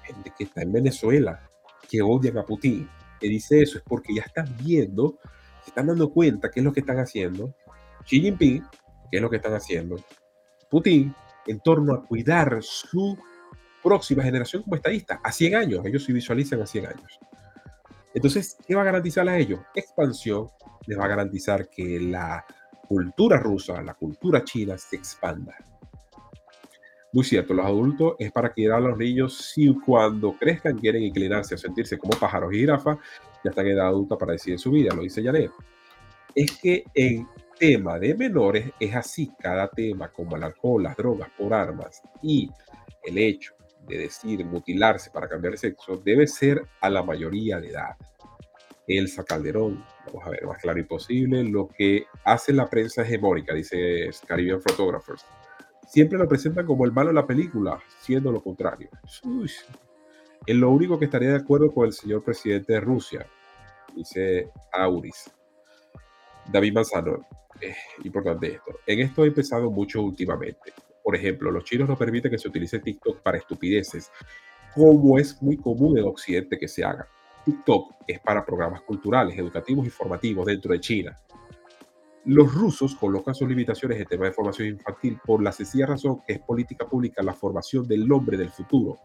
gente 0.07 0.33
que 0.37 0.45
está 0.45 0.63
en 0.63 0.73
Venezuela, 0.73 1.41
que 1.89 2.03
odian 2.03 2.39
a 2.39 2.45
Putin, 2.45 2.89
que 3.21 3.29
dice 3.29 3.63
eso, 3.63 3.79
es 3.79 3.85
porque 3.85 4.15
ya 4.15 4.23
están 4.23 4.57
viendo, 4.63 5.19
se 5.63 5.71
están 5.71 5.87
dando 5.87 6.11
cuenta 6.11 6.51
qué 6.51 6.61
es 6.61 6.65
lo 6.65 6.73
que 6.73 6.81
están 6.81 6.99
haciendo. 6.99 7.55
Xi 8.05 8.21
Jinping, 8.21 8.63
qué 9.11 9.17
es 9.17 9.23
lo 9.23 9.31
que 9.31 9.37
están 9.37 9.55
haciendo. 9.55 9.97
Putin, 10.71 11.15
en 11.47 11.61
torno 11.61 11.95
a 11.95 12.05
cuidar 12.05 12.59
su 12.61 13.19
próxima 13.87 14.25
generación 14.25 14.65
como 14.65 14.75
estadista, 14.75 15.21
a 15.23 15.31
100 15.31 15.55
años. 15.55 15.87
Ellos 15.87 16.03
se 16.03 16.13
visualizan 16.13 16.61
a 16.61 16.67
100 16.67 16.87
años. 16.87 17.21
Entonces, 18.13 18.57
¿qué 18.67 18.75
va 18.75 18.83
a 18.83 18.87
garantizar 18.87 19.29
a 19.29 19.39
ellos? 19.39 19.61
Expansión 19.77 20.49
les 20.89 20.99
va 20.99 21.05
a 21.05 21.09
garantizar 21.09 21.69
que 21.69 22.01
la 22.01 22.45
cultura 22.89 23.39
rusa, 23.39 23.81
la 23.83 23.95
cultura 23.95 24.43
china 24.43 24.77
se 24.77 24.97
expanda. 24.97 25.57
Muy 27.13 27.23
cierto, 27.23 27.55
los 27.55 27.65
adultos 27.65 28.17
es 28.19 28.33
para 28.33 28.53
cuidar 28.53 28.79
a 28.79 28.89
los 28.89 28.99
niños 28.99 29.37
si 29.55 29.73
cuando 29.73 30.37
crezcan 30.37 30.77
quieren 30.77 31.05
inclinarse 31.05 31.55
a 31.55 31.59
sentirse 31.59 31.97
como 31.97 32.19
pájaros 32.19 32.53
y 32.53 32.59
jirafas, 32.59 32.99
ya 33.45 33.51
están 33.51 33.67
en 33.67 33.73
edad 33.75 33.87
adulta 33.87 34.19
para 34.19 34.33
decidir 34.33 34.59
su 34.59 34.73
vida, 34.73 34.93
lo 34.97 35.03
dice 35.03 35.23
Janet. 35.23 35.53
Es 36.35 36.59
que 36.59 36.83
el 36.93 37.25
tema 37.57 38.01
de 38.01 38.17
menores 38.17 38.73
es 38.81 38.97
así, 38.97 39.31
cada 39.39 39.69
tema 39.69 40.09
como 40.09 40.35
el 40.35 40.43
alcohol, 40.43 40.83
las 40.83 40.97
drogas 40.97 41.31
por 41.39 41.55
armas 41.55 42.03
y 42.21 42.51
el 43.05 43.19
hecho 43.19 43.57
de 43.87 43.99
decir 43.99 44.45
mutilarse 44.45 45.11
para 45.11 45.29
cambiar 45.29 45.53
de 45.53 45.59
sexo 45.59 45.97
debe 45.97 46.27
ser 46.27 46.63
a 46.81 46.91
la 46.91 47.03
mayoría 47.03 47.61
de 47.61 47.69
edad. 47.69 47.97
Elsa 48.89 49.25
Calderón, 49.25 49.85
vamos 50.07 50.27
a 50.27 50.31
ver, 50.31 50.45
más 50.45 50.59
claro 50.59 50.79
imposible, 50.79 51.43
lo 51.45 51.69
que 51.69 52.07
hace 52.25 52.53
la 52.53 52.69
prensa 52.69 53.03
hegemónica, 53.03 53.53
dice 53.53 54.11
Caribbean 54.27 54.63
Photographers 54.63 55.25
siempre 55.87 56.19
lo 56.19 56.29
presentan 56.29 56.67
como 56.67 56.85
el 56.85 56.93
malo 56.93 57.09
de 57.09 57.15
la 57.15 57.27
película, 57.27 57.81
siendo 58.01 58.33
lo 58.33 58.43
contrario. 58.43 58.91
Es 60.47 60.57
lo 60.57 60.71
único 60.71 60.99
que 60.99 61.07
estaría 61.07 61.31
de 61.31 61.37
acuerdo 61.37 61.73
con 61.73 61.87
el 61.87 61.93
señor 61.93 62.23
presidente 62.23 62.75
de 62.75 62.81
Rusia, 62.81 63.27
dice 63.95 64.51
Auris. 64.73 65.31
David 66.53 66.75
Manzano, 66.75 67.27
es 67.61 67.77
importante 68.05 68.55
esto. 68.55 68.79
En 68.87 69.01
esto 69.01 69.25
he 69.25 69.29
empezado 69.29 69.71
mucho 69.71 70.03
últimamente. 70.03 70.73
Por 71.07 71.15
ejemplo, 71.15 71.53
los 71.53 71.63
chinos 71.63 71.89
no 71.89 71.97
permiten 71.97 72.33
que 72.33 72.39
se 72.39 72.49
utilice 72.49 72.81
TikTok 72.81 73.21
para 73.21 73.39
estupideces, 73.39 74.11
como 74.75 75.21
es 75.21 75.41
muy 75.41 75.57
común 75.57 75.97
en 75.97 76.05
Occidente 76.05 76.59
que 76.59 76.67
se 76.67 76.83
haga. 76.83 77.07
TikTok 77.45 77.95
es 78.09 78.19
para 78.19 78.45
programas 78.45 78.81
culturales, 78.81 79.39
educativos 79.39 79.87
y 79.87 79.91
formativos 79.91 80.45
dentro 80.47 80.73
de 80.73 80.81
China. 80.81 81.17
Los 82.25 82.53
rusos 82.53 82.97
colocan 82.97 83.37
sus 83.37 83.49
limitaciones 83.49 84.01
en 84.01 84.07
tema 84.07 84.25
de 84.25 84.33
formación 84.33 84.67
infantil 84.67 85.21
por 85.25 85.41
la 85.41 85.53
sencilla 85.53 85.87
razón 85.87 86.23
que 86.27 86.33
es 86.33 86.39
política 86.41 86.89
pública 86.89 87.23
la 87.23 87.35
formación 87.35 87.87
del 87.87 88.11
hombre 88.11 88.37
del 88.37 88.51
futuro, 88.51 88.99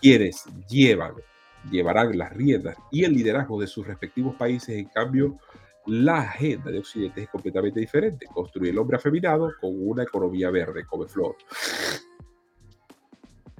quienes 0.00 0.46
llevan, 0.68 1.14
llevarán 1.70 2.18
las 2.18 2.32
riendas 2.32 2.76
y 2.90 3.04
el 3.04 3.12
liderazgo 3.12 3.60
de 3.60 3.68
sus 3.68 3.86
respectivos 3.86 4.34
países. 4.34 4.76
En 4.76 4.86
cambio, 4.86 5.38
la 5.86 6.20
agenda 6.20 6.70
de 6.70 6.78
Occidente 6.78 7.22
es 7.22 7.28
completamente 7.28 7.80
diferente. 7.80 8.26
Construir 8.26 8.72
el 8.72 8.78
hombre 8.78 8.96
afeminado 8.96 9.52
con 9.60 9.70
una 9.74 10.02
economía 10.02 10.50
verde, 10.50 10.84
come 10.84 11.06
flor. 11.06 11.36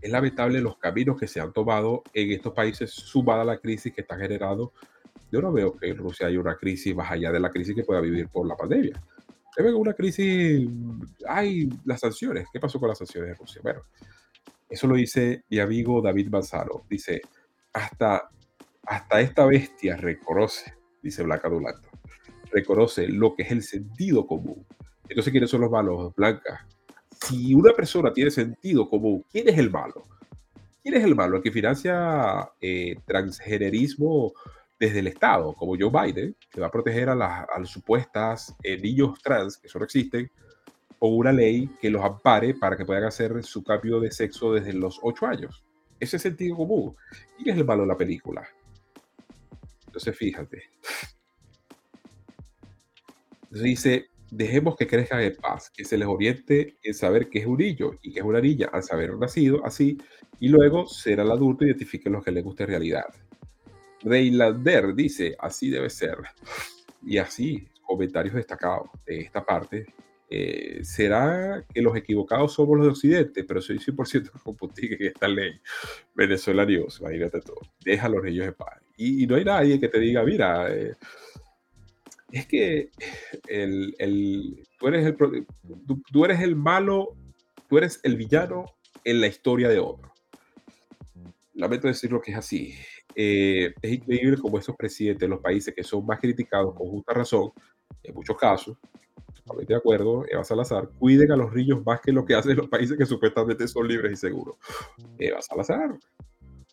Es 0.01 0.11
lamentable 0.11 0.61
los 0.61 0.77
caminos 0.79 1.18
que 1.18 1.27
se 1.27 1.41
han 1.41 1.53
tomado 1.53 2.03
en 2.12 2.33
estos 2.33 2.53
países 2.53 2.91
sumada 2.91 3.43
a 3.43 3.45
la 3.45 3.59
crisis 3.59 3.93
que 3.93 4.03
está 4.03 4.16
generando 4.16 4.72
yo 5.31 5.41
no 5.41 5.53
veo 5.53 5.77
que 5.77 5.89
en 5.89 5.97
Rusia 5.97 6.29
haya 6.29 6.41
una 6.41 6.57
crisis 6.57 6.95
más 6.95 7.11
allá 7.11 7.33
de 7.33 7.41
la 7.41 7.51
crisis 7.51 7.74
que 7.74 7.85
pueda 7.85 8.01
vivir 8.01 8.29
por 8.29 8.47
la 8.47 8.57
pandemia. 8.57 9.03
Yo 9.59 9.79
una 9.79 9.95
crisis, 9.95 10.68
hay 11.27 11.68
las 11.85 12.01
sanciones. 12.01 12.47
¿Qué 12.53 12.61
pasó 12.61 12.79
con 12.79 12.91
las 12.91 12.99
sanciones 12.99 13.31
de 13.31 13.35
Rusia? 13.37 13.61
Bueno, 13.62 13.83
eso 14.68 14.87
lo 14.87 14.95
dice 14.95 15.45
mi 15.49 15.59
amigo 15.59 16.03
David 16.03 16.29
Manzano. 16.29 16.85
Dice, 16.89 17.22
hasta, 17.72 18.29
hasta 18.85 19.20
esta 19.20 19.47
bestia 19.47 19.97
reconoce, 19.97 20.74
dice 21.03 21.22
Black 21.22 21.47
Adulato, 21.47 21.89
reconoce 22.57 23.09
lo 23.09 23.35
que 23.35 23.43
es 23.43 23.51
el 23.51 23.63
sentido 23.63 24.27
común. 24.27 24.65
Entonces, 25.09 25.31
¿quiénes 25.31 25.51
son 25.51 25.61
los 25.61 25.71
malos? 25.71 26.15
Blanca. 26.15 26.67
Si 27.21 27.55
una 27.55 27.73
persona 27.73 28.13
tiene 28.13 28.31
sentido 28.31 28.89
común, 28.89 29.25
¿quién 29.31 29.49
es 29.49 29.59
el 29.59 29.71
malo? 29.71 30.05
¿Quién 30.83 30.95
es 30.95 31.05
el 31.05 31.15
malo? 31.15 31.37
El 31.37 31.43
que 31.43 31.51
financia 31.51 32.51
eh, 32.61 32.97
transgenerismo 33.07 34.33
desde 34.79 35.01
el 35.01 35.07
Estado, 35.07 35.55
como 35.55 35.77
Joe 35.79 35.91
Biden, 35.91 36.37
que 36.51 36.61
va 36.61 36.69
a 36.69 36.71
proteger 36.71 37.09
a 37.09 37.15
las, 37.15 37.69
supuestas 37.69 38.55
eh, 38.63 38.79
niños 38.79 39.19
trans, 39.23 39.57
que 39.57 39.69
solo 39.69 39.85
existen, 39.85 40.31
o 40.99 41.09
una 41.09 41.33
ley 41.33 41.69
que 41.81 41.91
los 41.91 42.03
ampare 42.03 42.55
para 42.55 42.77
que 42.77 42.85
puedan 42.85 43.05
hacer 43.05 43.43
su 43.43 43.63
cambio 43.63 44.01
de 44.01 44.11
sexo 44.11 44.53
desde 44.53 44.73
los 44.73 44.99
8 45.03 45.27
años. 45.27 45.65
Ese 45.99 46.17
es 46.17 46.23
sentido 46.23 46.57
común. 46.57 46.95
¿Quién 47.37 47.51
es 47.51 47.57
el 47.57 47.67
malo 47.67 47.83
de 47.83 47.89
la 47.89 47.97
película? 47.97 48.47
Entonces, 49.87 50.17
fíjate. 50.17 50.63
Dice, 53.63 54.11
dejemos 54.31 54.77
que 54.77 54.87
crezcan 54.87 55.23
en 55.23 55.37
paz, 55.37 55.71
que 55.71 55.85
se 55.85 55.97
les 55.97 56.09
oriente 56.09 56.77
en 56.83 56.95
saber 56.95 57.29
qué 57.29 57.41
es 57.41 57.47
un 57.47 57.59
niño 57.59 57.93
y 58.03 58.13
qué 58.13 58.21
es 58.21 58.25
una 58.25 58.41
niña 58.41 58.69
al 58.73 58.83
saber 58.83 59.17
nacido 59.17 59.65
así, 59.65 59.99
y 60.41 60.49
luego 60.49 60.87
ser 60.87 61.21
el 61.21 61.31
adulto 61.31 61.65
y 61.65 61.69
identifique 61.69 62.11
lo 62.11 62.23
que 62.23 62.33
le 62.33 62.43
guste 62.43 62.65
en 62.65 62.71
realidad. 62.71 63.07
Reylander 64.03 64.95
dice, 64.95 65.35
así 65.39 65.71
debe 65.71 65.91
ser. 65.91 66.19
Y 67.05 67.19
así, 67.19 67.67
comentarios 67.83 68.35
destacados 68.35 68.91
de 69.07 69.21
esta 69.21 69.45
parte. 69.45 69.87
Eh, 70.29 70.81
¿Será 70.83 71.65
que 71.73 71.81
los 71.81 71.97
equivocados 71.97 72.53
somos 72.53 72.77
los 72.77 72.87
de 72.87 72.93
Occidente? 72.93 73.45
Pero 73.45 73.61
soy 73.61 73.79
100% 73.79 74.31
con 74.43 74.57
Putin 74.57 74.95
en 74.95 75.07
esta 75.07 75.29
ley. 75.29 75.61
Venezuela 76.15 76.65
News, 76.65 77.01
imagínate 77.01 77.41
todo. 77.41 77.61
Deja 77.85 78.07
a 78.07 78.11
los 78.11 78.23
niños 78.23 78.47
en 78.47 78.55
paz. 78.55 78.81
Y, 78.97 79.27
no 79.27 79.37
hay 79.37 79.45
nadie 79.45 79.79
que 79.79 79.89
te 79.89 80.01
diga, 80.01 80.25
mira, 80.25 80.75
eh, 80.75 80.95
es 82.33 82.47
que 82.47 82.91
el, 83.49 83.95
el, 83.99 84.66
tú, 84.79 84.89
eres 84.89 85.07
el, 85.07 85.16
tú, 85.16 86.24
eres 86.24 86.41
el 86.41 86.57
malo, 86.57 87.16
tú 87.68 87.79
eres 87.79 88.01
el 88.03 88.16
villano 88.16 88.64
en 89.05 89.20
la 89.20 89.27
historia 89.27 89.68
de 89.68 89.79
otro. 89.79 90.12
Lamento 91.55 91.89
decirlo 91.89 92.20
que 92.20 92.33
es 92.33 92.37
así. 92.37 92.74
Eh, 93.14 93.72
es 93.81 93.93
increíble 93.93 94.37
como 94.37 94.59
estos 94.59 94.77
presidentes 94.77 95.20
de 95.20 95.29
los 95.29 95.41
países 95.41 95.74
que 95.74 95.83
son 95.83 96.05
más 96.05 96.20
criticados 96.20 96.74
con 96.74 96.89
justa 96.89 97.14
razón, 97.14 97.53
en 98.03 98.14
muchos 98.14 98.37
casos, 98.37 98.77
totalmente 99.35 99.72
de 99.72 99.79
acuerdo, 99.79 100.24
Eva 100.29 100.45
Salazar, 100.45 100.91
cuiden 100.99 101.33
a 101.33 101.37
los 101.37 101.53
niños 101.53 101.85
más 101.85 102.01
que 102.01 102.12
lo 102.12 102.24
que 102.24 102.35
hacen 102.35 102.57
los 102.57 102.68
países 102.68 102.99
que 102.99 103.07
supuestamente 103.07 103.66
son 103.68 103.89
libres 103.89 104.12
y 104.12 104.16
seguros. 104.16 104.57
Eva 105.18 105.41
Salazar. 105.41 105.97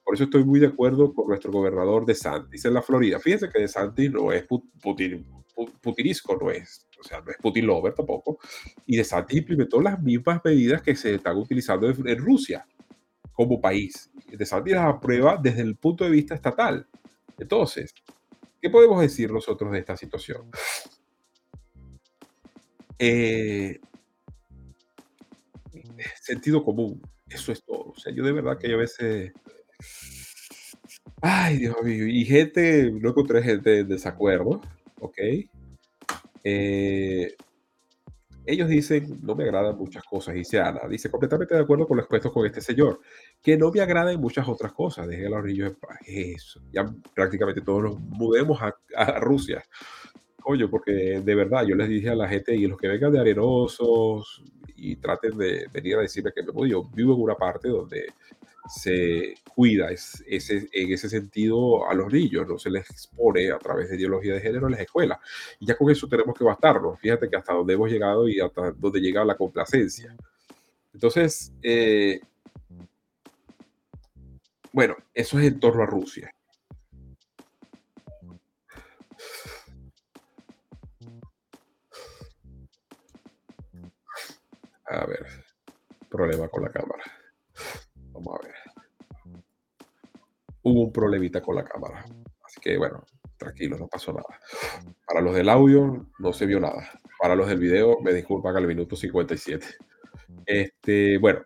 Por 0.04 0.16
eso 0.16 0.26
estoy 0.26 0.44
muy 0.44 0.60
de 0.60 0.68
acuerdo 0.68 1.14
con 1.14 1.28
nuestro 1.28 1.52
gobernador 1.52 2.06
de 2.06 2.14
Santis 2.14 2.66
en 2.66 2.74
la 2.74 2.82
Florida. 2.82 3.20
Fíjense 3.20 3.50
que 3.50 3.62
de 3.62 3.68
Santis 3.68 4.12
no 4.12 4.34
es 4.34 4.46
Putin, 4.46 5.26
putinisco, 5.82 6.38
no 6.38 6.52
es, 6.52 6.88
o 7.00 7.04
sea, 7.04 7.22
no 7.22 7.32
es 7.32 7.38
Putin 7.38 7.68
lover 7.68 7.94
tampoco. 7.94 8.40
Y 8.86 8.98
de 8.98 9.04
Santis 9.04 9.40
implementó 9.40 9.82
las 9.82 10.02
mismas 10.02 10.42
medidas 10.44 10.82
que 10.82 10.96
se 10.96 11.16
están 11.16 11.38
utilizando 11.38 11.88
en 11.90 12.18
Rusia 12.18 12.66
como 13.32 13.62
país. 13.62 14.12
De 14.28 14.46
Santis 14.46 14.74
las 14.74 14.96
aprueba 14.96 15.40
desde 15.42 15.62
el 15.62 15.76
punto 15.76 16.04
de 16.04 16.12
vista 16.12 16.36
estatal. 16.36 16.88
Entonces, 17.38 17.94
¿qué 18.62 18.70
podemos 18.70 19.02
decir 19.02 19.32
nosotros 19.32 19.72
de 19.72 19.80
esta 19.80 19.98
situación? 19.98 20.50
Eh, 23.00 23.80
sentido 26.22 26.64
común, 26.64 27.02
eso 27.28 27.52
es 27.52 27.64
todo. 27.64 27.92
O 27.92 28.00
sea, 28.00 28.14
yo 28.14 28.24
de 28.24 28.32
verdad 28.32 28.58
que 28.58 28.70
yo 28.70 28.76
a 28.76 28.80
veces... 28.80 29.34
Ay, 31.22 31.58
Dios 31.58 31.76
mío. 31.84 32.06
Y 32.08 32.26
gente, 32.26 32.92
no 32.92 33.10
encontré 33.10 33.42
gente 33.42 33.80
en 33.80 33.88
desacuerdo, 33.88 34.62
¿ok? 35.04 35.18
Eh, 36.44 37.36
ellos 38.46 38.68
dicen, 38.68 39.20
no 39.22 39.36
me 39.36 39.46
agradan 39.46 39.78
muchas 39.78 40.04
cosas, 40.04 40.34
dice 40.34 40.60
Ana. 40.60 40.82
Dice, 40.90 41.10
completamente 41.10 41.56
de 41.56 41.62
acuerdo 41.62 41.88
con 41.88 41.98
los 41.98 42.08
puestos 42.08 42.32
con 42.32 42.46
este 42.46 42.60
señor, 42.60 43.00
que 43.42 43.58
no 43.58 43.72
me 43.72 43.80
agradan 43.80 44.20
muchas 44.20 44.48
otras 44.48 44.74
cosas. 44.74 45.08
Dejen 45.08 45.28
a 45.28 45.38
los 45.38 45.46
niños 45.46 45.74
paz. 45.80 45.98
Eso. 46.06 46.62
Ya 46.72 46.86
prácticamente 47.14 47.62
todos 47.62 47.84
nos 47.84 48.00
mudemos 48.00 48.60
a, 48.62 49.20
Rusia. 49.20 49.64
Oye, 50.46 50.68
porque 50.68 50.92
de 50.92 51.36
verdad 51.36 51.66
yo 51.66 51.76
les 51.76 51.88
dije 51.88 52.10
a 52.10 52.16
la 52.16 52.28
gente 52.28 52.54
y 52.54 52.68
los 52.68 52.78
que 52.78 52.90
vengan 52.90 53.14
de 53.14 53.20
arenosos 53.20 54.44
y 54.76 54.98
traten 54.98 55.38
de 55.38 55.68
venir 55.72 55.96
a 55.96 56.02
decirme 56.02 56.34
que 56.34 56.44
me 56.44 56.70
yo 56.70 56.84
vivo 56.84 57.14
en 57.14 57.22
una 57.22 57.36
parte 57.36 57.70
donde 57.70 58.08
se 58.68 59.36
cuida 59.56 59.90
ese, 59.92 60.70
en 60.72 60.92
ese 60.92 61.10
sentido 61.10 61.88
a 61.90 61.94
los 61.94 62.12
niños, 62.12 62.48
no 62.48 62.58
se 62.58 62.70
les 62.70 62.90
expone 62.90 63.52
a 63.52 63.60
través 63.60 63.90
de 63.90 63.98
ideología 63.98 64.36
de 64.36 64.42
género 64.42 64.68
en 64.68 64.74
las 64.74 64.82
escuelas. 64.82 65.20
Y 65.60 65.66
ya 65.66 65.76
con 65.76 65.90
eso 65.92 66.08
tenemos 66.08 66.38
que 66.38 66.44
bastarnos. 66.44 67.00
Fíjate 67.00 67.30
que 67.30 67.36
hasta 67.36 67.54
donde 67.54 67.74
hemos 67.74 67.92
llegado 67.92 68.28
y 68.28 68.40
hasta 68.40 68.72
donde 68.72 69.00
llega 69.00 69.26
la 69.26 69.36
complacencia. 69.36 70.16
Entonces, 70.94 71.52
eh, 71.62 72.22
bueno, 74.72 74.96
eso 75.14 75.40
es 75.40 75.46
en 75.46 75.60
torno 75.60 75.84
a 75.84 75.86
Rusia. 75.86 76.34
A 84.86 85.06
ver, 85.06 85.26
problema 86.10 86.48
con 86.48 86.64
la 86.64 86.70
cámara. 86.70 87.04
Hubo 90.64 90.82
un 90.82 90.92
problemita 90.92 91.42
con 91.42 91.56
la 91.56 91.64
cámara. 91.64 92.06
Así 92.44 92.60
que 92.62 92.78
bueno, 92.78 93.04
tranquilo, 93.38 93.78
no 93.78 93.88
pasó 93.88 94.14
nada. 94.14 94.40
Para 95.06 95.22
los 95.22 95.36
del 95.36 95.50
audio 95.50 96.10
no 96.20 96.34
se 96.34 96.46
vio 96.46 96.60
nada. 96.60 96.90
Para 97.20 97.36
los 97.36 97.48
del 97.48 97.60
video, 97.60 98.00
me 98.02 98.14
disculpan 98.14 98.56
al 98.56 98.68
minuto 98.68 98.96
57. 98.96 99.66
Este, 100.46 101.18
bueno, 101.18 101.42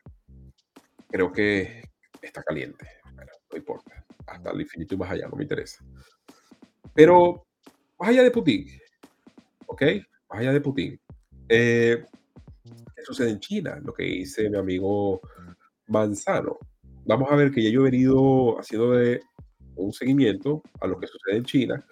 creo 1.10 1.32
que 1.32 1.84
está 2.22 2.44
caliente. 2.44 2.88
Bueno, 3.16 3.32
no 3.52 3.58
importa. 3.58 4.06
Hasta 4.26 4.52
el 4.52 4.62
infinito 4.62 4.96
y 4.96 4.98
más 4.98 5.12
allá, 5.12 5.28
no 5.28 5.36
me 5.36 5.44
interesa. 5.44 5.84
Pero 6.94 7.48
más 8.00 8.10
allá 8.10 8.24
de 8.24 8.32
Putin, 8.32 8.68
¿ok? 9.68 9.82
Más 10.30 10.40
allá 10.40 10.54
de 10.54 10.62
Putin. 10.62 11.00
Eh, 11.50 12.04
sucede 13.04 13.30
en 13.30 13.40
China, 13.40 13.80
lo 13.84 13.94
que 13.94 14.04
dice 14.04 14.50
mi 14.50 14.58
amigo 14.58 15.22
Manzano. 15.88 16.60
Vamos 17.08 17.32
a 17.32 17.36
ver 17.36 17.52
que 17.52 17.64
ya 17.64 17.70
yo 17.70 17.82
he 17.82 17.90
venido 17.90 18.60
haciendo 18.60 18.92
de 18.92 19.22
un 19.76 19.94
seguimiento 19.94 20.62
a 20.82 20.88
lo 20.88 21.00
que 21.00 21.08
sucede 21.08 21.38
en 21.38 21.46
China. 21.46 21.86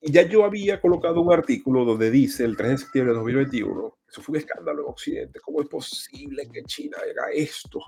Y 0.00 0.12
ya 0.12 0.22
yo 0.22 0.44
había 0.44 0.80
colocado 0.80 1.20
un 1.20 1.32
artículo 1.32 1.84
donde 1.84 2.10
dice 2.12 2.44
el 2.44 2.56
3 2.56 2.70
de 2.70 2.78
septiembre 2.78 3.12
de 3.12 3.18
2021, 3.18 3.98
eso 4.08 4.22
fue 4.22 4.34
un 4.34 4.38
escándalo 4.38 4.82
en 4.82 4.88
Occidente, 4.88 5.40
¿cómo 5.40 5.60
es 5.60 5.68
posible 5.68 6.48
que 6.50 6.62
China 6.62 6.96
haga 6.98 7.30
esto? 7.32 7.80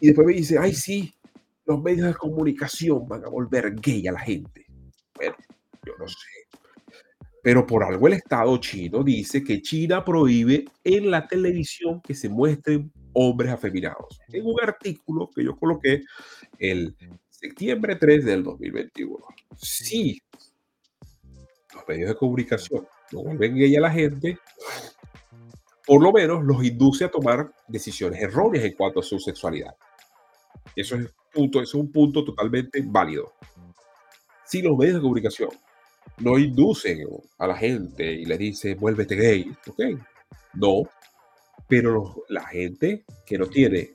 Y 0.00 0.08
después 0.08 0.26
me 0.26 0.32
dice, 0.32 0.58
ay 0.58 0.72
sí, 0.72 1.14
los 1.66 1.80
medios 1.82 2.08
de 2.08 2.14
comunicación 2.14 3.06
van 3.06 3.24
a 3.24 3.28
volver 3.28 3.74
gay 3.76 4.08
a 4.08 4.12
la 4.12 4.20
gente. 4.20 4.66
Bueno, 5.14 5.36
yo 5.84 5.92
no 5.98 6.08
sé. 6.08 6.49
Pero 7.42 7.66
por 7.66 7.82
algo 7.82 8.06
el 8.06 8.14
Estado 8.14 8.56
chino 8.58 9.02
dice 9.02 9.42
que 9.42 9.62
China 9.62 10.04
prohíbe 10.04 10.64
en 10.84 11.10
la 11.10 11.26
televisión 11.26 12.00
que 12.00 12.14
se 12.14 12.28
muestren 12.28 12.92
hombres 13.12 13.50
afeminados. 13.50 14.20
En 14.28 14.46
un 14.46 14.56
artículo 14.62 15.30
que 15.34 15.44
yo 15.44 15.56
coloqué 15.56 16.02
el 16.58 16.94
septiembre 17.28 17.96
3 17.96 18.24
del 18.24 18.42
2021. 18.42 19.16
Si 19.56 20.20
los 21.74 21.88
medios 21.88 22.08
de 22.10 22.16
comunicación 22.16 22.86
no 23.12 23.22
vuelven 23.22 23.76
a 23.76 23.80
la 23.80 23.90
gente, 23.90 24.38
por 25.86 26.02
lo 26.02 26.12
menos 26.12 26.44
los 26.44 26.62
induce 26.62 27.04
a 27.04 27.10
tomar 27.10 27.52
decisiones 27.66 28.20
erróneas 28.22 28.64
en 28.64 28.74
cuanto 28.74 29.00
a 29.00 29.02
su 29.02 29.18
sexualidad. 29.18 29.74
Eso 30.76 30.96
es, 30.96 31.12
punto, 31.32 31.60
eso 31.60 31.78
es 31.78 31.82
un 31.82 31.90
punto 31.90 32.24
totalmente 32.24 32.82
válido. 32.84 33.32
Si 34.44 34.62
los 34.62 34.76
medios 34.76 34.96
de 34.96 35.00
comunicación 35.00 35.50
no 36.18 36.38
inducen 36.38 37.06
a 37.38 37.46
la 37.46 37.56
gente 37.56 38.12
y 38.12 38.24
le 38.24 38.36
dicen, 38.38 38.78
vuélvete 38.78 39.16
gay, 39.16 39.52
¿ok? 39.66 39.80
No, 40.54 40.82
pero 41.68 42.24
la 42.28 42.46
gente 42.46 43.04
que 43.24 43.38
no 43.38 43.46
tiene 43.46 43.90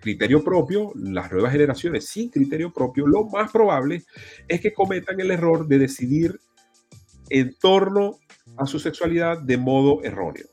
criterio 0.00 0.42
propio, 0.42 0.92
las 0.94 1.30
nuevas 1.30 1.52
generaciones 1.52 2.06
sin 2.08 2.30
criterio 2.30 2.72
propio, 2.72 3.06
lo 3.06 3.24
más 3.24 3.50
probable 3.50 4.04
es 4.48 4.60
que 4.60 4.72
cometan 4.72 5.20
el 5.20 5.30
error 5.30 5.66
de 5.66 5.78
decidir 5.78 6.38
en 7.28 7.54
torno 7.58 8.18
a 8.56 8.66
su 8.66 8.78
sexualidad 8.78 9.40
de 9.42 9.56
modo 9.56 10.02
erróneo. 10.02 10.46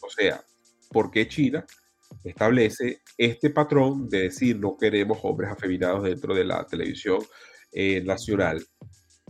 O 0.00 0.10
sea, 0.10 0.42
¿por 0.90 1.10
qué 1.10 1.28
China 1.28 1.66
establece 2.24 3.00
este 3.18 3.50
patrón 3.50 4.08
de 4.08 4.22
decir 4.22 4.58
no 4.58 4.76
queremos 4.76 5.18
hombres 5.22 5.50
afeminados 5.50 6.04
dentro 6.04 6.34
de 6.34 6.44
la 6.44 6.64
televisión 6.66 7.18
eh, 7.72 8.02
nacional 8.04 8.64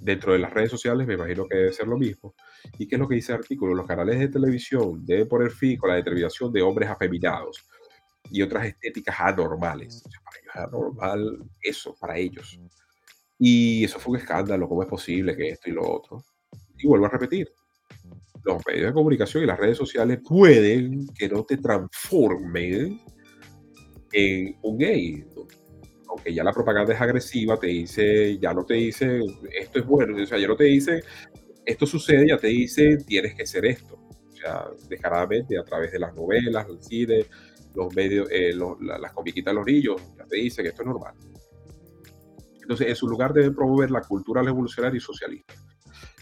dentro 0.00 0.32
de 0.32 0.38
las 0.38 0.52
redes 0.52 0.70
sociales 0.70 1.06
me 1.06 1.14
imagino 1.14 1.46
que 1.46 1.56
debe 1.56 1.72
ser 1.72 1.86
lo 1.86 1.98
mismo. 1.98 2.34
¿Y 2.78 2.86
qué 2.86 2.96
es 2.96 3.00
lo 3.00 3.08
que 3.08 3.16
dice 3.16 3.32
el 3.32 3.38
artículo? 3.38 3.74
Los 3.74 3.86
canales 3.86 4.18
de 4.18 4.28
televisión 4.28 5.04
deben 5.04 5.28
poner 5.28 5.50
fin 5.50 5.76
con 5.76 5.90
la 5.90 5.96
determinación 5.96 6.52
de 6.52 6.62
hombres 6.62 6.88
afeminados 6.88 7.64
y 8.30 8.42
otras 8.42 8.66
estéticas 8.66 9.16
anormales. 9.18 10.02
para 10.24 10.38
ellos 10.38 10.54
es 10.54 10.60
anormal 10.60 11.44
eso, 11.62 11.96
para 12.00 12.16
ellos. 12.16 12.58
Y 13.38 13.84
eso 13.84 13.98
fue 13.98 14.12
un 14.12 14.18
escándalo, 14.20 14.68
¿cómo 14.68 14.82
es 14.82 14.88
posible 14.88 15.36
que 15.36 15.48
esto 15.48 15.68
y 15.68 15.72
lo 15.72 15.82
otro? 15.82 16.24
Y 16.78 16.86
vuelvo 16.86 17.06
a 17.06 17.10
repetir, 17.10 17.48
los 18.44 18.64
medios 18.66 18.86
de 18.86 18.92
comunicación 18.92 19.42
y 19.42 19.46
las 19.46 19.58
redes 19.58 19.78
sociales 19.78 20.20
pueden 20.26 21.06
que 21.14 21.28
no 21.28 21.44
te 21.44 21.56
transformen 21.56 23.00
en 24.12 24.56
un 24.62 24.78
gay, 24.78 25.24
aunque 26.12 26.34
ya 26.34 26.44
la 26.44 26.52
propaganda 26.52 26.92
es 26.92 27.00
agresiva, 27.00 27.58
te 27.58 27.68
dice, 27.68 28.38
ya 28.38 28.52
no 28.52 28.64
te 28.64 28.74
dice, 28.74 29.20
esto 29.50 29.78
es 29.78 29.86
bueno, 29.86 30.22
o 30.22 30.26
sea, 30.26 30.38
ya 30.38 30.46
no 30.46 30.56
te 30.56 30.64
dice, 30.64 31.02
esto 31.64 31.86
sucede, 31.86 32.28
ya 32.28 32.36
te 32.36 32.48
dice, 32.48 32.98
tienes 32.98 33.34
que 33.34 33.46
ser 33.46 33.64
esto. 33.64 33.94
O 33.94 34.34
sea, 34.34 34.66
descaradamente, 34.90 35.58
a 35.58 35.64
través 35.64 35.90
de 35.90 35.98
las 35.98 36.14
novelas, 36.14 36.66
el 36.68 36.82
cine, 36.82 37.24
los 37.74 37.94
medios, 37.94 38.28
eh, 38.30 38.52
las 38.80 39.12
comiquitas 39.12 39.52
de 39.52 39.54
los 39.54 39.66
niños, 39.66 40.02
ya 40.18 40.26
te 40.26 40.36
dice 40.36 40.62
que 40.62 40.68
esto 40.68 40.82
es 40.82 40.88
normal. 40.88 41.14
Entonces, 42.60 42.88
en 42.88 42.96
su 42.96 43.08
lugar 43.08 43.32
deben 43.32 43.54
promover 43.54 43.90
la 43.90 44.02
cultura 44.02 44.42
revolucionaria 44.42 44.98
y 44.98 45.00
socialista. 45.00 45.54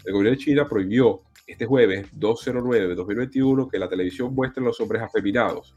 El 0.05 0.13
gobierno 0.13 0.37
de 0.37 0.43
China 0.43 0.69
prohibió 0.69 1.21
este 1.45 1.65
jueves 1.65 2.07
209 2.13 2.87
de 2.87 2.95
2021 2.95 3.67
que 3.67 3.77
la 3.77 3.89
televisión 3.89 4.33
muestre 4.33 4.63
los 4.63 4.79
hombres 4.79 5.01
afeminados. 5.01 5.75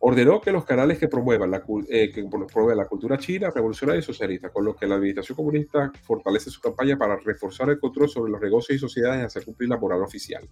Ordenó 0.00 0.40
que 0.40 0.52
los 0.52 0.64
canales 0.64 0.98
que 0.98 1.08
promuevan 1.08 1.50
la, 1.50 1.64
eh, 1.88 2.10
que 2.12 2.22
promuevan 2.24 2.76
la 2.76 2.86
cultura 2.86 3.18
china, 3.18 3.50
revolucionaria 3.50 3.98
y 3.98 4.02
socialista, 4.02 4.50
con 4.50 4.64
lo 4.64 4.76
que 4.76 4.86
la 4.86 4.94
administración 4.94 5.34
comunista 5.34 5.90
fortalece 6.02 6.50
su 6.50 6.60
campaña 6.60 6.96
para 6.96 7.16
reforzar 7.16 7.68
el 7.70 7.80
control 7.80 8.08
sobre 8.08 8.30
los 8.30 8.40
negocios 8.40 8.76
y 8.76 8.78
sociedades 8.78 9.22
y 9.22 9.24
hacer 9.24 9.44
cumplir 9.44 9.68
la 9.68 9.76
moral 9.76 10.02
oficial. 10.02 10.48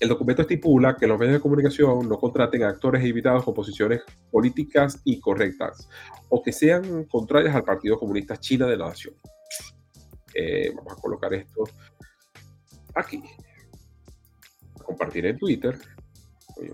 El 0.00 0.08
documento 0.08 0.42
estipula 0.42 0.96
que 0.96 1.08
los 1.08 1.18
medios 1.18 1.34
de 1.34 1.40
comunicación 1.40 2.08
no 2.08 2.18
contraten 2.18 2.62
a 2.62 2.68
actores 2.68 3.04
invitados 3.04 3.42
con 3.42 3.54
posiciones 3.54 4.02
políticas 4.30 5.00
incorrectas 5.04 5.88
o 6.28 6.40
que 6.40 6.52
sean 6.52 7.04
contrarias 7.04 7.54
al 7.56 7.64
Partido 7.64 7.98
Comunista 7.98 8.36
China 8.36 8.66
de 8.66 8.76
la 8.76 8.88
Nación. 8.88 9.14
Eh, 10.34 10.72
vamos 10.76 10.92
a 10.92 10.96
colocar 10.96 11.34
esto 11.34 11.64
aquí. 12.94 13.22
compartir 14.84 15.26
en 15.26 15.36
Twitter. 15.36 15.78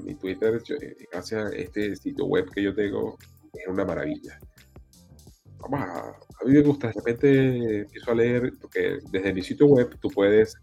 Mi 0.03 0.15
Twitter, 0.15 0.63
eh, 0.81 0.97
gracias 1.13 1.53
a 1.53 1.57
este 1.57 1.97
sitio 1.97 2.27
web 2.27 2.51
que 2.51 2.63
yo 2.63 2.75
tengo, 2.75 3.19
es 3.53 3.67
una 3.69 3.85
maravilla. 3.85 4.39
Vamos 5.59 5.81
a, 5.81 6.09
a 6.09 6.45
mí 6.45 6.53
me 6.53 6.63
gusta, 6.63 6.89
de 6.89 6.93
repente 6.95 7.81
empiezo 7.81 8.11
a 8.11 8.15
leer, 8.15 8.53
porque 8.61 8.99
desde 9.11 9.33
mi 9.33 9.43
sitio 9.43 9.67
web 9.67 9.97
tú 10.01 10.09
puedes 10.09 10.57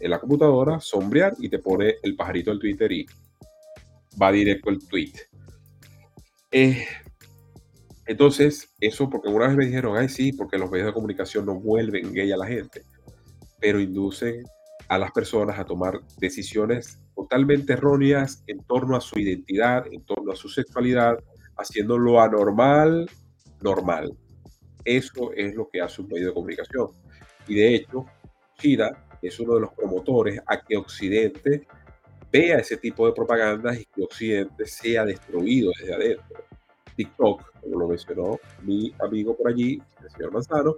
en 0.00 0.10
la 0.10 0.20
computadora, 0.20 0.80
sombrear 0.80 1.34
y 1.38 1.48
te 1.48 1.58
pone 1.58 1.96
el 2.02 2.16
pajarito 2.16 2.50
del 2.50 2.60
Twitter 2.60 2.92
y 2.92 3.06
va 4.20 4.32
directo 4.32 4.70
el 4.70 4.78
tweet. 4.86 5.12
Eh, 6.50 6.86
entonces, 8.06 8.74
eso 8.80 9.10
porque 9.10 9.28
una 9.28 9.48
vez 9.48 9.56
me 9.56 9.66
dijeron, 9.66 9.96
ay 9.96 10.08
sí, 10.08 10.32
porque 10.32 10.58
los 10.58 10.70
medios 10.70 10.86
de 10.86 10.94
comunicación 10.94 11.44
no 11.46 11.60
vuelven 11.60 12.12
gay 12.12 12.32
a 12.32 12.36
la 12.36 12.46
gente, 12.46 12.82
pero 13.60 13.80
inducen 13.80 14.44
a 14.88 14.98
las 14.98 15.12
personas 15.12 15.58
a 15.58 15.64
tomar 15.64 16.00
decisiones 16.18 16.98
totalmente 17.28 17.74
erróneas 17.74 18.42
en 18.46 18.64
torno 18.64 18.96
a 18.96 19.02
su 19.02 19.18
identidad, 19.18 19.84
en 19.92 20.02
torno 20.04 20.32
a 20.32 20.36
su 20.36 20.48
sexualidad, 20.48 21.18
haciendo 21.58 21.98
lo 21.98 22.22
anormal 22.22 23.08
normal. 23.60 24.16
Eso 24.82 25.32
es 25.34 25.54
lo 25.54 25.68
que 25.68 25.82
hace 25.82 26.00
un 26.00 26.08
medio 26.08 26.28
de 26.28 26.34
comunicación. 26.34 26.88
Y 27.46 27.56
de 27.56 27.74
hecho, 27.74 28.06
China 28.56 28.88
es 29.20 29.38
uno 29.40 29.56
de 29.56 29.60
los 29.60 29.74
promotores 29.74 30.40
a 30.46 30.58
que 30.62 30.76
Occidente 30.78 31.66
vea 32.32 32.58
ese 32.58 32.78
tipo 32.78 33.06
de 33.06 33.12
propagandas 33.12 33.78
y 33.78 33.84
que 33.84 34.04
Occidente 34.04 34.66
sea 34.66 35.04
destruido 35.04 35.72
desde 35.78 35.94
adentro. 35.94 36.44
TikTok, 36.96 37.60
como 37.60 37.78
lo 37.78 37.88
mencionó 37.88 38.38
mi 38.62 38.94
amigo 39.00 39.36
por 39.36 39.48
allí, 39.48 39.82
el 40.02 40.10
señor 40.10 40.32
Manzano, 40.32 40.76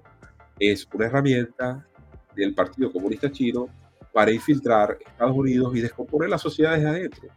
es 0.59 0.87
una 0.93 1.07
herramienta 1.07 1.87
del 2.35 2.55
Partido 2.55 2.93
Comunista 2.93 3.31
Chino 3.31 3.69
para 4.13 4.33
infiltrar 4.33 4.99
Estados 5.01 5.37
Unidos 5.37 5.75
y 5.77 5.81
descomponer 5.81 6.29
las 6.31 6.43
sociedades 6.43 6.83
desde 6.83 6.97
adentro. 6.97 7.29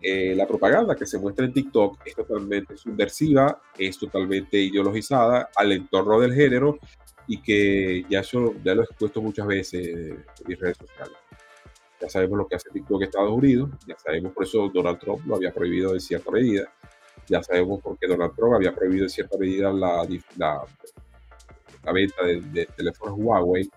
Eh, 0.00 0.34
la 0.36 0.46
propaganda 0.46 0.94
que 0.94 1.06
se 1.06 1.18
muestra 1.18 1.44
en 1.44 1.52
TikTok 1.52 1.98
es 2.04 2.14
totalmente 2.14 2.76
subversiva, 2.76 3.60
es 3.76 3.98
totalmente 3.98 4.56
ideologizada 4.56 5.50
al 5.56 5.72
entorno 5.72 6.20
del 6.20 6.32
género 6.34 6.78
y 7.26 7.42
que 7.42 8.04
ya, 8.08 8.20
eso, 8.20 8.54
ya 8.64 8.74
lo 8.74 8.82
he 8.82 8.84
expuesto 8.84 9.20
muchas 9.20 9.46
veces 9.46 9.86
en 9.88 10.24
mis 10.46 10.58
redes 10.58 10.76
sociales. 10.78 11.16
Ya 12.00 12.08
sabemos 12.08 12.38
lo 12.38 12.46
que 12.46 12.54
hace 12.54 12.70
TikTok 12.70 13.02
en 13.02 13.08
Estados 13.08 13.32
Unidos, 13.32 13.70
ya 13.86 13.98
sabemos 13.98 14.32
por 14.32 14.44
eso 14.44 14.70
Donald 14.72 15.00
Trump 15.00 15.26
lo 15.26 15.34
había 15.34 15.52
prohibido 15.52 15.94
en 15.94 16.00
cierta 16.00 16.30
medida, 16.30 16.72
ya 17.26 17.42
sabemos 17.42 17.82
por 17.82 17.98
qué 17.98 18.06
Donald 18.06 18.34
Trump 18.36 18.54
había 18.54 18.72
prohibido 18.72 19.04
en 19.04 19.10
cierta 19.10 19.36
medida 19.36 19.72
la 19.72 20.06
venta 21.92 22.24
de, 22.24 22.66
teléfonos 22.76 23.18
Huawei, 23.18 23.68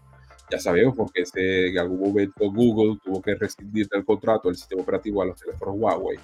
ya 0.52 0.60
sabemos 0.60 0.95
por 0.95 1.12
qué 1.14 1.24
en 1.70 1.80
algún 1.80 2.02
momento 2.02 2.52
Google 2.52 2.99
tuvo 3.04 3.22
que 3.22 3.36
rescindir 3.36 3.88
del 3.88 4.04
contrato 4.04 4.49
del 4.49 4.58
sistema 4.58 4.82
operativo 4.82 5.22
a 5.22 5.26
los 5.26 5.39
teléfonos 5.39 5.76
Huawei. 5.78 6.20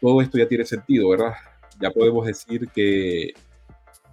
Todo 0.00 0.20
esto 0.20 0.36
ya 0.36 0.46
tiene 0.46 0.66
sentido, 0.66 1.08
¿verdad? 1.08 1.32
Ya 1.80 1.90
podemos 1.90 2.26
decir 2.26 2.68
que 2.68 3.32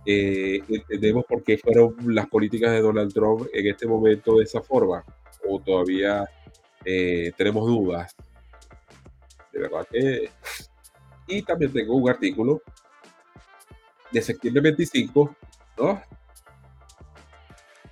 eh, 0.06 0.64
entendemos 0.70 1.26
por 1.26 1.44
qué 1.44 1.58
fueron 1.58 1.96
las 2.08 2.28
políticas 2.28 2.72
de 2.72 2.82
Donald 2.82 3.14
Trump 3.14 3.48
en 3.54 3.68
este 3.68 3.86
momento 3.86 4.38
de 4.38 4.46
esa 4.46 4.62
forma, 4.62 5.04
o 5.46 5.60
todavía 5.60 6.26
eh, 6.86 7.34
tenemos 7.38 7.68
dudas. 7.68 8.16
De 9.52 9.60
verdad 9.60 9.86
que... 9.92 10.30
Y 11.28 11.42
también 11.42 11.72
tengo 11.72 11.96
un 11.96 12.10
artículo 12.10 12.62
de 14.12 14.22
septiembre 14.22 14.62
25, 14.62 15.36
¿no? 15.78 16.02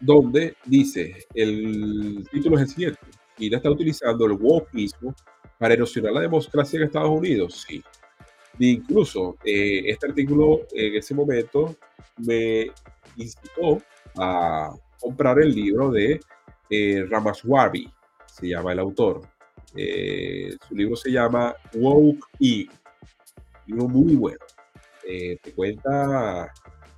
Donde 0.02 0.56
dice, 0.66 1.28
el 1.36 2.28
título 2.32 2.56
es 2.58 2.64
el 2.64 2.68
siguiente, 2.68 3.00
China 3.38 3.58
está 3.58 3.70
utilizando 3.70 4.26
el 4.26 4.34
wokeismo 4.34 5.16
para 5.58 5.74
erosionar 5.74 6.14
la 6.14 6.22
democracia 6.22 6.78
en 6.78 6.86
Estados 6.86 7.10
Unidos. 7.10 7.66
Sí, 7.68 7.84
incluso 8.60 9.38
eh, 9.44 9.84
este 9.86 10.08
artículo 10.08 10.62
en 10.74 10.96
ese 10.96 11.14
momento 11.14 11.76
me 12.18 12.72
incitó 13.16 13.82
a 14.18 14.74
comprar 15.00 15.40
el 15.40 15.54
libro 15.54 15.92
de 15.92 16.20
eh, 16.70 17.06
Ramaswamy, 17.10 17.92
se 18.26 18.48
llama 18.48 18.74
el 18.74 18.80
autor. 18.80 19.22
Eh, 19.76 20.56
su 20.68 20.76
libro 20.76 20.96
se 20.96 21.12
llama 21.12 21.56
Woke 21.76 22.26
E, 22.40 22.68
libro 23.68 23.88
muy 23.88 24.16
bueno. 24.16 24.40
te 25.04 25.54
cuenta 25.56 26.52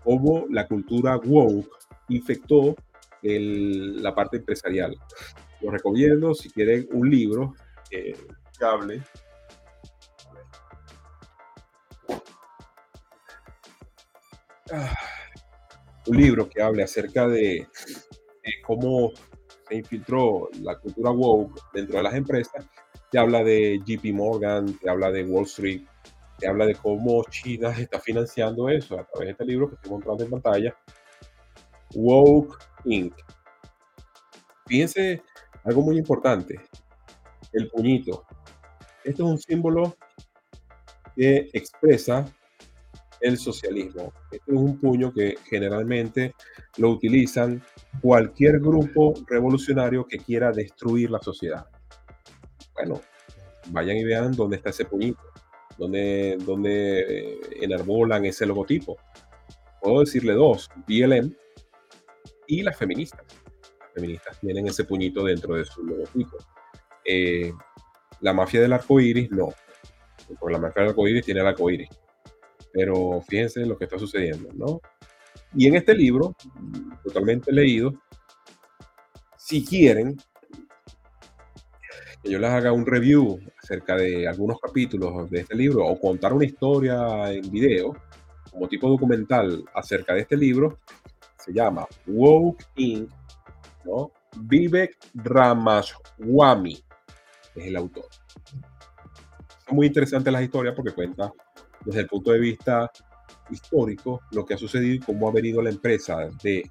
cómo 0.04 0.46
la 0.50 0.68
cultura 0.68 1.18
woke 1.18 1.70
infectó 2.10 2.76
la 3.24 4.14
parte 4.14 4.38
empresarial. 4.38 4.96
Lo 5.62 5.72
recomiendo 5.72 6.34
si 6.34 6.50
quieren 6.50 6.88
un 6.92 7.10
libro 7.10 7.54
que 7.90 8.16
hable. 8.62 9.02
Un 16.08 16.18
libro 16.18 16.50
que 16.50 16.62
hable 16.62 16.84
acerca 16.84 17.28
de, 17.28 17.68
cómo 18.66 19.12
se 19.68 19.76
infiltró 19.76 20.50
la 20.62 20.78
cultura 20.78 21.12
woke 21.12 21.62
dentro 21.74 21.98
de 21.98 22.04
las 22.04 22.16
empresas, 22.16 22.66
te 23.10 23.20
habla 23.20 23.44
de 23.44 23.80
JP 23.86 24.14
Morgan, 24.14 24.78
te 24.80 24.90
habla 24.90 25.12
de 25.12 25.24
Wall 25.24 25.46
Street, 25.46 25.84
te 26.40 26.48
habla 26.48 26.66
de 26.66 26.76
cómo 26.76 27.24
China 27.30 27.70
está 27.78 28.00
financiando 28.00 28.68
eso 28.68 29.00
a 29.00 29.06
través 29.06 29.28
de 29.28 29.32
este 29.32 29.46
libro 29.46 29.70
que 29.70 29.76
estoy 29.76 29.92
mostrando 29.92 30.24
en 30.24 30.30
pantalla, 30.32 30.76
Woke 31.96 32.58
Inc. 32.86 33.14
Fíjense 34.66 35.22
algo 35.64 35.82
muy 35.82 35.98
importante, 35.98 36.60
el 37.54 37.70
puñito. 37.70 38.26
Este 39.04 39.22
es 39.22 39.28
un 39.28 39.38
símbolo 39.38 39.96
que 41.16 41.50
expresa 41.54 42.26
el 43.22 43.38
socialismo. 43.38 44.14
Este 44.32 44.52
es 44.52 44.58
un 44.58 44.80
puño 44.80 45.14
que 45.14 45.36
generalmente 45.46 46.36
lo 46.78 46.90
utilizan 46.90 47.62
cualquier 48.02 48.60
grupo 48.60 49.14
revolucionario 49.28 50.06
que 50.06 50.18
quiera 50.18 50.52
destruir 50.52 51.12
la 51.12 51.20
sociedad. 51.20 51.66
Bueno, 52.74 53.00
vayan 53.70 53.98
y 53.98 54.04
vean 54.04 54.34
dónde 54.34 54.58
está 54.58 54.72
ese 54.72 54.86
puñito, 54.86 55.22
dónde, 55.78 56.38
dónde 56.46 57.00
eh, 57.00 57.40
enarbolan 57.62 58.26
ese 58.26 58.46
logotipo. 58.46 58.98
Puedo 59.82 60.02
decirle 60.02 60.34
dos, 60.34 60.70
BLM 60.88 61.43
y 62.48 62.62
las 62.62 62.78
feministas. 62.78 63.26
Las 63.80 63.92
feministas 63.94 64.40
tienen 64.40 64.68
ese 64.68 64.84
puñito 64.84 65.24
dentro 65.24 65.56
de 65.56 65.66
su 65.66 65.84
logotipo. 65.84 66.38
Eh, 67.06 67.54
la 68.22 68.34
mafia 68.34 68.62
del 68.62 68.74
arco 68.74 69.00
iris, 69.00 69.30
no. 69.32 69.50
Porque 70.40 70.54
la 70.54 70.60
mafia 70.60 70.82
del 70.82 70.90
arco 70.90 71.08
iris 71.08 71.26
tiene 71.26 71.42
el 71.42 71.48
arco 71.48 71.70
iris 71.70 71.90
pero 72.74 73.22
fíjense 73.22 73.66
lo 73.66 73.78
que 73.78 73.86
está 73.86 74.00
sucediendo, 74.00 74.50
¿no? 74.56 74.82
Y 75.56 75.68
en 75.68 75.76
este 75.76 75.94
libro, 75.94 76.36
totalmente 77.04 77.52
leído, 77.54 77.94
si 79.38 79.64
quieren 79.64 80.18
que 82.24 82.32
yo 82.32 82.40
les 82.40 82.50
haga 82.50 82.72
un 82.72 82.86
review 82.86 83.40
acerca 83.62 83.96
de 83.96 84.28
algunos 84.28 84.60
capítulos 84.60 85.30
de 85.30 85.42
este 85.42 85.56
libro 85.56 85.86
o 85.86 86.00
contar 86.00 86.34
una 86.34 86.46
historia 86.46 87.32
en 87.32 87.50
video, 87.52 87.96
como 88.52 88.68
tipo 88.68 88.90
documental 88.90 89.64
acerca 89.76 90.16
de 90.16 90.22
este 90.22 90.36
libro, 90.36 90.80
se 91.44 91.54
llama 91.54 91.86
Woke 92.08 92.66
In, 92.76 93.08
¿no? 93.86 94.12
Vivek 94.38 94.98
Ramaswamy 95.16 96.84
es 97.56 97.66
el 97.66 97.76
autor. 97.76 98.06
Son 99.68 99.76
muy 99.76 99.88
interesantes 99.88 100.32
las 100.32 100.44
historias 100.44 100.74
porque 100.76 100.94
cuenta 100.94 101.32
desde 101.86 102.02
el 102.02 102.08
punto 102.08 102.32
de 102.32 102.40
vista 102.40 102.92
histórico 103.50 104.22
lo 104.32 104.46
que 104.46 104.54
ha 104.54 104.58
sucedido 104.58 104.96
y 104.96 105.00
cómo 105.00 105.28
ha 105.28 105.32
venido 105.32 105.62
la 105.62 105.70
empresa 105.70 106.30
de 106.42 106.70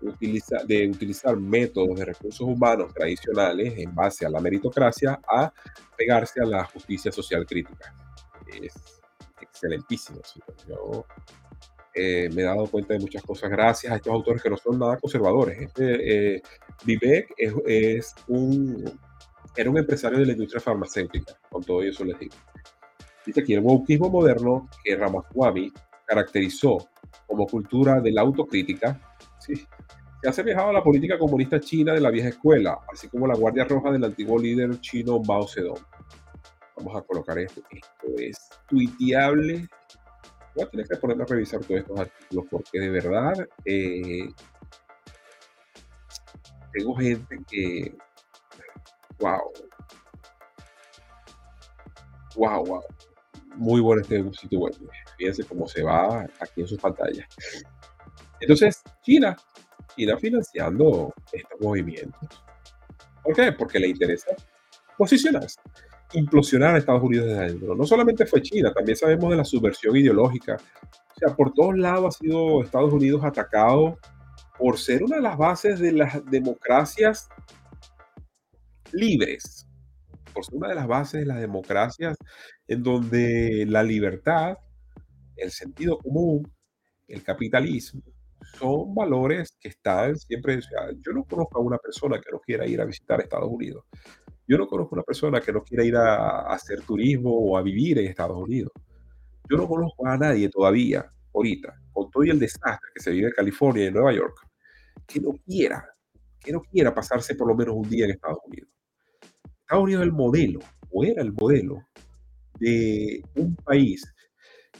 utilizar, 0.00 0.66
de 0.66 0.88
utilizar 0.88 1.36
métodos 1.36 1.98
de 1.98 2.04
recursos 2.06 2.46
humanos 2.46 2.92
tradicionales 2.92 3.74
en 3.78 3.94
base 3.94 4.26
a 4.26 4.30
la 4.30 4.40
meritocracia 4.40 5.20
a 5.28 5.52
pegarse 5.96 6.40
a 6.40 6.46
la 6.46 6.64
justicia 6.64 7.12
social 7.12 7.46
crítica. 7.46 7.94
Es 8.46 8.74
excelentísimo. 9.40 10.20
Yo 10.68 11.06
eh, 11.94 12.28
me 12.32 12.42
he 12.42 12.44
dado 12.44 12.66
cuenta 12.66 12.94
de 12.94 13.00
muchas 13.00 13.22
cosas 13.22 13.50
gracias 13.50 13.92
a 13.92 13.96
estos 13.96 14.12
autores 14.12 14.42
que 14.42 14.50
no 14.50 14.56
son 14.56 14.78
nada 14.78 14.98
conservadores. 14.98 15.60
Este, 15.60 16.34
eh, 16.36 16.42
Vivek 16.84 17.34
es, 17.36 18.14
un, 18.28 18.84
era 19.56 19.70
un 19.70 19.78
empresario 19.78 20.18
de 20.18 20.26
la 20.26 20.32
industria 20.32 20.60
farmacéutica, 20.60 21.38
con 21.48 21.62
todo 21.62 21.82
eso 21.82 22.04
les 22.04 22.18
digo. 22.18 22.34
Dice 23.24 23.40
aquí, 23.40 23.54
el 23.54 23.60
wokismo 23.60 24.10
moderno 24.10 24.68
que 24.82 24.96
Ramaswamy 24.96 25.72
caracterizó 26.04 26.78
como 27.26 27.46
cultura 27.46 28.00
de 28.00 28.12
la 28.12 28.22
autocrítica, 28.22 29.00
¿sí? 29.38 29.54
se 29.54 30.26
ha 30.26 30.30
asemejado 30.30 30.70
a 30.70 30.72
la 30.72 30.82
política 30.82 31.18
comunista 31.18 31.60
china 31.60 31.92
de 31.94 32.00
la 32.00 32.10
vieja 32.10 32.28
escuela, 32.28 32.78
así 32.92 33.08
como 33.08 33.26
la 33.26 33.36
Guardia 33.36 33.64
Roja 33.64 33.92
del 33.92 34.04
antiguo 34.04 34.38
líder 34.38 34.80
chino 34.80 35.20
Mao 35.20 35.46
Zedong. 35.46 35.80
Vamos 36.76 36.96
a 36.96 37.02
colocar 37.02 37.38
esto. 37.38 37.62
Esto 37.70 38.06
es 38.18 38.36
tuiteable 38.68 39.68
voy 40.54 40.64
a 40.64 40.70
tener 40.70 40.86
que 40.86 40.96
ponerme 40.96 41.24
a 41.24 41.26
revisar 41.26 41.60
todos 41.60 41.80
estos 41.80 41.98
artículos 41.98 42.46
porque 42.50 42.80
de 42.80 42.90
verdad 42.90 43.48
eh, 43.64 44.28
tengo 46.72 46.94
gente 46.96 47.38
que, 47.48 47.96
wow, 49.18 49.52
wow, 52.36 52.64
wow, 52.64 52.82
muy 53.56 53.80
bueno 53.80 54.02
este 54.02 54.22
sitio 54.32 54.60
web. 54.60 54.74
Fíjense 55.16 55.44
cómo 55.44 55.68
se 55.68 55.82
va 55.82 56.22
aquí 56.40 56.60
en 56.60 56.66
sus 56.66 56.78
pantallas. 56.78 57.26
Entonces, 58.40 58.82
China, 59.02 59.36
China 59.96 60.16
financiando 60.18 61.14
estos 61.32 61.60
movimientos. 61.60 62.44
¿Por 63.22 63.34
qué? 63.34 63.52
Porque 63.52 63.78
le 63.78 63.88
interesa 63.88 64.34
posicionarse 64.98 65.60
implosionar 66.14 66.74
a 66.74 66.78
Estados 66.78 67.02
Unidos 67.02 67.26
desde 67.26 67.40
adentro. 67.40 67.74
No 67.74 67.84
solamente 67.86 68.26
fue 68.26 68.42
China, 68.42 68.72
también 68.72 68.96
sabemos 68.96 69.30
de 69.30 69.36
la 69.36 69.44
subversión 69.44 69.96
ideológica. 69.96 70.56
O 70.56 71.18
sea, 71.18 71.34
por 71.34 71.52
todos 71.52 71.76
lados 71.76 72.16
ha 72.16 72.18
sido 72.18 72.62
Estados 72.62 72.92
Unidos 72.92 73.24
atacado 73.24 73.98
por 74.58 74.78
ser 74.78 75.02
una 75.02 75.16
de 75.16 75.22
las 75.22 75.36
bases 75.36 75.80
de 75.80 75.92
las 75.92 76.24
democracias 76.26 77.28
libres, 78.92 79.66
por 80.32 80.44
ser 80.44 80.54
una 80.56 80.68
de 80.68 80.74
las 80.76 80.86
bases 80.86 81.20
de 81.20 81.26
las 81.26 81.40
democracias 81.40 82.16
en 82.68 82.82
donde 82.82 83.66
la 83.68 83.82
libertad, 83.82 84.56
el 85.36 85.50
sentido 85.50 85.98
común, 85.98 86.50
el 87.08 87.22
capitalismo, 87.22 88.02
son 88.58 88.94
valores 88.94 89.56
que 89.60 89.68
están 89.68 90.16
siempre. 90.16 90.58
O 90.58 90.62
sea, 90.62 90.90
yo 90.92 91.12
no 91.12 91.24
conozco 91.24 91.58
a 91.58 91.62
una 91.62 91.78
persona 91.78 92.20
que 92.20 92.30
no 92.32 92.40
quiera 92.40 92.66
ir 92.66 92.80
a 92.80 92.84
visitar 92.84 93.20
Estados 93.20 93.50
Unidos. 93.50 93.84
Yo 94.46 94.58
no 94.58 94.66
conozco 94.66 94.94
una 94.94 95.02
persona 95.02 95.40
que 95.40 95.52
no 95.52 95.62
quiera 95.62 95.84
ir 95.84 95.96
a, 95.96 96.40
hacer 96.52 96.82
turismo 96.82 97.30
o 97.30 97.56
a 97.56 97.62
vivir 97.62 97.98
en 97.98 98.06
Estados 98.06 98.36
Unidos. 98.36 98.72
Yo 99.48 99.56
no 99.56 99.66
conozco 99.66 100.06
a 100.06 100.16
nadie 100.16 100.48
todavía, 100.48 101.10
ahorita, 101.34 101.74
con 101.92 102.10
todo 102.10 102.22
el 102.24 102.38
desastre 102.38 102.90
que 102.94 103.02
se 103.02 103.10
vive 103.10 103.28
en 103.28 103.34
California 103.34 103.84
y 103.84 103.86
en 103.86 103.94
Nueva 103.94 104.12
York, 104.12 104.36
que 105.06 105.20
no 105.20 105.32
quiera, 105.46 105.86
que 106.40 106.52
no 106.52 106.60
quiera 106.60 106.94
pasarse 106.94 107.34
por 107.34 107.48
lo 107.48 107.54
menos 107.54 107.74
un 107.74 107.88
día 107.88 108.04
en 108.04 108.12
Estados 108.12 108.38
Unidos. 108.46 108.70
Estados 109.60 109.84
Unidos 109.84 110.02
es 110.02 110.06
el 110.08 110.12
modelo, 110.12 110.60
o 110.90 111.04
era 111.04 111.22
el 111.22 111.32
modelo, 111.32 111.82
de 112.58 113.22
un 113.36 113.56
país 113.56 114.04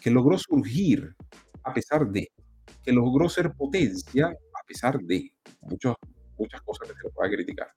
que 0.01 0.11
logró 0.11 0.39
surgir 0.39 1.15
a 1.65 1.73
pesar 1.73 2.07
de, 2.09 2.31
que 2.85 2.93
logró 2.93 3.29
ser 3.29 3.53
potencia 3.53 4.27
a 4.27 4.67
pesar 4.67 4.99
de 4.99 5.33
muchas, 5.63 5.95
muchas 6.39 6.61
cosas 6.63 6.89
que 6.89 6.95
se 6.95 7.05
le 7.05 7.11
pueda 7.11 7.31
criticar. 7.31 7.69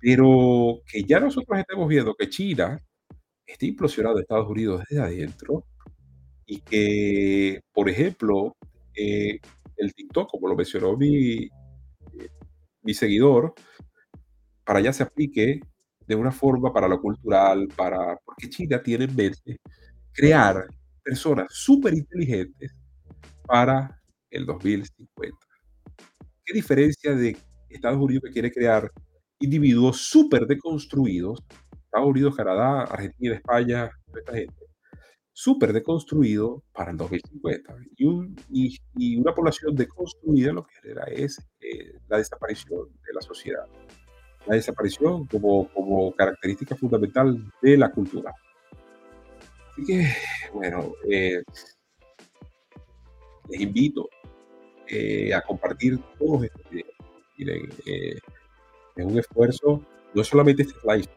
Pero 0.00 0.80
que 0.90 1.02
ya 1.04 1.20
nosotros 1.20 1.58
estemos 1.58 1.88
viendo 1.88 2.14
que 2.14 2.28
China 2.28 2.80
está 3.46 3.66
implosionando 3.66 4.20
Estados 4.20 4.48
Unidos 4.48 4.82
desde 4.88 5.02
adentro 5.02 5.64
y 6.46 6.60
que, 6.60 7.60
por 7.72 7.88
ejemplo, 7.88 8.56
eh, 8.94 9.38
el 9.76 9.94
TikTok, 9.94 10.30
como 10.30 10.48
lo 10.48 10.56
mencionó 10.56 10.96
mi, 10.96 11.44
eh, 11.44 11.48
mi 12.82 12.94
seguidor, 12.94 13.54
para 14.64 14.78
allá 14.78 14.92
se 14.92 15.02
aplique 15.02 15.60
de 16.06 16.14
una 16.16 16.32
forma 16.32 16.72
para 16.72 16.88
lo 16.88 17.00
cultural, 17.00 17.68
para, 17.76 18.16
porque 18.24 18.48
China 18.48 18.82
tiene 18.82 19.04
en 19.04 19.14
mente 19.14 19.60
crear 20.12 20.66
personas 21.02 21.46
súper 21.50 21.94
inteligentes 21.94 22.74
para 23.46 23.99
el 24.30 24.46
2050. 24.46 25.36
¿Qué 26.44 26.54
diferencia 26.54 27.14
de 27.14 27.36
Estados 27.68 27.98
Unidos 27.98 28.24
que 28.26 28.32
quiere 28.32 28.52
crear 28.52 28.90
individuos 29.40 30.02
súper 30.02 30.46
deconstruidos, 30.46 31.42
Estados 31.72 32.08
Unidos, 32.08 32.36
Canadá, 32.36 32.82
Argentina, 32.82 33.34
España, 33.34 33.90
esta 34.14 34.32
gente, 34.32 34.54
súper 35.32 35.72
deconstruido 35.72 36.62
para 36.72 36.90
el 36.90 36.98
2050. 36.98 37.74
Y, 37.96 38.04
un, 38.04 38.36
y, 38.50 39.16
una 39.16 39.34
población 39.34 39.74
deconstruida 39.74 40.52
lo 40.52 40.66
que 40.66 40.74
genera 40.82 41.04
es 41.04 41.38
eh, 41.60 41.94
la 42.08 42.18
desaparición 42.18 42.88
de 43.06 43.12
la 43.14 43.22
sociedad. 43.22 43.64
La 44.46 44.54
desaparición 44.54 45.26
como, 45.26 45.68
como 45.72 46.12
característica 46.12 46.76
fundamental 46.76 47.50
de 47.62 47.76
la 47.76 47.90
cultura. 47.90 48.34
Así 49.72 49.84
que, 49.84 50.06
bueno, 50.52 50.92
eh, 51.10 51.42
les 53.48 53.60
invito 53.60 54.08
eh, 54.90 55.32
a 55.34 55.40
compartir 55.42 55.98
todos 56.18 56.44
estos 56.44 56.70
videos. 56.70 56.94
Miren, 57.38 57.70
es 57.86 59.04
un 59.04 59.18
esfuerzo, 59.18 59.82
no 60.12 60.24
solamente 60.24 60.62
este 60.62 60.74
live 60.84 61.08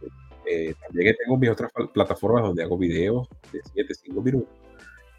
eh, 0.45 0.73
también 0.81 1.15
tengo 1.23 1.37
mis 1.37 1.49
otras 1.49 1.71
plataformas 1.93 2.43
donde 2.43 2.63
hago 2.63 2.77
videos 2.77 3.27
de 3.51 3.61
7, 3.73 3.93
5 3.93 4.21
minutos. 4.21 4.49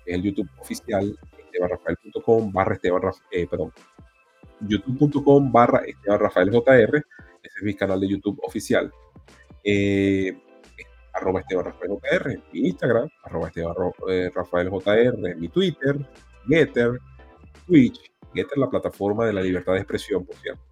Es 0.05 0.15
el 0.15 0.23
YouTube 0.23 0.49
oficial, 0.59 1.19
estebanrafael.com 1.39 2.53
barra 2.53 2.75
Esteban 2.75 3.03
eh, 3.31 3.47
perdón, 3.47 3.73
youtube.com 4.61 5.51
barra 5.51 5.83
Esteban 5.87 6.21
Rafael 6.21 6.51
JR, 6.51 6.97
ese 7.43 7.59
es 7.59 7.63
mi 7.63 7.75
canal 7.75 8.01
de 8.01 8.09
YouTube 8.09 8.39
oficial. 8.43 8.93
Eh, 9.63 10.37
arroba 11.15 11.41
Esteban 11.41 11.75
mi 12.53 12.69
Instagram, 12.69 13.09
arroba 13.23 13.49
Esteban 13.49 13.75
eh, 14.09 15.35
mi 15.37 15.49
Twitter, 15.49 15.97
Getter, 16.47 17.01
Twitch, 17.67 18.13
Getter 18.35 18.59
la 18.59 18.69
plataforma 18.69 19.27
de 19.27 19.33
la 19.33 19.41
libertad 19.41 19.73
de 19.73 19.79
expresión, 19.79 20.25
por 20.25 20.37
cierto. 20.37 20.63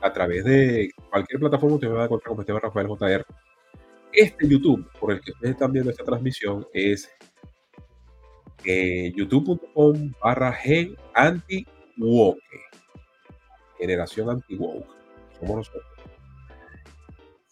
A 0.00 0.12
través 0.12 0.44
de 0.44 0.90
cualquier 1.10 1.40
plataforma 1.40 1.74
usted 1.74 1.88
me 1.88 1.94
va 1.94 2.02
a 2.02 2.04
encontrar 2.04 2.28
como 2.28 2.42
Esteban 2.42 2.62
Rafael 2.62 2.86
JR. 2.86 3.24
Este 4.12 4.48
YouTube 4.48 4.88
por 4.98 5.12
el 5.12 5.20
que 5.20 5.32
ustedes 5.32 5.52
están 5.52 5.72
viendo 5.72 5.90
esta 5.90 6.04
transmisión 6.04 6.66
es 6.72 7.10
eh, 8.64 9.12
youtube.com 9.14 10.12
barra 10.22 10.52
gen 10.52 10.96
anti 11.14 11.66
woke 11.96 12.40
generación 13.78 14.30
anti 14.30 14.56
woke 14.56 14.86
somos 15.38 15.56
nosotros. 15.56 15.84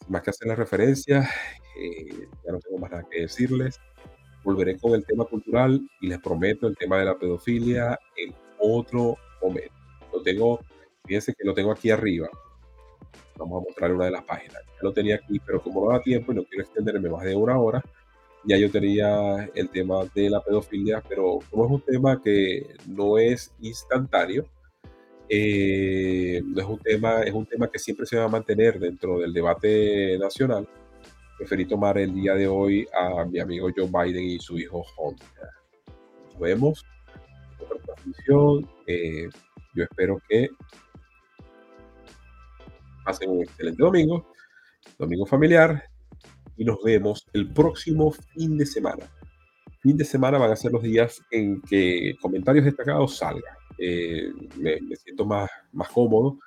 Más 0.08 0.22
que 0.22 0.30
hacer 0.30 0.48
la 0.48 0.54
referencia 0.54 1.28
eh, 1.78 2.28
ya 2.44 2.52
no 2.52 2.58
tengo 2.60 2.78
más 2.78 2.90
nada 2.90 3.06
que 3.10 3.22
decirles 3.22 3.80
volveré 4.46 4.78
con 4.78 4.94
el 4.94 5.04
tema 5.04 5.26
cultural 5.26 5.80
y 6.00 6.06
les 6.06 6.18
prometo 6.20 6.66
el 6.66 6.76
tema 6.76 6.98
de 6.98 7.04
la 7.04 7.18
pedofilia 7.18 7.98
en 8.16 8.34
otro 8.58 9.18
momento 9.42 9.74
lo 10.12 10.22
tengo 10.22 10.60
Fíjense 11.06 11.34
que 11.34 11.44
lo 11.44 11.54
tengo 11.54 11.70
aquí 11.70 11.90
arriba. 11.90 12.28
Vamos 13.36 13.62
a 13.62 13.66
mostrar 13.68 13.92
una 13.92 14.06
de 14.06 14.10
las 14.10 14.24
páginas. 14.24 14.62
Ya 14.64 14.82
lo 14.82 14.92
tenía 14.92 15.16
aquí, 15.16 15.40
pero 15.44 15.62
como 15.62 15.84
no 15.84 15.92
da 15.92 16.02
tiempo 16.02 16.32
y 16.32 16.34
no 16.34 16.44
quiero 16.44 16.64
extenderme 16.64 17.08
más 17.08 17.22
de 17.22 17.36
una 17.36 17.58
hora, 17.58 17.82
ya 18.44 18.56
yo 18.56 18.70
tenía 18.70 19.48
el 19.54 19.68
tema 19.70 20.04
de 20.14 20.30
la 20.30 20.40
pedofilia, 20.40 21.02
pero 21.08 21.38
como 21.50 21.66
es 21.66 21.70
un 21.70 21.80
tema 21.80 22.20
que 22.22 22.74
no 22.86 23.18
es 23.18 23.52
instantáneo, 23.60 24.46
eh, 25.28 26.42
no 26.44 26.60
es 26.60 26.66
un 26.66 26.78
tema, 26.78 27.22
es 27.22 27.32
un 27.32 27.46
tema 27.46 27.68
que 27.68 27.78
siempre 27.78 28.06
se 28.06 28.16
va 28.16 28.24
a 28.24 28.28
mantener 28.28 28.78
dentro 28.78 29.18
del 29.18 29.32
debate 29.32 30.18
nacional. 30.18 30.68
Preferí 31.38 31.66
tomar 31.66 31.98
el 31.98 32.14
día 32.14 32.34
de 32.34 32.48
hoy 32.48 32.86
a 32.98 33.24
mi 33.24 33.38
amigo 33.38 33.68
Joe 33.76 33.88
Biden 33.88 34.24
y 34.24 34.38
su 34.38 34.58
hijo 34.58 34.84
Hunter. 34.96 35.48
Nos 36.32 36.38
vemos 36.40 36.84
en 37.58 37.64
otra 37.66 37.78
transmisión. 37.94 38.70
Eh, 38.86 39.28
yo 39.74 39.84
espero 39.84 40.20
que 40.28 40.48
Pasen 43.06 43.30
un 43.30 43.42
excelente 43.42 43.80
domingo, 43.80 44.26
domingo 44.98 45.26
familiar, 45.26 45.84
y 46.56 46.64
nos 46.64 46.82
vemos 46.82 47.24
el 47.34 47.52
próximo 47.52 48.10
fin 48.10 48.58
de 48.58 48.66
semana. 48.66 49.08
Fin 49.78 49.96
de 49.96 50.04
semana 50.04 50.38
van 50.38 50.50
a 50.50 50.56
ser 50.56 50.72
los 50.72 50.82
días 50.82 51.22
en 51.30 51.62
que 51.62 52.16
comentarios 52.20 52.64
destacados 52.64 53.16
salgan. 53.16 53.54
Eh, 53.78 54.28
me, 54.56 54.80
siento 54.96 55.24
más, 55.24 55.48
más 55.70 55.88
cómodo 55.90 56.38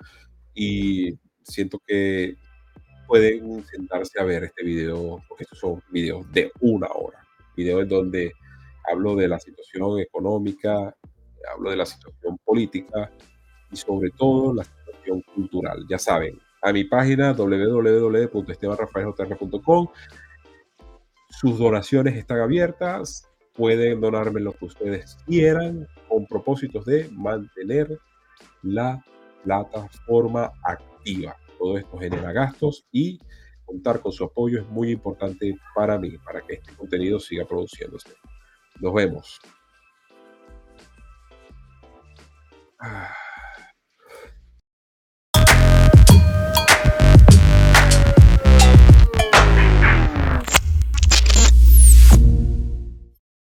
y 0.52 1.18
siento 1.42 1.80
que 1.86 2.36
pueden 3.10 3.66
sentarse 3.66 4.18
a 4.20 4.24
ver 4.24 4.44
este 4.44 4.64
video, 4.64 5.20
porque 5.28 5.42
estos 5.42 5.58
son 5.58 5.82
videos 5.90 6.30
de 6.30 6.52
una 6.60 6.86
hora. 6.86 7.26
Videos 7.56 7.82
en 7.82 7.88
donde 7.88 8.32
hablo 8.88 9.16
de 9.16 9.26
la 9.26 9.40
situación 9.40 9.98
económica, 9.98 10.94
hablo 11.52 11.70
de 11.70 11.76
la 11.76 11.86
situación 11.86 12.38
política 12.44 13.10
y 13.72 13.76
sobre 13.76 14.10
todo 14.10 14.54
la 14.54 14.62
situación 14.62 15.22
cultural. 15.34 15.84
Ya 15.88 15.98
saben, 15.98 16.38
a 16.62 16.72
mi 16.72 16.84
página 16.84 17.32
www.estebanrafaeljr.com. 17.32 19.88
Sus 21.30 21.58
donaciones 21.58 22.14
están 22.14 22.38
abiertas. 22.38 23.26
pueden 23.54 24.00
donarme 24.00 24.40
lo 24.40 24.52
que 24.52 24.66
ustedes 24.66 25.16
quieran 25.26 25.88
con 26.08 26.26
propósitos 26.26 26.86
de 26.86 27.08
mantener 27.10 27.98
la 28.62 29.04
plataforma 29.42 30.52
activa. 30.62 31.36
Todo 31.60 31.76
esto 31.76 31.98
genera 31.98 32.32
gastos 32.32 32.86
y 32.90 33.20
contar 33.66 34.00
con 34.00 34.12
su 34.12 34.24
apoyo 34.24 34.62
es 34.62 34.66
muy 34.68 34.92
importante 34.92 35.54
para 35.74 35.98
mí, 35.98 36.16
para 36.24 36.40
que 36.40 36.54
este 36.54 36.74
contenido 36.74 37.20
siga 37.20 37.44
produciéndose. 37.44 38.14
Nos 38.80 38.94
vemos. 38.94 39.38
Ah. 42.78 43.14